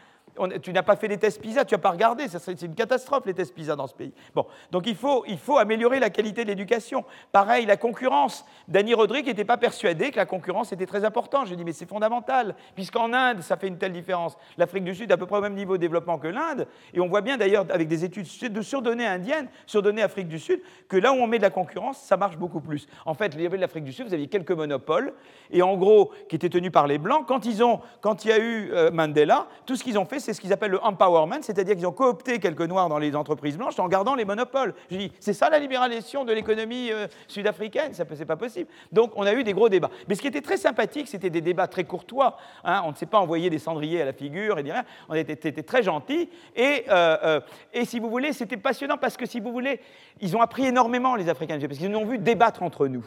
[0.62, 3.34] tu n'as pas fait les tests PISA, tu n'as pas regardé, c'est une catastrophe les
[3.34, 4.14] tests PISA dans ce pays.
[4.34, 7.04] Bon, donc il faut, il faut améliorer la qualité de l'éducation.
[7.32, 8.46] Pareil, la concurrence.
[8.68, 11.48] Danny Rodrigue n'était pas persuadé que la concurrence était très importante.
[11.48, 14.38] J'ai dit, mais c'est fondamental, puisqu'en Inde, ça fait une telle différence.
[14.58, 17.08] L'Afrique du Sud à peu près au même niveau de développement que l'Inde, et on
[17.08, 21.12] voit bien d'ailleurs avec des études de surdonnées indiennes, surdonnées Afrique du Sud, que là
[21.12, 22.88] où on met de la concurrence, ça marche beaucoup plus.
[23.06, 25.14] En fait, il de l'Afrique du Sud, vous aviez quelques monopoles,
[25.52, 27.26] et en gros, qui étaient tenus par les Blancs.
[27.28, 30.20] Quand, ils ont, quand il y a eu euh, Mandela, tout ce qu'ils ont fait,
[30.22, 33.58] c'est ce qu'ils appellent le empowerment, c'est-à-dire qu'ils ont coopté quelques noirs dans les entreprises
[33.58, 34.74] blanches en gardant les monopoles.
[34.90, 37.94] Je dis, c'est ça la libéralisation de l'économie euh, sud-africaine?
[37.94, 38.70] Ça, c'est pas possible.
[38.92, 39.90] Donc, on a eu des gros débats.
[40.08, 42.38] Mais ce qui était très sympathique, c'était des débats très courtois.
[42.64, 42.82] Hein.
[42.86, 44.84] on ne s'est pas envoyé des cendriers à la figure et rien.
[45.10, 46.30] On était, très gentils.
[46.56, 47.40] Et, euh, euh,
[47.74, 49.80] et si vous voulez, c'était passionnant parce que, si vous voulez,
[50.20, 53.06] ils ont appris énormément, les Africains, parce qu'ils nous ont vu débattre entre nous.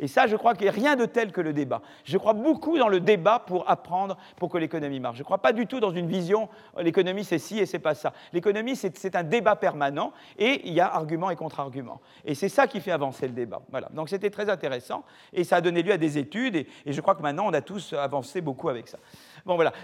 [0.00, 1.82] Et ça, je crois qu'il n'y a rien de tel que le débat.
[2.04, 5.16] Je crois beaucoup dans le débat pour apprendre, pour que l'économie marche.
[5.16, 6.48] Je ne crois pas du tout dans une vision,
[6.78, 8.14] euh, l'économie c'est ci et c'est pas ça.
[8.32, 12.00] L'économie, c'est un débat permanent et il y a argument et contre-argument.
[12.24, 13.60] Et c'est ça qui fait avancer le débat.
[13.70, 13.88] Voilà.
[13.92, 17.00] Donc c'était très intéressant et ça a donné lieu à des études et, et je
[17.02, 18.98] crois que maintenant on a tous avancé beaucoup avec ça.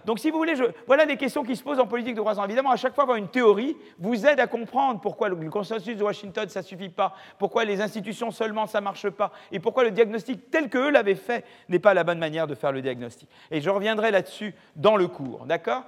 [0.04, 0.54] Donc, si vous voulez,
[0.86, 2.44] voilà les questions qui se posent en politique de croissance.
[2.44, 6.02] Évidemment, à chaque fois, avoir une théorie vous aide à comprendre pourquoi le consensus de
[6.02, 9.84] Washington, ça ne suffit pas, pourquoi les institutions seulement, ça ne marche pas, et pourquoi
[9.84, 13.28] le diagnostic tel qu'eux l'avaient fait n'est pas la bonne manière de faire le diagnostic.
[13.50, 15.84] Et je reviendrai là-dessus dans le cours, d'accord?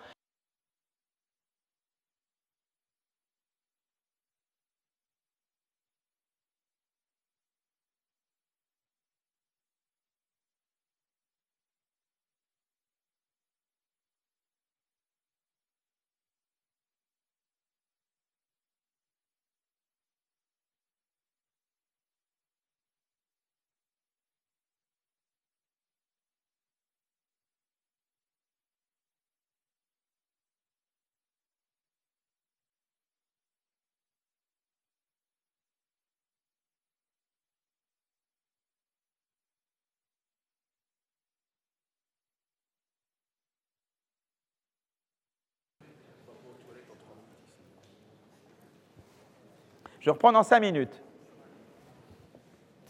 [50.08, 51.02] Je reprends dans cinq minutes.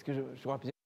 [0.05, 0.78] Que je, je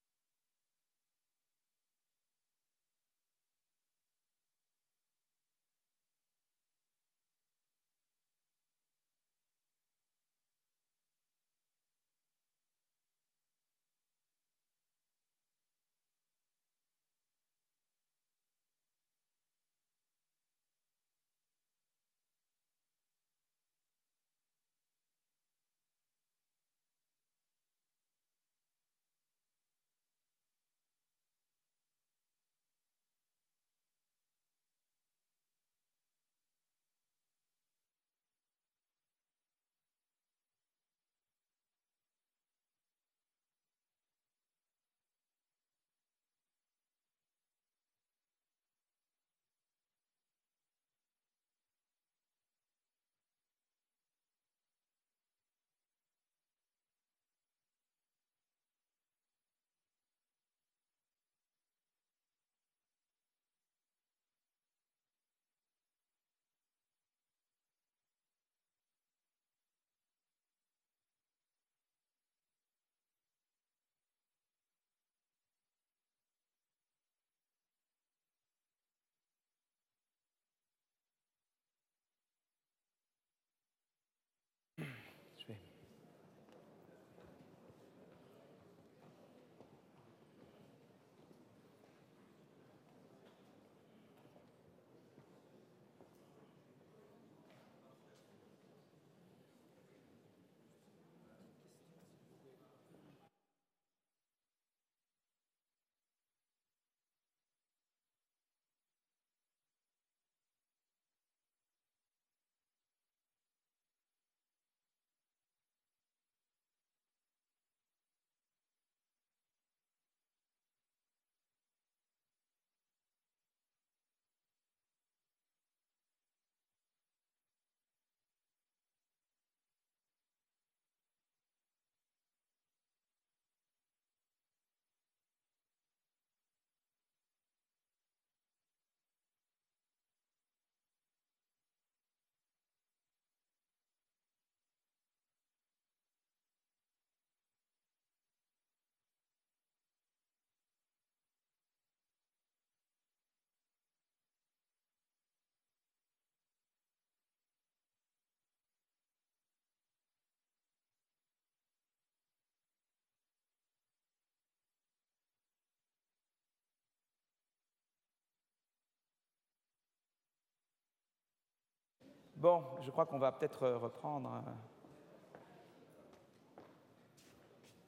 [172.42, 174.42] Bon, je crois qu'on va peut-être reprendre.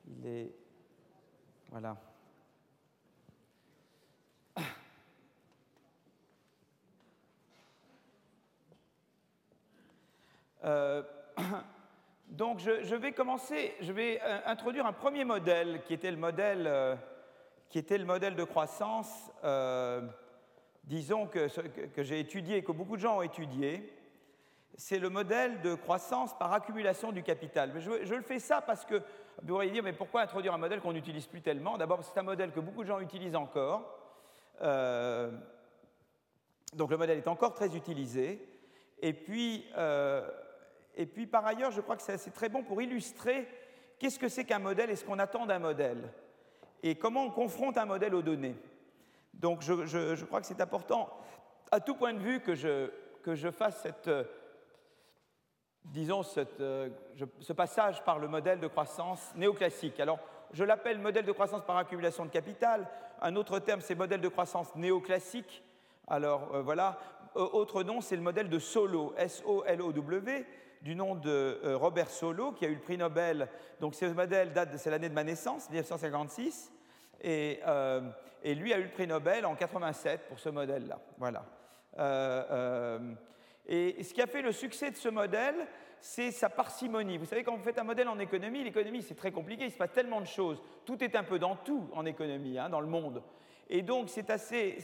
[0.06, 0.54] Il est.
[1.70, 1.96] Voilà.
[10.62, 11.02] Euh,
[12.28, 16.66] donc je, vais commencer, je vais euh, introduire un premier modèle qui était le modèle,
[16.66, 16.96] euh,
[17.68, 19.30] qui était le modèle de croissance,
[20.84, 21.48] disons que,
[21.88, 23.92] que, j'ai étudié et que beaucoup de gens ont étudié.
[24.76, 27.70] C'est le modèle de croissance par accumulation du capital.
[27.72, 28.96] Mais je, je le fais ça parce que
[29.42, 31.76] vous pourriez dire, mais pourquoi introduire un modèle qu'on n'utilise plus tellement?
[31.76, 33.98] D'abord, c'est un modèle que beaucoup de gens utilisent encore.
[34.60, 34.70] donc
[36.90, 38.48] le modèle est encore très utilisé.
[39.00, 39.64] Et puis,
[40.96, 43.48] et puis par ailleurs, je crois que c'est très bon pour illustrer
[43.98, 46.10] qu'est-ce que c'est qu'un modèle et ce qu'on attend d'un modèle,
[46.82, 48.56] et comment on confronte un modèle aux données.
[49.32, 51.10] Donc je, crois que c'est important,
[51.72, 52.90] à tout point de vue, que je,
[53.22, 54.10] que je fasse cette,
[55.84, 56.62] disons, cette,
[57.40, 60.00] ce passage par le modèle de croissance néoclassique.
[60.00, 60.18] Alors,
[60.54, 62.86] je l'appelle modèle de croissance par accumulation de capital.
[63.20, 65.64] Un autre terme, c'est modèle de croissance néoclassique.
[66.06, 66.98] Alors, euh, voilà.
[67.34, 70.46] autre nom, c'est le modèle de Solo, S-O-L-O-W
[70.82, 73.48] du nom de euh, Robert Solow, qui a eu le prix Nobel.
[73.80, 76.70] Donc ce modèle date, c'est l'année de ma naissance, 1956.
[77.22, 78.02] Et, euh,
[78.42, 80.98] et, lui a eu le prix Nobel en 87 pour ce modèle-là.
[81.16, 81.42] Voilà.
[83.66, 85.66] Et ce qui a fait le succès de ce modèle,
[86.00, 87.16] c'est sa parcimonie.
[87.16, 89.78] Vous savez, quand vous faites un modèle en économie, l'économie, c'est très compliqué, il se
[89.78, 90.62] passe tellement de choses.
[90.84, 93.22] Tout est un peu dans tout en économie, hein, dans le monde.
[93.70, 94.76] Et donc, c'est assez.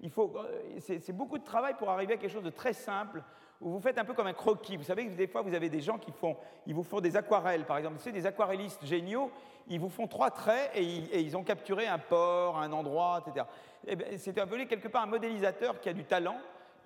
[0.00, 0.32] il faut,
[0.78, 3.22] c'est beaucoup de travail pour arriver à quelque chose de très simple
[3.60, 4.76] où vous faites un peu comme un croquis.
[4.76, 6.36] Vous savez que des fois, vous avez des gens qui font,
[6.66, 7.96] ils vous font des aquarelles, par exemple.
[7.98, 9.32] C'est des aquarellistes géniaux,
[9.68, 13.46] ils vous font trois traits et ils, ont capturé un port, un endroit, etc.
[13.86, 16.38] Eh c'est appelé quelque part un modélisateur qui a du talent.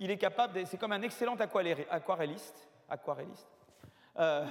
[0.03, 3.46] Il est capable, c'est comme un excellent aquarelliste, aquarelliste.
[4.18, 4.44] Euh,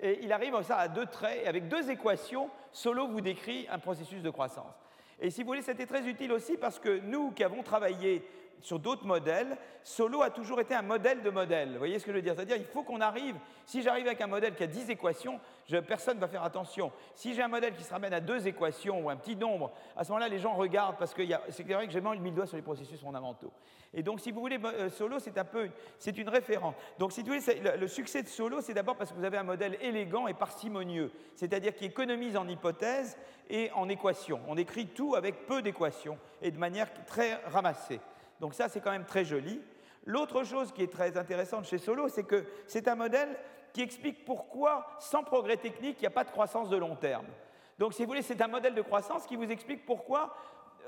[0.00, 3.78] et il arrive ça à deux traits, et avec deux équations, Solo vous décrit un
[3.78, 4.72] processus de croissance.
[5.20, 8.26] Et si vous voulez, c'était très utile aussi parce que nous qui avons travaillé
[8.64, 11.72] sur d'autres modèles, Solo a toujours été un modèle de modèle.
[11.72, 12.34] Vous voyez ce que je veux dire?
[12.34, 13.36] C'est-à-dire il faut qu'on arrive,
[13.66, 15.38] si j'arrive avec un modèle qui a 10 équations,
[15.86, 16.90] personne ne va faire attention.
[17.14, 20.02] Si j'ai un modèle qui se ramène à deux équations ou un petit nombre, à
[20.02, 22.56] ce moment-là, les gens regardent parce que c'est vrai que j'ai mis le doigt sur
[22.56, 23.52] les processus fondamentaux.
[23.92, 26.74] Et donc, si vous voulez, euh, Solo, c'est un peu, c'est une référence.
[26.98, 29.44] Donc, si vous voulez, le succès de Solo, c'est d'abord parce que vous avez un
[29.44, 33.18] modèle élégant et parcimonieux, c'est-à-dire qui économise en hypothèses
[33.50, 34.40] et en équations.
[34.48, 38.00] On écrit tout avec peu d'équations et de manière très ramassée.
[38.40, 39.60] Donc ça, c'est quand même très joli.
[40.06, 43.36] L'autre chose qui est très intéressante chez Solo, c'est que c'est un modèle
[43.72, 47.26] qui explique pourquoi, sans progrès technique, il n'y a pas de croissance de long terme.
[47.78, 50.36] Donc, si vous voulez, c'est un modèle de croissance qui vous explique pourquoi,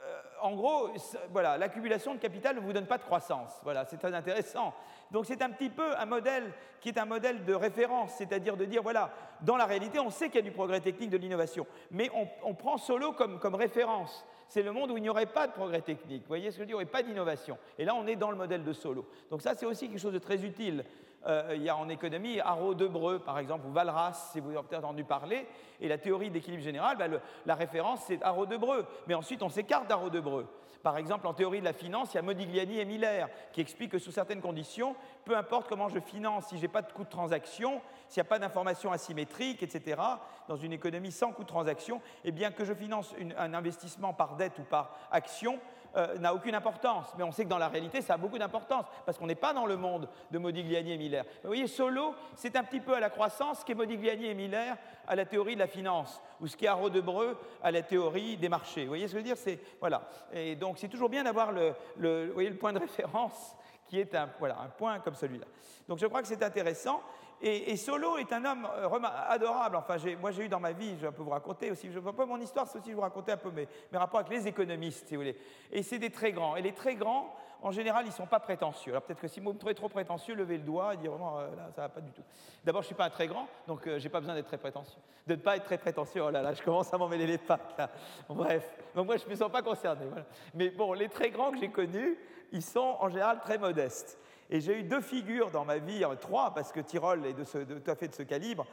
[0.05, 0.91] euh, en gros,
[1.31, 3.59] voilà, l'accumulation de capital ne vous donne pas de croissance.
[3.65, 4.73] Voilà, c'est très intéressant.
[5.11, 8.65] Donc, c'est un petit peu un modèle qui est un modèle de référence, c'est-à-dire de
[8.65, 11.67] dire, voilà, dans la réalité, on sait qu'il y a du progrès technique, de l'innovation,
[11.91, 12.09] mais
[12.45, 15.53] on, prend Solo comme, comme référence c'est le monde où il n'y aurait pas de
[15.53, 16.23] progrès technique.
[16.23, 17.59] Vous voyez ce que je dire Il n'y aurait pas d'innovation.
[17.79, 19.07] Et là, on est dans le modèle de Solo.
[19.31, 20.85] Donc ça, c'est aussi quelque chose de très utile.
[21.27, 24.77] Euh, il y a en économie Haro Debreu, par exemple, ou Valras, si vous avez
[24.77, 25.47] entendu parler.
[25.81, 28.87] Et la théorie d'équilibre général, ben, la référence, c'est Haro Debreu.
[29.09, 30.47] Mais ensuite, on s'écarte d'Haro Debreu.
[30.87, 33.91] Par exemple, en théorie de la finance, il y a Modigliani et Miller qui expliquent
[33.91, 37.03] que sous certaines conditions, peu importe comment je finance, si je n'ai pas de coût
[37.03, 40.01] de transaction, s'il n'y a pas d'information asymétrique, etc.,
[40.47, 44.37] dans une économie sans coût de transaction, eh bien que je finance un investissement par
[44.37, 45.59] dette ou par action,
[45.97, 47.07] euh, n'a aucune importance.
[47.16, 49.53] Mais on sait que dans la réalité, ça a beaucoup d'importance, parce qu'on n'est pas
[49.53, 51.24] dans le monde de Modigliani et Miller.
[51.43, 54.76] vous voyez, Solo, c'est un petit peu à la croissance ce qu'est Modigliani et Miller
[55.07, 58.82] à la théorie de la finance, ou ce qu'est Debreu à la théorie des marchés.
[58.82, 59.37] Vous voyez ce que je veux dire?
[59.37, 60.09] C'est, voilà.
[60.32, 63.57] Et donc, c'est toujours bien d'avoir le, le, voyez, le point de référence
[63.87, 65.47] qui est un, voilà, un point comme celui-là.
[65.89, 67.00] Donc, je crois que c'est intéressant.
[67.42, 68.88] Et, Solo est un homme euh,
[69.29, 69.76] adorable.
[69.76, 71.99] Enfin, moi, j'ai eu dans ma vie, je vais un peu vous raconter aussi, je
[71.99, 74.49] ne pas mon histoire, c'est aussi vous raconter un peu mes, mes, rapports avec les
[74.49, 75.37] économistes, si vous voulez.
[75.71, 76.57] Et c'est des très grands.
[76.57, 78.92] Et les très grands, en général, ils ne sont pas prétentieux.
[78.92, 81.38] Alors peut-être que si vous me trouvez trop prétentieux, levez le doigt et dire vraiment,
[81.38, 82.22] euh, là, ça va pas du tout.
[82.64, 84.46] D'abord, je ne suis pas un très grand, donc euh, je n'ai pas besoin d'être
[84.46, 85.00] très prétentieux.
[85.26, 87.38] De ne pas être très prétentieux, oh là là, je commence à m'en mêler les
[87.38, 87.91] pattes, là.
[88.29, 90.07] Bref, donc moi, je ne me sens pas concerné.
[90.54, 92.17] Mais bon, les très grands que j'ai connus,
[92.53, 94.18] ils sont en général très modestes.
[94.51, 97.91] Et j'ai eu deux figures dans ma vie, trois, parce que Tyrol est de tout
[97.91, 98.67] à fait de ce calibre,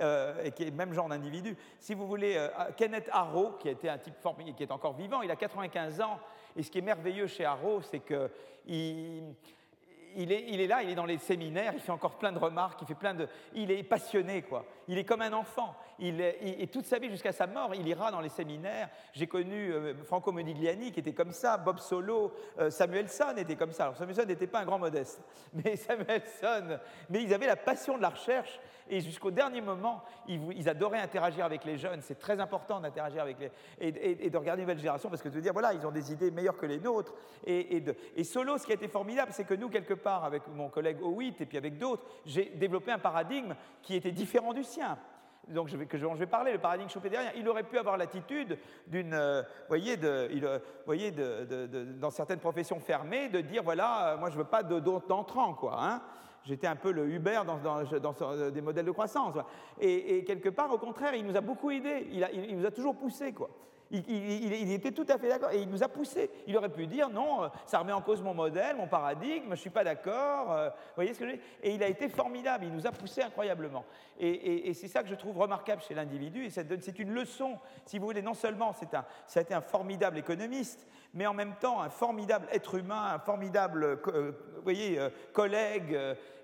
[0.00, 1.56] euh, et qui est le même genre d'individu.
[1.78, 4.94] Si vous voulez, euh, Kenneth Arrow, qui a été un type formé, qui est encore
[4.94, 6.18] vivant, il a 95 ans,
[6.56, 8.28] et ce qui est merveilleux chez Arrow, c'est qu'il
[8.66, 9.34] il
[10.16, 12.86] il est, là, il est dans les séminaires, il fait encore plein de remarques, il
[12.86, 14.64] fait plein de, il est passionné quoi.
[14.88, 15.76] Il est comme un enfant.
[16.00, 18.88] Et toute sa vie jusqu'à sa mort, il ira dans les séminaires.
[19.12, 23.72] J'ai connu euh, Franco Modigliani qui était comme ça, Bob Solo, euh, Samuelson était comme
[23.72, 23.84] ça.
[23.84, 25.20] Alors Samuelson n'était pas un grand modeste,
[25.52, 26.78] mais Samuelson,
[27.10, 28.58] mais ils avaient la passion de la recherche
[28.90, 32.00] et jusqu'au dernier moment, ils, adoraient interagir avec les jeunes.
[32.02, 33.50] C'est très important d'interagir avec les
[33.80, 36.32] et, de regarder une nouvelle génération parce que de dire voilà, ils ont des idées
[36.32, 37.14] meilleures que les nôtres.
[37.46, 37.82] Et,
[38.16, 41.02] et Solo, ce qui a été formidable, c'est que nous quelque part avec mon collègue
[41.02, 44.98] Howitt et puis avec d'autres, j'ai développé un paradigme qui était différent du sien
[45.50, 48.58] donc je vais, que je, vais parler, le paradigme derrière, il aurait pu avoir l'attitude
[48.86, 54.30] d'une, euh, voyez, il, euh, voyez dans certaines professions fermées, de dire voilà, euh, moi
[54.30, 55.76] je veux pas d'entrant, quoi.
[55.78, 56.02] Hein.
[56.44, 59.34] J'étais un peu le Uber dans, dans, des modèles de croissance.
[59.78, 62.08] Et, quelque part, au contraire, il nous a beaucoup aidés.
[62.10, 63.50] Il, il nous a toujours poussé, quoi.
[63.92, 66.30] Il, était tout à fait d'accord et il nous a poussé.
[66.46, 69.50] Il aurait pu dire non, euh, ça remet en cause mon modèle, mon paradigme, je
[69.50, 70.52] ne suis pas d'accord.
[70.52, 71.46] Euh, vous voyez ce que je veux dire?
[71.62, 73.84] Et il a été formidable, il nous a poussé incroyablement.
[74.20, 78.06] Et, c'est ça que je trouve remarquable chez l'individu et c'est une leçon, si vous
[78.06, 81.80] voulez, non seulement c'est un, ça a été un formidable économiste, mais en même temps
[81.80, 85.00] un formidable être humain, un formidable euh, vous voyez,
[85.32, 85.98] collègue.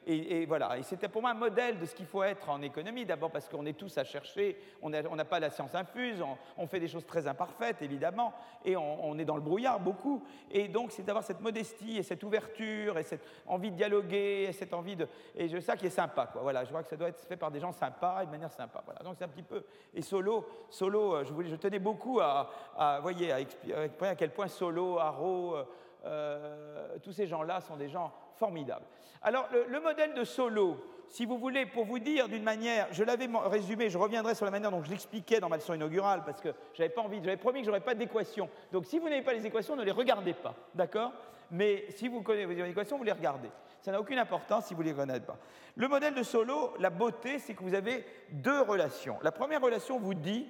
[0.09, 3.05] Et, voilà, et c'était pour moi un modèle de ce qu'il faut être en économie,
[3.05, 6.23] d'abord parce qu'on est tous à chercher, on n'a pas la science infuse,
[6.57, 8.33] on, fait des choses très imparfaites, évidemment,
[8.65, 10.23] et on, est dans le brouillard beaucoup.
[10.53, 14.53] Et donc, c'est d'avoir cette modestie et cette ouverture et cette envie de dialoguer et
[14.53, 15.09] cette envie de...
[15.35, 16.41] Et je, ça qui est sympa, quoi.
[16.41, 18.53] Voilà, je vois que ça doit être fait par des gens sympas et de manière
[18.53, 18.83] sympa.
[18.85, 19.65] Voilà, donc c'est un petit peu...
[19.93, 24.47] Et Solo, Solo euh, je, tenais beaucoup à, à, voyez, à expliquer à quel point
[24.47, 25.57] Solo, Haro...
[26.07, 28.85] Euh, tous ces gens-là sont des gens formidables.
[29.23, 30.77] Alors, le, modèle de Solo,
[31.09, 34.51] si vous voulez, pour vous dire d'une manière, je l'avais résumé, je reviendrai sur la
[34.51, 37.61] manière dont je l'expliquais dans ma leçon inaugurale, parce que j'avais pas envie, j'avais promis
[37.61, 38.49] que j'aurais pas d'équations.
[38.73, 41.12] Donc, si vous n'avez pas les équations, ne les regardez pas, d'accord?
[41.51, 43.51] Mais si vous connaissez les équations, vous les regardez.
[43.81, 45.39] Ça n'a aucune importance si vous ne les connaissez pas.
[45.74, 49.19] Le modèle de Solo, la beauté, c'est que vous avez deux relations.
[49.23, 50.47] La première relation vous dit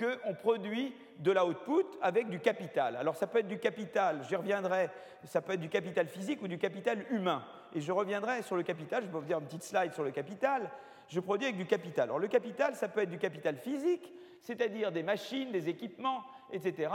[0.00, 2.96] qu'on produit de l'output avec du capital.
[2.96, 4.88] Alors ça peut être du capital, j'y reviendrai,
[5.24, 7.44] ça peut être du capital physique ou du capital humain.
[7.74, 10.10] Et je reviendrai sur le capital, je vais vous dire une petite slide sur le
[10.10, 10.70] capital.
[11.08, 12.04] Je produis avec du capital.
[12.04, 16.22] Alors le capital, ça peut être du capital physique, c'est-à-dire des machines, des équipements,
[16.52, 16.90] etc.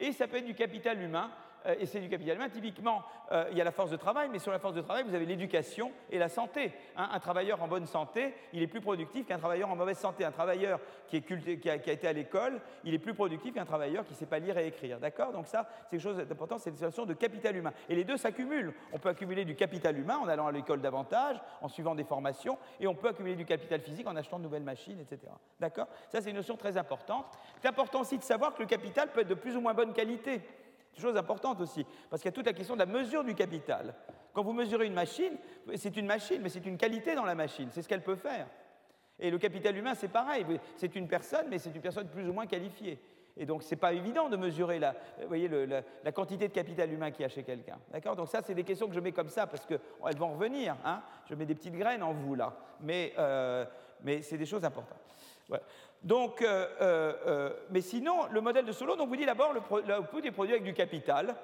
[0.00, 1.30] Et ça peut être du capital humain,
[1.78, 2.48] et c'est du capital humain.
[2.48, 3.02] Typiquement,
[3.32, 5.14] euh, il y a la force de travail, mais sur la force de travail, vous
[5.14, 6.72] avez l'éducation et la santé.
[6.96, 7.08] Hein.
[7.12, 10.24] un travailleur en bonne santé, il est plus productif qu'un travailleur en mauvaise santé.
[10.24, 14.16] Un travailleur qui, a, été à l'école, il est plus productif qu'un travailleur qui ne
[14.16, 14.98] sait pas lire et écrire.
[14.98, 15.32] D'accord?
[15.32, 17.72] Donc ça, c'est quelque chose d'important, c'est une situation de capital humain.
[17.88, 18.74] Et les deux s'accumulent.
[18.92, 22.58] On peut accumuler du capital humain en allant à l'école davantage, en suivant des formations,
[22.80, 25.32] et on peut accumuler du capital physique en achetant de nouvelles machines, etc.
[25.60, 25.88] D'accord?
[26.08, 27.26] Ça, c'est une notion très importante.
[27.60, 29.92] C'est important aussi de savoir que le capital peut être de plus ou moins bonne
[29.92, 30.42] qualité.
[30.98, 33.94] Chose importante aussi, parce qu'il y a toute la question de la mesure du capital.
[34.32, 35.36] Quand vous mesurez une machine,
[35.74, 38.46] c'est une machine, mais c'est une qualité dans la machine, c'est ce qu'elle peut faire.
[39.18, 40.46] Et le capital humain, c'est pareil,
[40.76, 42.98] c'est une personne, mais c'est une personne plus ou moins qualifiée.
[43.38, 44.94] Et donc, ce n'est pas évident de mesurer la,
[45.26, 47.78] voyez, la, quantité de capital humain qu'il y a chez quelqu'un.
[47.92, 48.16] D'accord?
[48.16, 50.76] Donc, ça, c'est des questions que je mets comme ça parce qu'elles vont revenir.
[50.84, 52.56] Hein je mets des petites graines en vous, là.
[52.80, 53.66] Mais, euh,
[54.02, 54.98] mais c'est des choses importantes.
[56.02, 60.24] Donc, euh, euh, euh, mais sinon, le modèle de Solo, donc vous dit d'abord, l'output
[60.24, 61.34] est produit avec du capital.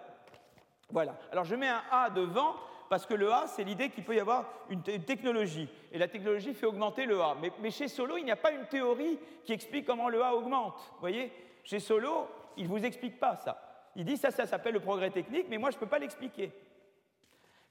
[0.90, 1.16] Voilà.
[1.30, 2.54] Alors je mets un A devant
[2.88, 5.68] parce que le A, c'est l'idée qu'il peut y avoir une, technologie.
[5.90, 7.34] Et la technologie fait augmenter le A.
[7.60, 10.76] Mais, chez Solo, il n'y a pas une théorie qui explique comment le A augmente.
[10.92, 11.32] Vous voyez?
[11.64, 13.88] Chez Solo, il ne vous explique pas ça.
[13.96, 16.52] Il dit ça, ça s'appelle le progrès technique, mais moi, je ne peux pas l'expliquer.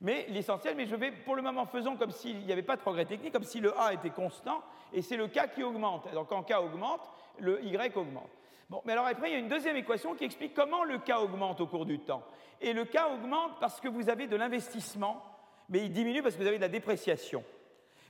[0.01, 2.81] Mais l'essentiel, mais je vais pour le moment faisons comme s'il n'y avait pas de
[2.81, 6.11] progrès technique, comme si le A était constant, et c'est le K qui augmente.
[6.13, 8.29] Donc quand K augmente, le Y augmente.
[8.67, 11.11] Bon, mais alors après, il y a une deuxième équation qui explique comment le K
[11.21, 12.23] augmente au cours du temps.
[12.59, 15.21] Et le K augmente parce que vous avez de l'investissement,
[15.69, 17.43] mais il diminue parce que vous avez de la dépréciation.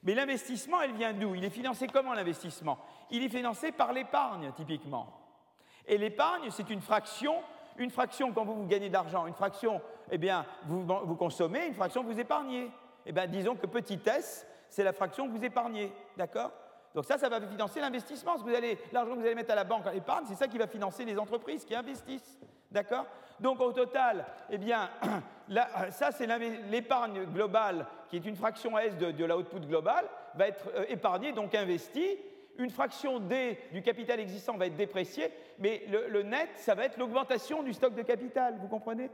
[0.04, 1.36] Mais l'investissement, elle vient d'où?
[1.36, 2.80] Il est financé comment l'investissement?
[3.12, 5.08] Il est financé par l'épargne, typiquement.
[5.88, 7.36] Et l'épargne, c'est une fraction
[7.78, 9.82] une fraction, quand vous, vous gagnez de l'argent, une fraction,
[10.12, 12.72] eh bien, vous, vous, consommez, une fraction, vous épargnez.
[13.06, 15.92] Eh bien, disons que petit s, c'est la fraction que vous épargnez.
[16.18, 16.52] D'accord?
[16.94, 18.36] Donc ça, ça va financer l'investissement.
[18.92, 21.06] L'argent que vous allez mettre à la banque en épargne, c'est ça qui va financer
[21.06, 22.40] les entreprises qui investissent.
[22.70, 23.06] D'accord?
[23.40, 24.90] Donc au total, eh bien,
[25.90, 26.28] ça c'est
[26.70, 31.32] l'épargne globale, qui est une fraction S de, de l'output global, va être euh, épargnée,
[31.32, 32.18] donc investie,
[32.58, 36.98] une fraction D du capital existant va être dépréciée, mais le, net, ça va être
[36.98, 39.10] l'augmentation du stock de capital, vous comprenez?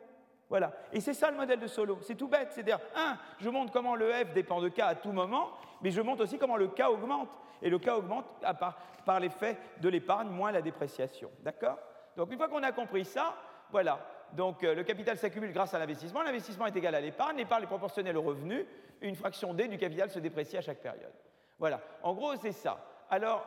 [0.49, 0.71] Voilà.
[0.93, 1.99] Et c'est ça le modèle de Solo.
[2.01, 2.49] C'est tout bête.
[2.51, 5.51] C'est-à-dire, un, je montre comment le F dépend de K à tout moment,
[5.81, 7.29] mais je montre aussi comment le K augmente.
[7.61, 8.25] Et le K augmente
[8.59, 11.29] par, par l'effet de l'épargne moins la dépréciation.
[11.41, 11.77] D'accord?
[12.15, 13.35] Donc une fois qu'on a compris ça,
[13.71, 13.99] voilà.
[14.33, 16.21] Donc le capital s'accumule grâce à l'investissement.
[16.21, 17.37] L'investissement est égal à l'épargne.
[17.37, 18.65] L'épargne est proportionnelle au revenu.
[19.01, 21.13] Une fraction D du capital se déprécie à chaque période.
[21.59, 21.81] Voilà.
[22.03, 22.77] En gros, c'est ça.
[23.09, 23.45] Alors,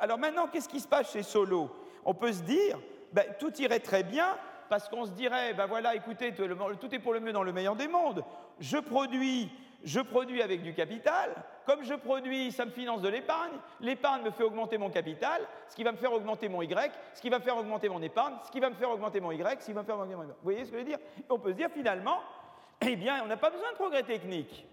[0.00, 1.70] alors maintenant, qu'est-ce qui se passe chez Solo?
[2.04, 2.78] On peut se dire,
[3.12, 4.36] ben, tout irait très bien
[4.68, 7.76] parce qu'on se dirait, ben voilà, écoutez, tout est pour le mieux dans le meilleur
[7.76, 8.24] des mondes.
[8.60, 9.50] Je produis,
[9.84, 11.30] je produis avec du capital.
[11.64, 13.52] Comme je produis, ça me finance de l'épargne.
[13.80, 17.20] L'épargne me fait augmenter mon capital, ce qui va me faire augmenter mon Y, ce
[17.20, 19.60] qui va me faire augmenter mon épargne, ce qui va me faire augmenter mon Y,
[19.60, 20.98] ce qui va me faire augmenter mon Vous voyez ce que je veux dire?
[21.28, 22.20] On peut se dire finalement,
[22.80, 24.66] eh bien, on n'a pas besoin de progrès technique.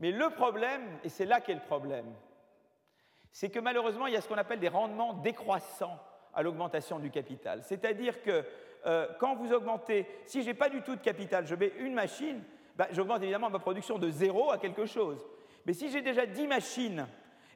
[0.00, 2.06] Mais le problème, et c'est là qu'est le problème,
[3.32, 5.98] c'est que malheureusement, il y a ce qu'on appelle des rendements décroissants
[6.34, 7.62] à l'augmentation du capital.
[7.62, 8.44] C'est-à-dire que
[8.86, 11.94] euh, quand vous augmentez, si je n'ai pas du tout de capital, je mets une
[11.94, 12.42] machine,
[12.76, 15.24] bah, j'augmente évidemment ma production de zéro à quelque chose.
[15.66, 17.06] Mais si j'ai déjà 10 machines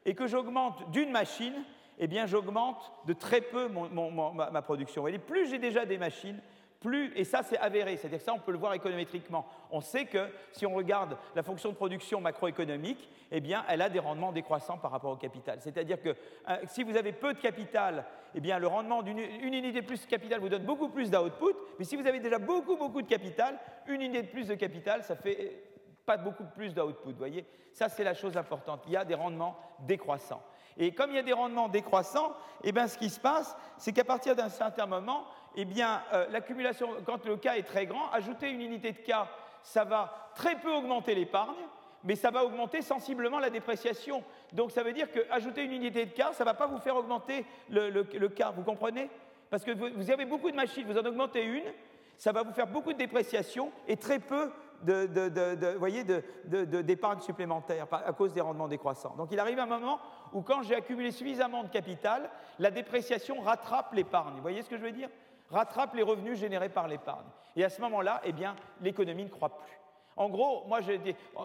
[0.04, 1.64] et que j'augmente d'une machine,
[1.98, 5.06] eh bien j'augmente de très peu ma, ma, production.
[5.06, 6.40] Et plus j'ai déjà des machines,
[6.84, 9.46] plus, et ça c'est avéré, c'est-à-dire que ça on peut le voir économétriquement.
[9.70, 13.88] On sait que si on regarde la fonction de production macroéconomique, eh bien elle a
[13.88, 15.58] des rendements décroissants par rapport au capital.
[15.62, 18.04] C'est-à-dire que euh, si vous avez peu de capital,
[18.34, 21.56] eh bien le rendement d'une unité de plus de capital vous donne beaucoup plus d'output,
[21.78, 25.02] mais si vous avez déjà beaucoup beaucoup de capital, une unité de plus de capital,
[25.02, 25.62] ça fait
[26.04, 27.14] pas beaucoup plus d'output.
[27.16, 28.82] Voyez, ça c'est la chose importante.
[28.86, 30.42] Il y a des rendements décroissants.
[30.76, 32.32] Et comme il y a des rendements décroissants,
[32.62, 35.24] eh bien, ce qui se passe, c'est qu'à partir d'un certain moment,
[35.56, 39.28] eh bien, euh, l'accumulation, quand le cas est très grand, ajouter une unité de cas,
[39.62, 41.54] ça va très peu augmenter l'épargne,
[42.04, 44.22] mais ça va augmenter sensiblement la dépréciation.
[44.52, 46.96] Donc ça veut dire qu'ajouter une unité de cas, ça ne va pas vous faire
[46.96, 49.10] augmenter le, le, cas, vous comprenez?
[49.50, 51.64] Parce que vous, avez beaucoup de machines, vous en augmentez une,
[52.18, 54.50] ça va vous faire beaucoup de dépréciation et très peu
[54.82, 55.06] de,
[56.82, 59.14] d'épargne supplémentaire à cause des rendements décroissants.
[59.16, 59.98] Donc il arrive un moment
[60.32, 62.28] où quand j'ai accumulé suffisamment de capital,
[62.58, 64.34] la dépréciation rattrape l'épargne.
[64.34, 65.08] Vous voyez ce que je veux dire?
[65.54, 67.26] Rattrape les revenus générés par l'épargne.
[67.54, 69.78] Et à ce moment-là, eh bien, l'économie ne croît plus.
[70.16, 70.80] En gros, moi,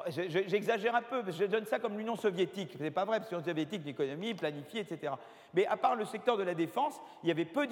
[0.07, 2.73] j'exagère un peu, je donne ça comme l'Union soviétique.
[2.77, 5.13] Ce n'est pas vrai, parce que l'Union soviétique, l'économie planifiée, etc.
[5.53, 7.67] Mais à part le secteur de la défense, il y avait peu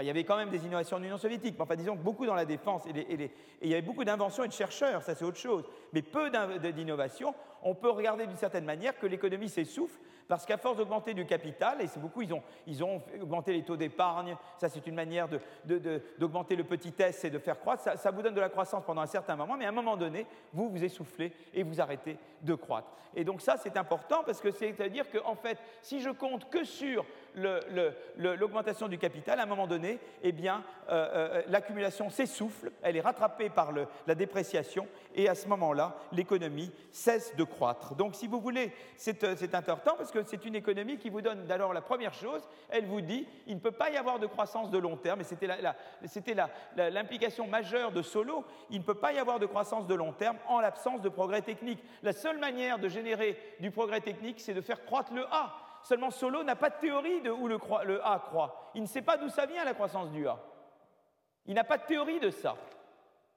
[0.00, 2.26] il y avait quand même des innovations en Union soviétique, mais enfin disons que beaucoup
[2.26, 3.30] dans la défense, et,
[3.62, 6.30] il y avait beaucoup d'inventions et de chercheurs, ça c'est autre chose, mais peu
[6.72, 7.34] d'innovations.
[7.62, 9.98] On peut regarder d'une certaine manière que l'économie s'essouffle,
[10.28, 13.64] parce qu'à force d'augmenter du capital, et c'est beaucoup, ils ont, ils ont, augmenté les
[13.64, 15.28] taux d'épargne, ça c'est une manière
[15.64, 18.50] d'augmenter de, le petit test et de faire croître, ça, ça, vous donne de la
[18.50, 21.80] croissance pendant un certain moment, mais à un moment donné, vous vous essoufflez et vous
[21.80, 22.88] arrêtez de croître.
[23.14, 26.64] Et donc ça c'est important, parce que c'est-à-dire qu'en en fait, si je compte que
[26.64, 32.96] sur l'augmentation du capital, à un moment donné, eh bien, euh, euh, l'accumulation s'essouffle, elle
[32.96, 33.72] est rattrapée par
[34.06, 37.94] la dépréciation, et à ce moment-là, l'économie cesse de croître.
[37.94, 41.44] Donc, si vous voulez, c'est euh, important parce que c'est une économie qui vous donne
[41.46, 44.70] d'abord la première chose, elle vous dit, il ne peut pas y avoir de croissance
[44.70, 46.36] de long terme, et c'était
[46.76, 50.36] l'implication majeure de Solo, il ne peut pas y avoir de croissance de long terme
[50.46, 51.82] en l'absence de progrès technique.
[52.02, 55.67] La seule manière de générer du progrès technique, c'est de faire croître le A.
[55.88, 57.58] Seulement Solo n'a pas de théorie de où le,
[58.04, 58.70] A croît.
[58.74, 60.38] Il ne sait pas d'où ça vient la croissance du A.
[61.46, 62.56] Il n'a pas de théorie de ça.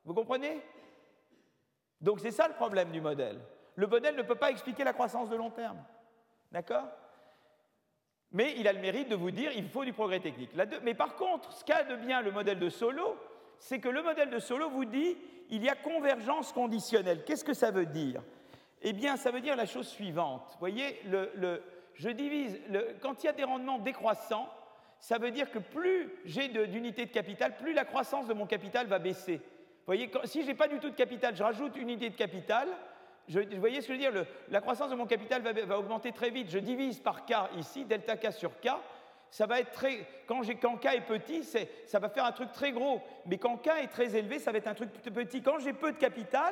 [0.03, 0.61] Vous comprenez?
[2.01, 3.39] Donc c'est ça le problème du modèle.
[3.75, 5.81] Le modèle ne peut pas expliquer la croissance de long terme.
[6.51, 6.89] D'accord?
[8.33, 10.51] Mais il a le mérite de vous dire il faut du progrès technique.
[10.83, 13.15] Mais par contre, ce qu'a de bien le modèle de Solo,
[13.59, 15.17] c'est que le modèle de Solo vous dit
[15.51, 17.23] il y a convergence conditionnelle.
[17.23, 18.21] Qu'est-ce que ça veut dire?
[18.81, 20.57] Eh bien, ça veut dire la chose suivante.
[20.59, 21.61] Voyez, le
[22.01, 22.59] je divise,
[22.99, 24.49] quand il y a des rendements décroissants,
[24.99, 28.87] ça veut dire que plus j'ai d'unités de, capital, plus la croissance de mon capital
[28.87, 29.35] va baisser.
[29.35, 32.15] Vous voyez, si je n'ai pas du tout de capital, je rajoute une unité de
[32.15, 32.67] capital,
[33.29, 36.31] vous voyez ce que je veux dire La croissance de mon capital va, augmenter très
[36.31, 36.49] vite.
[36.49, 38.69] Je divise par K ici, delta K sur K.
[39.29, 40.07] Ça va être très.
[40.25, 42.99] Quand, quand K est petit, ça va faire un truc très gros.
[43.27, 45.43] Mais quand K est très élevé, ça va être un truc petit.
[45.43, 46.51] Quand j'ai peu de capital,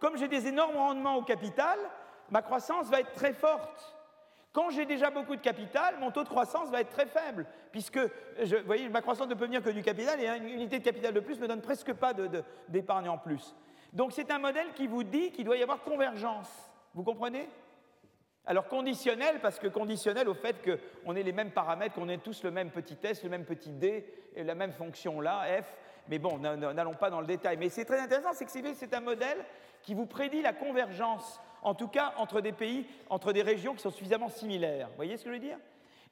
[0.00, 1.78] comme j'ai des énormes rendements au capital,
[2.30, 3.95] ma croissance va être très forte.
[4.56, 7.98] Quand j'ai déjà beaucoup de capital, mon taux de croissance va être très faible, puisque
[7.98, 11.12] vous voyez, ma croissance ne peut venir que du capital, et une unité de capital
[11.12, 12.14] de plus ne donne presque pas
[12.66, 13.54] d'épargne en plus.
[13.92, 16.48] Donc c'est un modèle qui vous dit qu'il doit y avoir convergence.
[16.94, 17.50] Vous comprenez?
[18.46, 22.42] Alors conditionnel, parce que conditionnel au fait qu'on ait les mêmes paramètres, qu'on ait tous
[22.42, 25.76] le même petit S, le même petit D, et la même fonction là, F,
[26.08, 27.58] mais bon, n'allons pas dans le détail.
[27.58, 29.44] Mais c'est très intéressant, c'est que c'est un modèle
[29.82, 33.82] qui vous prédit la convergence en tout cas entre des pays, entre des régions qui
[33.82, 34.86] sont suffisamment similaires.
[34.90, 35.58] Vous voyez ce que je veux dire?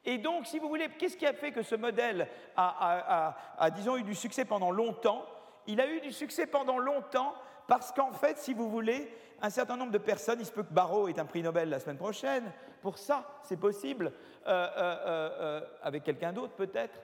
[0.04, 4.02] Et donc, si vous voulez, qu'est-ce qui a fait que ce modèle a, disons, eu
[4.02, 5.24] du succès pendant longtemps?
[5.68, 7.34] Il a eu du succès pendant longtemps
[7.68, 9.08] parce qu'en fait, si vous voulez,
[9.40, 11.78] un certain nombre de personnes, il se peut que Barreau ait un prix Nobel la
[11.78, 12.50] semaine prochaine,
[12.82, 14.12] pour ça, c'est possible,
[14.46, 16.98] euh, euh, euh, avec quelqu'un d'autre peut-être.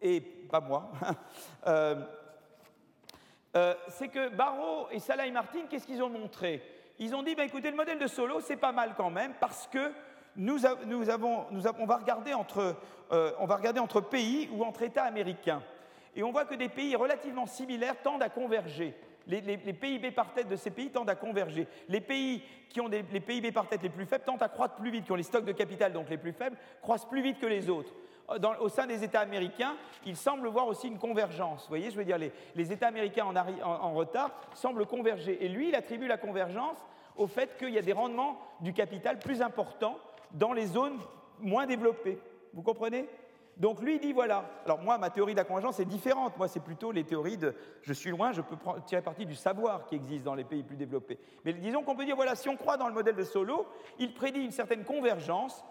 [0.00, 0.92] et pas moi,
[3.88, 6.77] c'est que Barrault et Salah Martin, qu'est-ce qu'ils ont montré?
[6.98, 9.66] Ils ont dit, bah, écoutez, le modèle de Solo, c'est pas mal quand même, parce
[9.68, 9.92] que
[10.36, 12.76] nous, avons, on, va regarder entre,
[13.10, 15.62] on va regarder entre pays ou entre États américains.
[16.14, 18.94] Et on voit que des pays relativement similaires tendent à converger
[19.28, 21.68] les, PIB par tête de ces pays tendent à converger.
[21.88, 24.90] Les pays qui ont les PIB par tête les plus faibles tendent à croître plus
[24.90, 27.46] vite, qui ont les stocks de capital donc les plus faibles, croissent plus vite que
[27.46, 27.92] les autres.
[28.60, 29.74] Au sein des États américains,
[30.04, 31.62] il semble voir aussi une convergence.
[31.62, 33.34] Vous voyez, je veux dire, les, États américains en,
[33.64, 35.44] en, retard semblent converger.
[35.44, 36.78] Et lui, il attribue la convergence
[37.16, 39.98] au fait qu'il y a des rendements du capital plus importants
[40.32, 40.98] dans les zones
[41.40, 42.18] moins développées.
[42.52, 43.08] Vous comprenez?
[43.58, 44.44] Donc lui dit voilà.
[44.64, 46.36] Alors moi, ma théorie de la convergence est différente.
[46.38, 48.56] Moi, c'est plutôt les théories de je suis loin, je peux
[48.86, 51.18] tirer parti du savoir qui existe dans les pays plus développés.
[51.44, 53.66] Mais disons qu'on peut dire voilà, si on croit dans le modèle de Solo,
[53.98, 55.64] il prédit une certaine convergence.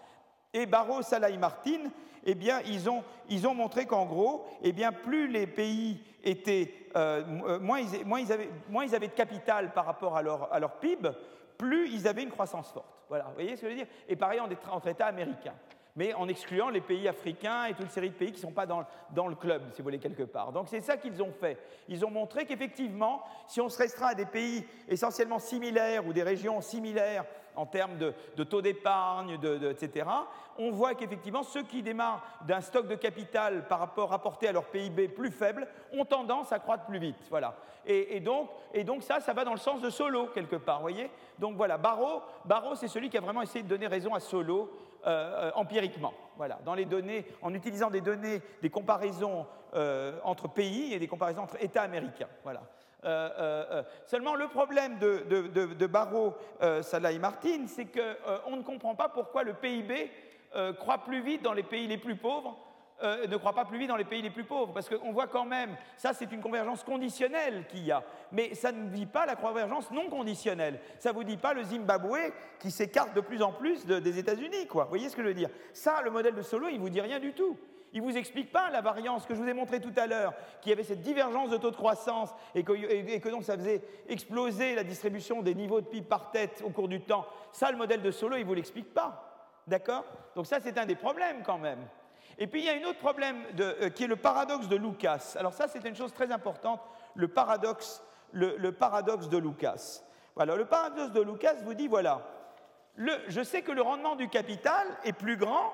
[0.58, 1.84] Et Barrault, Salah et Martin,
[2.24, 6.74] eh bien, ils ont, ils ont montré qu'en gros, eh bien, plus les pays étaient,
[6.96, 10.72] euh, moins, ils, avaient, moins, ils avaient, de capital par rapport à leur, à leur
[10.80, 11.10] PIB,
[11.56, 12.88] plus ils avaient une croissance forte.
[13.08, 13.86] Voilà, vous voyez ce que je veux dire?
[14.08, 15.54] Et pareil entre États américains
[15.98, 18.52] mais en excluant les pays africains et toute une série de pays qui ne sont
[18.52, 20.52] pas dans, le club, si vous voulez, quelque part.
[20.52, 21.58] Donc c'est ça qu'ils ont fait.
[21.88, 26.22] Ils ont montré qu'effectivement, si on se restreint à des pays essentiellement similaires ou des
[26.22, 27.24] régions similaires
[27.58, 29.38] en termes de, taux d'épargne,
[29.70, 30.06] etc.,
[30.58, 34.64] on voit qu'effectivement, ceux qui démarrent d'un stock de capital par rapport rapporté à leur
[34.64, 37.16] PIB plus faible ont tendance à croître plus vite.
[37.30, 37.54] Voilà.
[37.86, 41.10] Et, donc, et donc ça, ça va dans le sens de Solo, quelque part, voyez
[41.38, 44.70] Donc voilà, Barreau, Barreau c'est celui qui a vraiment essayé de donner raison à Solo
[45.06, 50.92] euh, empiriquement, voilà, dans les données, en utilisant des données, des comparaisons euh, entre pays
[50.92, 52.28] et des comparaisons entre États américains.
[52.42, 52.60] Voilà.
[53.04, 56.34] Euh, seulement, le problème de, de, de, Barreau,
[56.82, 60.10] Salah et Martin, c'est qu'on ne comprend pas pourquoi le PIB
[60.78, 62.56] croît plus vite dans les pays les plus pauvres
[63.00, 65.28] euh, ne croit pas plus vite dans les pays les plus pauvres, parce qu'on voit
[65.28, 68.02] quand même, ça c'est une convergence conditionnelle qu'il y a,
[68.32, 70.80] mais ça ne dit pas la convergence non conditionnelle.
[70.98, 74.66] Ça ne vous dit pas le Zimbabwe qui s'écarte de plus en plus des États-Unis,
[74.66, 74.84] quoi.
[74.84, 75.50] Vous voyez ce que je veux dire?
[75.72, 77.56] Ça, le modèle de Solo, il ne vous dit rien du tout.
[77.92, 80.34] Il ne vous explique pas la variance que je vous ai montré tout à l'heure,
[80.60, 83.56] qu'il y avait cette divergence de taux de croissance et que, et que, donc ça
[83.56, 87.26] faisait exploser la distribution des niveaux de PIB par tête au cours du temps.
[87.52, 89.24] Ça, le modèle de Solo, il ne vous l'explique pas.
[89.66, 90.04] D'accord?
[90.34, 91.80] Donc ça, c'est un des problèmes quand même.
[92.38, 95.34] Et puis il y a un autre problème euh, qui est le paradoxe de Lucas.
[95.36, 96.80] Alors ça, c'est une chose très importante,
[97.14, 98.02] le paradoxe,
[98.32, 100.02] le, paradoxe de Lucas.
[100.36, 102.22] Voilà, le paradoxe de Lucas vous dit, voilà,
[102.96, 105.72] je sais que le rendement du capital est plus grand,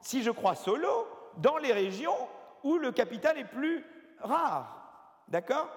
[0.00, 2.16] si je crois solo, dans les régions
[2.62, 3.84] où le capital est plus
[4.20, 5.24] rare.
[5.28, 5.68] D'accord?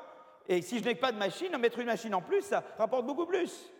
[0.48, 3.26] Et si je n'ai pas de machine, mettre une machine en plus, ça rapporte beaucoup
[3.26, 3.72] plus.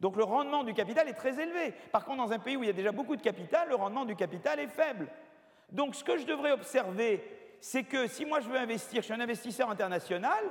[0.00, 1.74] Donc le rendement du capital est très élevé.
[1.92, 4.04] Par contre, dans un pays où il y a déjà beaucoup de capital, le rendement
[4.04, 5.08] du capital est faible.
[5.70, 7.22] Donc ce que je devrais observer,
[7.60, 10.42] c'est que si moi je veux investir, je suis un investisseur international,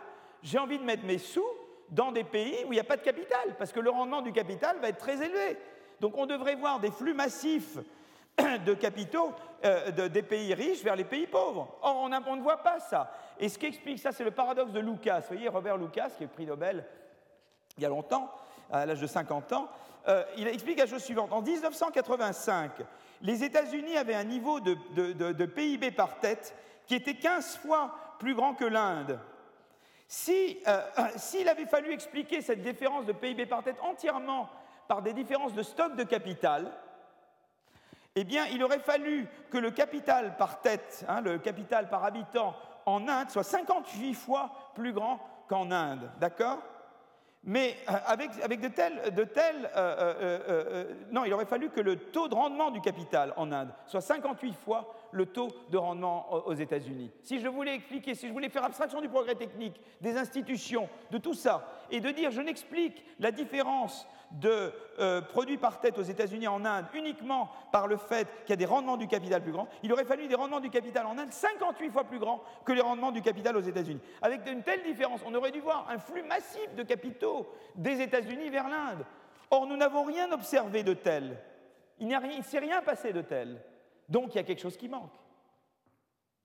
[0.43, 1.45] j'ai envie de mettre mes sous
[1.89, 4.31] dans des pays où il n'y a pas de capital, parce que le rendement du
[4.31, 5.57] capital va être très élevé.
[5.99, 7.77] Donc on devrait voir des flux massifs
[8.65, 9.33] de capitaux
[9.65, 11.77] euh, des pays riches vers les pays pauvres.
[11.81, 13.11] Or, on, ne voit pas ça.
[13.39, 15.19] Et ce qui explique ça, c'est le paradoxe de Lucas.
[15.21, 16.85] Vous voyez, Robert Lucas, qui est prix Nobel
[17.77, 18.29] il y a longtemps,
[18.71, 19.69] à l'âge de 50 ans,
[20.07, 21.31] euh, il explique la chose suivante.
[21.31, 22.71] En 1985,
[23.21, 26.53] les États-Unis avaient un niveau de, PIB par tête
[26.85, 29.19] qui était 15 fois plus grand que l'Inde.
[30.29, 30.81] Euh,
[31.15, 34.49] s'il avait fallu expliquer cette différence de PIB par tête entièrement
[34.87, 36.71] par des différences de stock de capital,
[38.15, 42.55] eh bien, il aurait fallu que le capital par tête, hein, le capital par habitant
[42.85, 46.09] en Inde, soit 58 fois plus grand qu'en Inde.
[46.19, 46.59] D'accord?
[47.43, 49.69] Mais euh, avec, de tels...
[49.75, 53.69] Euh, euh, non, il aurait fallu que le taux de rendement du capital en Inde
[53.85, 57.11] soit 58 fois le taux de rendement aux États-Unis.
[57.23, 61.17] Si je voulais expliquer, si je voulais faire abstraction du progrès technique, des institutions, de
[61.17, 66.03] tout ça, et de dire je n'explique la différence de euh, produits par tête aux
[66.03, 69.51] États-Unis en Inde uniquement par le fait qu'il y a des rendements du capital plus
[69.51, 72.73] grands, il aurait fallu des rendements du capital en Inde 58 fois plus grands que
[72.73, 74.01] les rendements du capital aux États-Unis.
[74.21, 78.49] Avec une telle différence, on aurait dû voir un flux massif de capitaux des États-Unis
[78.49, 79.05] vers l'Inde.
[79.51, 81.37] Or, nous n'avons rien observé de tel.
[81.99, 83.59] Il ne s'est rien passé de tel.
[84.09, 85.13] Donc il y a quelque chose qui manque.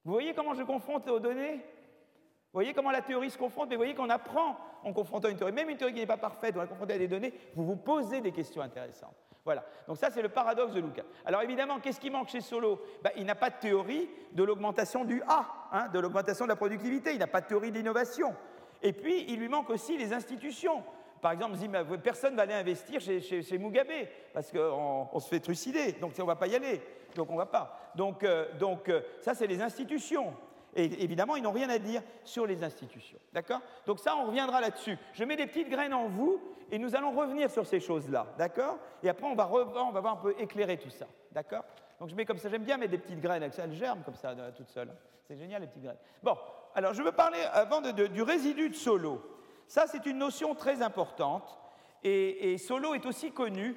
[0.05, 1.57] Vous voyez comment je confronte aux données?
[1.57, 5.37] Vous voyez comment la théorie se confronte, mais vous voyez qu'on apprend en confrontant une
[5.37, 5.53] théorie.
[5.53, 7.77] Même une théorie qui n'est pas parfaite, on la confronter à des données, vous vous
[7.77, 9.17] posez des questions intéressantes.
[9.45, 9.65] Voilà.
[9.89, 11.03] Donc ça, c'est le paradoxe de Lucas.
[11.25, 12.81] Alors évidemment, qu'est-ce qui manque chez Solo?
[13.03, 16.57] Ben, Il n'a pas de théorie de l'augmentation du A, hein, de l'augmentation de la
[16.57, 17.13] productivité.
[17.13, 18.35] Il n'a pas de théorie d'innovation.
[18.83, 20.83] Et puis, il lui manque aussi les institutions.
[21.21, 21.57] Par exemple,
[22.03, 23.89] personne ne va aller investir chez, Mugabe
[24.35, 26.83] parce qu'on se fait trucider, donc on ne va pas y aller,
[27.15, 27.79] donc on ne va pas.
[27.95, 30.35] Donc, euh, donc euh, ça, c'est les institutions.
[30.77, 33.19] Et évidemment, ils n'ont rien à dire sur les institutions.
[33.33, 33.61] D'accord?
[33.87, 34.99] Donc ça, on reviendra là-dessus.
[35.13, 38.27] Je mets des petites graines en vous et nous allons revenir sur ces choses-là.
[38.39, 38.79] D'accord?
[39.03, 41.07] Et après, on va, on va voir un peu éclairer tout ça.
[41.31, 41.65] D'accord?
[42.01, 44.35] Donc je mets comme ça, j'aime bien mettre des petites graines, elles germent comme ça,
[44.57, 44.93] toutes seules.
[45.29, 45.97] C'est génial, les petites graines.
[46.23, 46.37] Bon,
[46.75, 49.23] alors je veux parler avant du résidu de Solo.
[49.69, 51.59] Ça, c'est une notion très importante.
[52.03, 53.77] Et Solo est aussi connu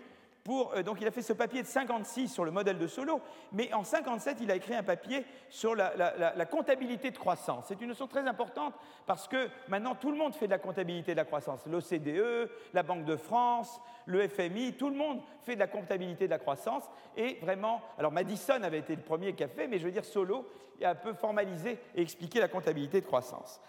[0.50, 3.22] euh, donc il a fait ce papier de 56 sur le modèle de Solo,
[3.52, 7.66] mais en 57 il a écrit un papier sur la, comptabilité de croissance.
[7.68, 8.74] C'est une notion très importante
[9.06, 11.66] parce que maintenant tout le monde fait de la comptabilité de la croissance.
[11.66, 16.32] L'OCDE, la Banque de France, le FMI, tout le monde fait de la comptabilité de
[16.32, 16.84] la croissance.
[17.16, 20.06] Et vraiment, alors Madison avait été le premier qui a fait, mais je veux dire
[20.06, 20.46] Solo
[20.84, 23.60] a un peu formalisé et expliqué la comptabilité de croissance.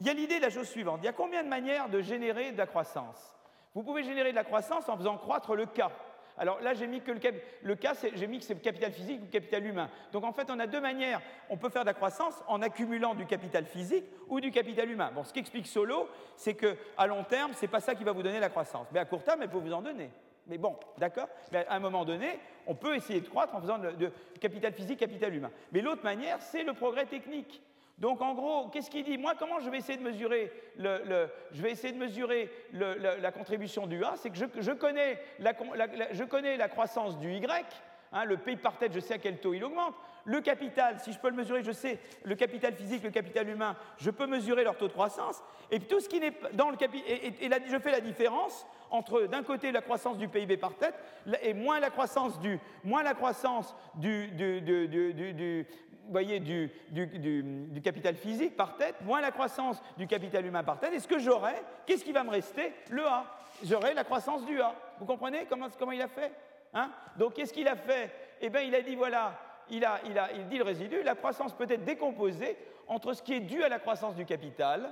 [0.00, 1.00] Il y a l'idée de la chose suivante.
[1.02, 3.34] Il y a combien de manières de générer de la croissance?
[3.74, 5.90] Vous pouvez générer de la croissance en faisant croître le cas.
[6.38, 9.64] Alors là, j'ai mis que le, cas, j'ai mis que c'est capital physique ou capital
[9.64, 9.88] humain.
[10.12, 11.22] Donc en fait, on a deux manières.
[11.48, 15.10] On peut faire de la croissance en accumulant du capital physique ou du capital humain.
[15.14, 18.22] Bon, ce qu'explique Solo, c'est qu'à long terme, ce n'est pas ça qui va vous
[18.22, 18.86] donner la croissance.
[18.92, 20.10] Mais à court terme, elle peut vous en donner.
[20.46, 23.78] Mais bon, d'accord Mais à un moment donné, on peut essayer de croître en faisant
[23.78, 25.50] de capital physique, capital humain.
[25.72, 27.62] Mais l'autre manière, c'est le progrès technique.
[27.98, 29.16] Donc en gros, qu'est-ce qu'il dit?
[29.16, 33.86] Moi, comment je vais essayer de mesurer, le, je vais essayer de mesurer la contribution
[33.86, 34.14] du A?
[34.16, 35.54] C'est que je, connais la,
[36.12, 37.64] je, connais la, croissance du Y,
[38.12, 39.94] hein, le pays par tête, je sais à quel taux il augmente.
[40.26, 43.76] Le capital, si je peux le mesurer, je sais le capital physique, le capital humain,
[43.96, 45.42] je peux mesurer leur taux de croissance.
[45.70, 49.42] Et tout ce qui n'est dans le capital, et, je fais la différence entre d'un
[49.42, 50.94] côté la croissance du PIB par tête
[51.42, 55.66] et moins la croissance du, moins la croissance du, du,
[56.10, 60.92] voyez, du, du, capital physique par tête, moins la croissance du capital humain par tête.
[60.92, 61.54] Et ce que j'aurai,
[61.86, 62.72] qu'est-ce qui va me rester?
[62.90, 63.24] Le A.
[63.64, 64.74] J'aurai la croissance du A.
[64.98, 66.32] Vous comprenez comment, comment il a fait
[66.74, 66.90] hein?
[67.16, 68.10] Donc, qu'est-ce qu'il a fait?
[68.40, 69.38] Eh bien, il a dit voilà,
[69.70, 72.56] il, a, il, a, il dit le résidu, la croissance peut être décomposée
[72.88, 74.90] entre ce qui est dû à la croissance du capital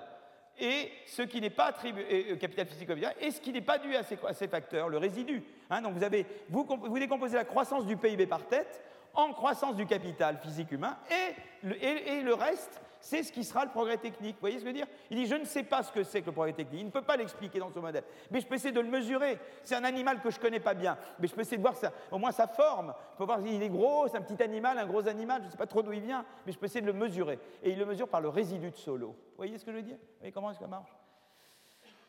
[0.58, 2.88] et ce qui n'est pas attribué au capital physique
[3.20, 5.42] et ce qui n'est pas dû à ces, ces facteurs, le résidu.
[5.70, 5.82] Hein?
[5.82, 8.82] Donc vous, avez, vous, vous décomposez la croissance du PIB par tête
[9.14, 13.96] en croissance du capital physique humain, et le, reste, c'est ce qui sera le progrès
[13.96, 14.34] technique.
[14.36, 14.86] Vous voyez ce que je veux dire?
[15.10, 16.80] Il dit, je ne sais pas ce que c'est que le progrès technique.
[16.80, 18.04] Il ne peut pas l'expliquer dans ce modèle.
[18.30, 19.38] Mais je peux essayer de le mesurer.
[19.62, 20.98] C'est un animal que je ne connais pas bien.
[21.18, 21.74] Mais je peux essayer de voir
[22.10, 22.94] au moins sa forme.
[23.12, 25.42] Je peux voir s'il est gros, c'est un petit animal, un gros animal.
[25.42, 26.24] Je ne sais pas trop d'où il vient.
[26.46, 27.38] Mais je peux essayer de le mesurer.
[27.62, 29.08] Et il le mesure par le résidu de Solo.
[29.08, 29.96] Vous voyez ce que je veux dire?
[29.96, 30.90] Vous voyez comment est-ce que ça marche?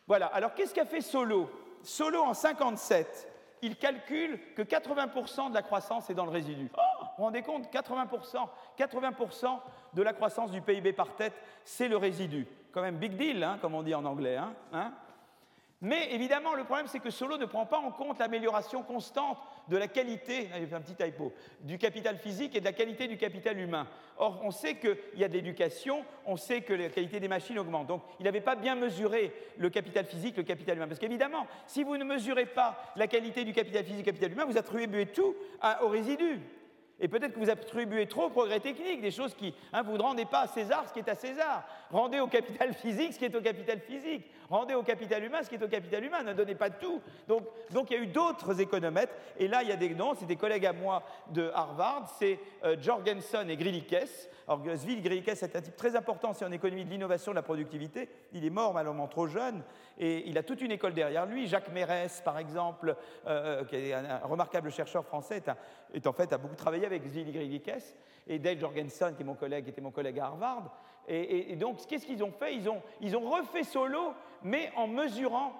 [0.07, 0.27] Voilà.
[0.27, 1.49] Alors, qu'est-ce qu'a fait Solo?
[1.83, 6.69] Solo, en 57, il calcule que 80% de la croissance est dans le résidu.
[6.77, 8.47] Oh vous vous rendez compte 80%,
[8.77, 9.59] 80%
[9.93, 11.33] de la croissance du PIB par tête,
[11.63, 12.45] c'est le résidu.
[12.73, 14.35] Quand même big deal, hein, comme on dit en anglais.
[14.35, 14.91] Hein, hein.
[15.79, 19.37] mais évidemment, le problème, c'est que Solo ne prend pas en compte l'amélioration constante
[19.69, 21.31] de la qualité, j'ai fait un petit typo,
[21.61, 23.87] du capital physique et de la qualité du capital humain.
[24.17, 27.57] Or, on sait qu'il y a de l'éducation, on sait que la qualité des machines
[27.57, 27.87] augmente.
[27.87, 30.87] Donc, il n'avait pas bien mesuré le capital physique, le capital humain.
[30.89, 34.45] Parce qu'évidemment, si vous ne mesurez pas la qualité du capital physique, du capital humain,
[34.45, 35.33] vous attribuez tout
[35.81, 36.41] au résidu.
[36.99, 40.01] Et peut-être que vous attribuez trop au progrès technique, des choses qui, hein, vous ne
[40.01, 41.63] rendez pas à César ce qui est à César.
[41.91, 44.23] Rendez au capital physique ce qui est au capital physique.
[44.49, 46.23] Rendez au capital humain ce qui est au capital humain.
[46.23, 47.01] Ne donnez pas tout.
[47.27, 49.13] Donc, donc il y a eu d'autres économètres.
[49.37, 52.39] Et là, il y a des noms, c'est des collègues à moi de Harvard, c'est
[52.63, 53.95] euh, Jorgensen et Grilikes.
[54.47, 57.41] Alors, Svil Grilikes est un type très important, c'est en économie de l'innovation, de la
[57.41, 58.09] productivité.
[58.31, 59.63] Il est mort malheureusement trop jeune.
[59.97, 61.47] Et il a toute une école derrière lui.
[61.47, 62.95] Jacques Mérès, par exemple,
[63.25, 65.41] euh, qui est un, remarquable chercheur français,
[65.93, 67.71] est, en fait a beaucoup travaillé avec Grilikes
[68.27, 70.77] et Dave Jorgensen, qui est mon collègue, était mon collègue à Harvard.
[71.07, 72.55] Et, donc, qu'est-ce qu'ils ont fait?
[72.55, 74.13] Ils ont, ils ont refait solo,
[74.43, 75.53] mais en mesurant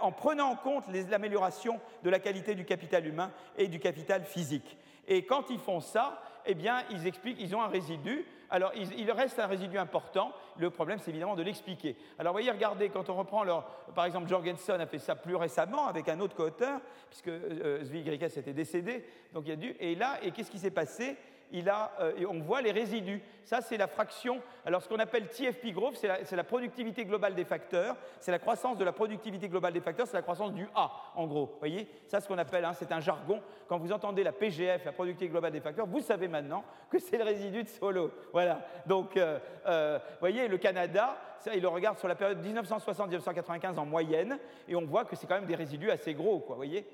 [0.00, 4.76] en prenant en compte l'amélioration de la qualité du capital humain et du capital physique.
[5.06, 8.24] Et quand ils font ça, eh bien, ils expliquent, ils ont un résidu.
[8.50, 10.32] Alors, il, reste un résidu important.
[10.58, 11.96] Le problème, c'est évidemment de l'expliquer.
[12.18, 13.64] Alors, voyez, regardez, quand on reprend leur,
[13.94, 17.84] par exemple, Jorgensen a fait ça plus récemment avec un autre co-auteur, puisque euh,
[18.24, 19.04] était décédé.
[19.32, 19.76] Donc, il y a dû.
[19.78, 21.16] Et là, qu'est-ce qui s'est passé?
[21.52, 23.22] Euh, on voit les résidus.
[23.44, 24.40] Ça, c'est la fraction.
[24.64, 27.96] Alors, ce qu'on appelle TFP growth, c'est la, productivité globale des facteurs.
[28.20, 31.26] C'est la croissance de la productivité globale des facteurs, c'est la croissance du A, en
[31.26, 31.46] gros.
[31.46, 31.88] Vous voyez?
[32.06, 33.42] Ça, ce qu'on appelle, hein, c'est un jargon.
[33.68, 37.18] Quand vous entendez la PGF, la productivité globale des facteurs, vous savez maintenant que c'est
[37.18, 38.12] le résidu de Solo.
[38.32, 38.60] Voilà.
[38.86, 43.78] Donc, euh, euh, vous voyez, le Canada, ça, il le regarde sur la période 1960-1995
[43.78, 46.40] en moyenne, et on voit que c'est quand même des résidus assez gros.
[46.40, 46.86] Quoi, vous voyez?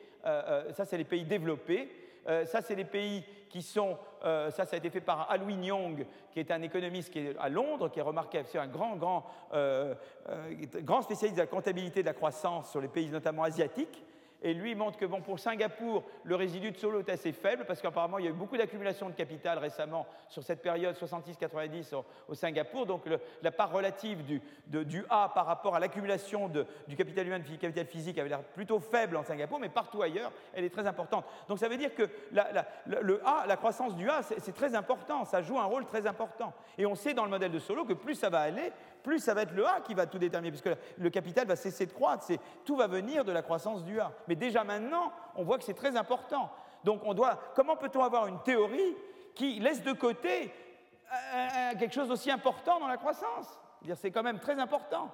[0.72, 2.05] Ça, c'est les pays développés.
[2.28, 3.96] Euh, ça, c'est les pays qui sont.
[4.24, 7.36] Euh, ça, ça a été fait par Alwin Young, qui est un économiste qui est
[7.38, 8.46] à Londres, qui est remarquable.
[8.50, 9.94] C'est un grand, grand, euh,
[10.76, 14.02] grand spécialiste de la comptabilité de la croissance sur les pays, notamment asiatiques.
[14.42, 17.80] Et lui montre que bon, pour Singapour, le résidu de Solo est assez faible parce
[17.80, 21.94] qu'apparemment, il y a eu beaucoup d'accumulation de capital récemment sur cette période 66-90
[22.28, 22.86] au, Singapour.
[22.86, 23.04] Donc
[23.42, 26.50] la part relative du, du, A par rapport à l'accumulation
[26.86, 30.32] du capital humain, du capital physique, avait l'air plutôt faible en Singapour, mais partout ailleurs,
[30.54, 31.24] elle est très importante.
[31.48, 32.08] Donc ça veut dire que
[32.86, 35.24] le A, la croissance du A, c'est très important.
[35.24, 36.52] Ça joue un rôle très important.
[36.78, 38.72] Et on sait dans le modèle de Solo que plus ça va aller,
[39.06, 41.86] plus ça va être le A qui va tout déterminer, puisque le capital va cesser
[41.86, 42.26] de croître.
[42.64, 44.12] Tout va venir de la croissance du A.
[44.26, 46.50] Mais déjà maintenant, on voit que c'est très important.
[46.82, 48.96] Donc on doit, comment peut-on avoir une théorie
[49.36, 50.52] qui laisse de côté
[51.12, 53.46] euh, euh, quelque chose d'aussi important dans la croissance?
[53.94, 55.08] C'est quand même très important.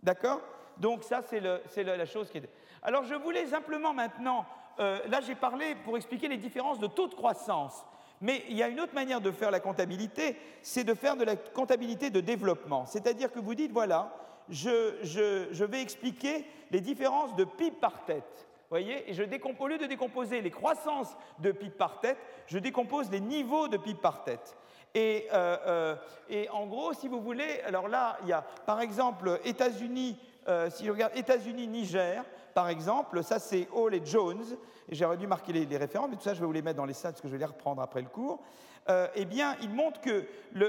[0.00, 0.40] D'accord?
[0.76, 2.48] Donc ça, c'est la chose qui est...
[2.82, 4.46] Alors je voulais simplement maintenant,
[4.78, 7.84] euh, là j'ai parlé pour expliquer les différences de taux de croissance.
[8.20, 11.24] Mais il y a une autre manière de faire la comptabilité, c'est de faire de
[11.24, 12.86] la comptabilité de développement.
[12.86, 14.12] C'est-à-dire que vous dites, voilà,
[14.48, 18.48] je, vais expliquer les différences de PIB par tête.
[18.68, 22.58] Voyez, et je décompose, au lieu de décomposer les croissances de PIB par tête, je
[22.58, 24.56] décompose les niveaux de PIB par tête.
[24.94, 25.96] Et, euh, euh,
[26.28, 30.18] et, en gros, si vous voulez, alors là, il y a par exemple États-Unis,
[30.48, 32.24] euh, si je regarde États-Unis-Niger,
[32.56, 34.42] par exemple, ça c'est Hall et Jones,
[34.88, 36.86] et j'aurais dû marquer les, références, mais tout ça je vais vous les mettre dans
[36.86, 38.40] les slides parce que je vais les reprendre après le cours.
[38.88, 40.24] Euh, eh bien, il montre que,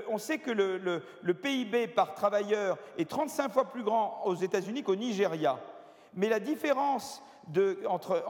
[0.10, 4.98] on sait que le, PIB par travailleur est 35 fois plus grand aux États-Unis qu'au
[4.98, 5.60] Nigeria.
[6.14, 7.24] Mais la différence
[7.88, 8.26] entre,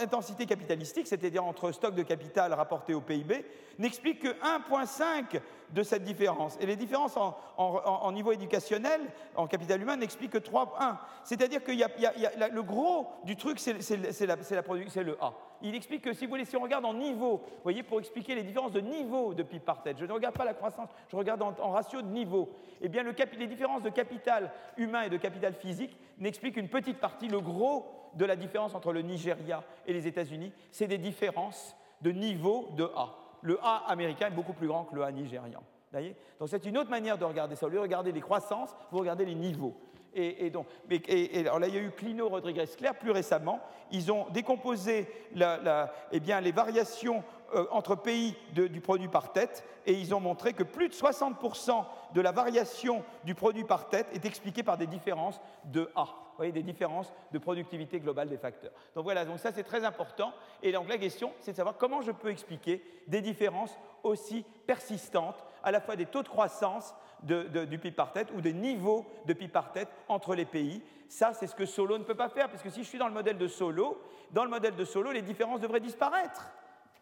[0.00, 3.44] intensité capitalistique, c'est-à-dire entre stock de capital rapporté au PIB,
[3.78, 6.56] n'explique que 1,5 de cette différence.
[6.60, 9.00] Et les différences en, niveau éducationnel,
[9.36, 10.96] en capital humain, n'expliquent que 3,1.
[11.24, 15.32] C'est-à-dire que le gros du truc, c'est le A.
[15.62, 18.42] Il explique que si vous voulez, si on regarde en niveau, voyez, pour expliquer les
[18.42, 21.42] différences de niveau de PIB par tête, je ne regarde pas la croissance, je regarde
[21.42, 22.50] en, ratio de niveau.
[22.80, 27.28] Eh bien, les différences de capital humain et de capital physique n'expliquent qu'une petite partie.
[27.28, 32.10] Le gros de la différence entre le Nigeria et les États-Unis, c'est des différences de
[32.10, 33.14] niveau de A.
[33.42, 35.62] Le A américain est beaucoup plus grand que le A nigérian.
[36.38, 37.66] Donc c'est une autre manière de regarder ça.
[37.66, 39.74] Au lieu de regarder les croissances, vous regardez les niveaux.
[40.14, 40.66] Et, donc,
[41.36, 43.60] alors là, il y a eu Clino, Rodriguez, Claire plus récemment.
[43.90, 47.22] Ils ont décomposé eh les variations
[47.54, 51.84] euh, entre pays du produit par tête et ils ont montré que plus de 60%
[52.14, 56.08] de la variation du produit par tête est expliquée par des différences de A
[56.38, 58.72] voyez, des différences de productivité globale des facteurs.
[58.94, 60.32] Donc voilà, donc ça c'est très important.
[60.62, 65.44] Et donc la question, c'est de savoir comment je peux expliquer des différences aussi persistantes,
[65.62, 69.32] à la fois des taux de croissance du PIB par tête ou des niveaux de
[69.32, 70.82] PIB par tête entre les pays.
[71.08, 73.08] Ça, c'est ce que Solo ne peut pas faire, parce que si je suis dans
[73.08, 74.00] le modèle de Solo,
[74.30, 76.50] dans le modèle de Solo, les différences devraient disparaître.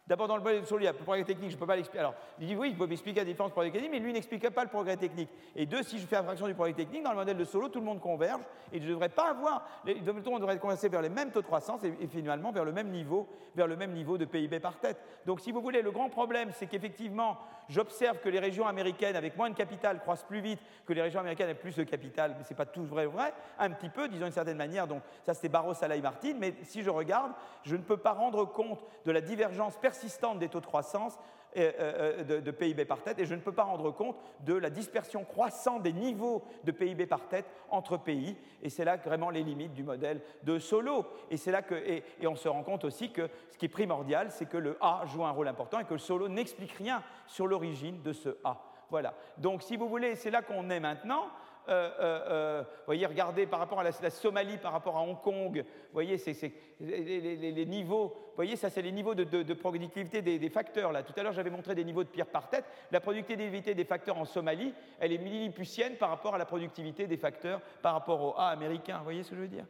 [0.06, 1.66] D'abord, dans le modèle de Solo, il y a le progrès technique, je ne peux
[1.66, 1.98] pas l'expliquer.
[1.98, 4.48] Alors, il dit oui, il peut m'expliquer la différence du progrès technique, mais lui n'explique
[4.50, 5.28] pas le progrès technique.
[5.56, 7.80] Et deux, si je fais abstraction du progrès technique, dans le modèle de Solo, tout
[7.80, 9.66] le monde converge et je ne devrais pas avoir.
[9.84, 12.70] Tout le monde devrait converger vers les mêmes taux de croissance et, finalement vers le
[12.70, 13.26] même niveau,
[13.56, 14.96] vers le même niveau de PIB par tête.
[15.26, 17.38] Donc, si vous voulez, le grand problème, c'est qu'effectivement,
[17.68, 21.20] j'observe que les régions américaines avec moins de capital croissent plus vite que les régions
[21.20, 24.08] américaines avec plus de capital, mais ce n'est pas tout vrai, vrai, un petit peu,
[24.08, 24.86] disons d'une certaine manière.
[24.86, 26.34] Donc, ça, c'était Barros, Salaï, Martin.
[26.38, 27.32] Mais si je regarde,
[27.64, 31.18] je ne peux pas rendre compte de la divergence persistante des taux de croissance
[31.56, 34.70] euh, euh, de, PIB par tête et je ne peux pas rendre compte de la
[34.70, 38.36] dispersion croissante des niveaux de PIB par tête entre pays.
[38.62, 41.06] Et c'est là vraiment les limites du modèle de Solo.
[41.30, 44.30] Et c'est là que et, on se rend compte aussi que ce qui est primordial,
[44.30, 47.46] c'est que le A joue un rôle important et que le Solo n'explique rien sur
[47.46, 48.60] l'origine de ce A.
[48.90, 49.14] Voilà.
[49.38, 51.28] Donc, si vous voulez, c'est là qu'on est maintenant.
[51.68, 55.64] Euh, euh, euh, voyez, regardez par rapport à la, Somalie, par rapport à Hong Kong,
[55.92, 60.92] voyez, c'est les, niveaux, voyez, ça c'est les niveaux de, productivité des, facteurs.
[60.92, 61.02] Là.
[61.02, 62.64] Tout à l'heure, j'avais montré des niveaux de pierre par tête.
[62.92, 67.16] La productivité des facteurs en Somalie, elle est millilipucienne par rapport à la productivité des
[67.16, 68.98] facteurs par rapport au A américain.
[68.98, 69.66] Vous voyez ce que je veux dire?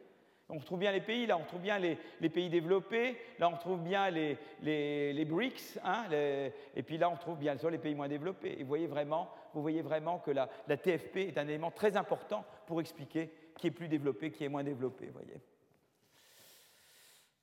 [0.49, 1.99] On retrouve bien les pays, là on retrouve bien les,
[2.29, 7.37] pays développés, là on retrouve bien les, les, BRICS, hein, et puis là on retrouve
[7.37, 8.55] bien sûr les pays moins développés.
[8.57, 12.45] Et vous voyez vraiment, vous voyez vraiment que la, TFP est un élément très important
[12.67, 15.09] pour expliquer qui est plus développé, qui est moins développé.
[15.09, 15.41] Voyez.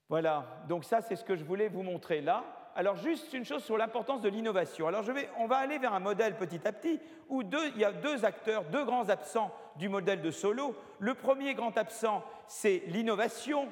[0.09, 2.43] Voilà, donc ça c'est ce que je voulais vous montrer là
[2.75, 4.87] alors juste une chose sur l'importance de l'innovation.
[4.87, 6.99] Alors je vais, on va aller vers un modèle petit à petit
[7.29, 10.75] où il y a deux acteurs, deux grands absents du modèle de Solo.
[10.97, 13.69] Le premier grand absent, c'est l'innovation,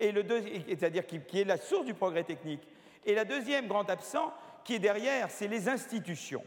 [0.00, 0.24] et le
[0.66, 2.66] c'est-à-dire qui, qui est la source du progrès technique.
[3.04, 4.32] Et la deuxième grand absent
[4.64, 6.42] qui est derrière, c'est les institutions.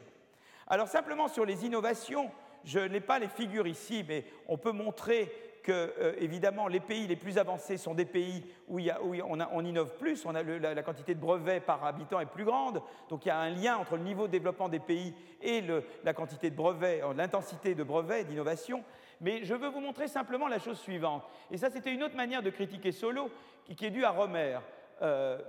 [0.68, 2.32] Alors simplement sur les innovations,
[2.64, 5.32] je n'ai pas les figures ici, mais on peut montrer
[5.64, 10.26] que, euh, évidemment, les pays les plus avancés sont des pays où, on, innove plus,
[10.26, 13.78] la, quantité de brevets par habitant est plus grande, donc il y a un lien
[13.78, 15.64] entre le niveau de développement des pays et
[16.04, 18.84] la quantité de brevets, euh, l'intensité de brevets d'innovation.
[19.22, 21.24] Mais je veux vous montrer simplement la chose suivante.
[21.50, 23.32] Et ça, c'était une autre manière de critiquer Solo,
[23.66, 24.60] qui, est due à Romer,
[25.02, 25.40] euh,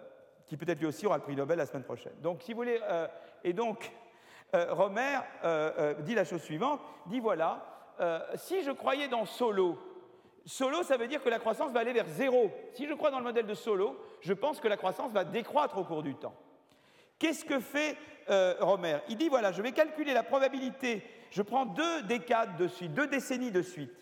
[0.47, 2.15] qui peut-être lui aussi aura le prix Nobel la semaine prochaine.
[2.23, 2.79] Donc, si vous voulez,
[3.43, 3.91] et donc,
[4.71, 5.19] Romer
[6.01, 7.65] dit la chose suivante, dit voilà,
[8.37, 9.79] si je croyais dans Solo,
[10.47, 12.51] Solo, ça veut dire que la croissance va aller vers zéro.
[12.75, 15.79] Si je crois dans le modèle de Solo, je pense que la croissance va décroître
[15.79, 16.35] au cours du temps.
[17.19, 17.97] Qu'est-ce que fait
[18.29, 18.99] euh, Romer?
[19.09, 23.07] Il dit voilà, je vais calculer la probabilité, je prends deux décades de suite, deux
[23.07, 23.93] décennies de suite,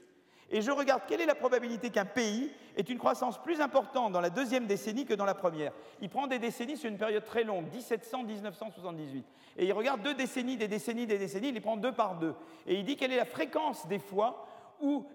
[0.53, 4.21] et je regarde quelle est la probabilité qu'un pays ait une croissance plus importante dans
[4.21, 5.73] la deuxième décennie que dans la première.
[6.01, 9.23] Il prend des décennies sur une période très longue, 1700-1978,
[9.57, 12.35] et il regarde deux décennies, des décennies, des décennies, il les prend deux par deux,
[12.67, 14.47] et il dit quelle est la fréquence des fois
[14.81, 15.07] où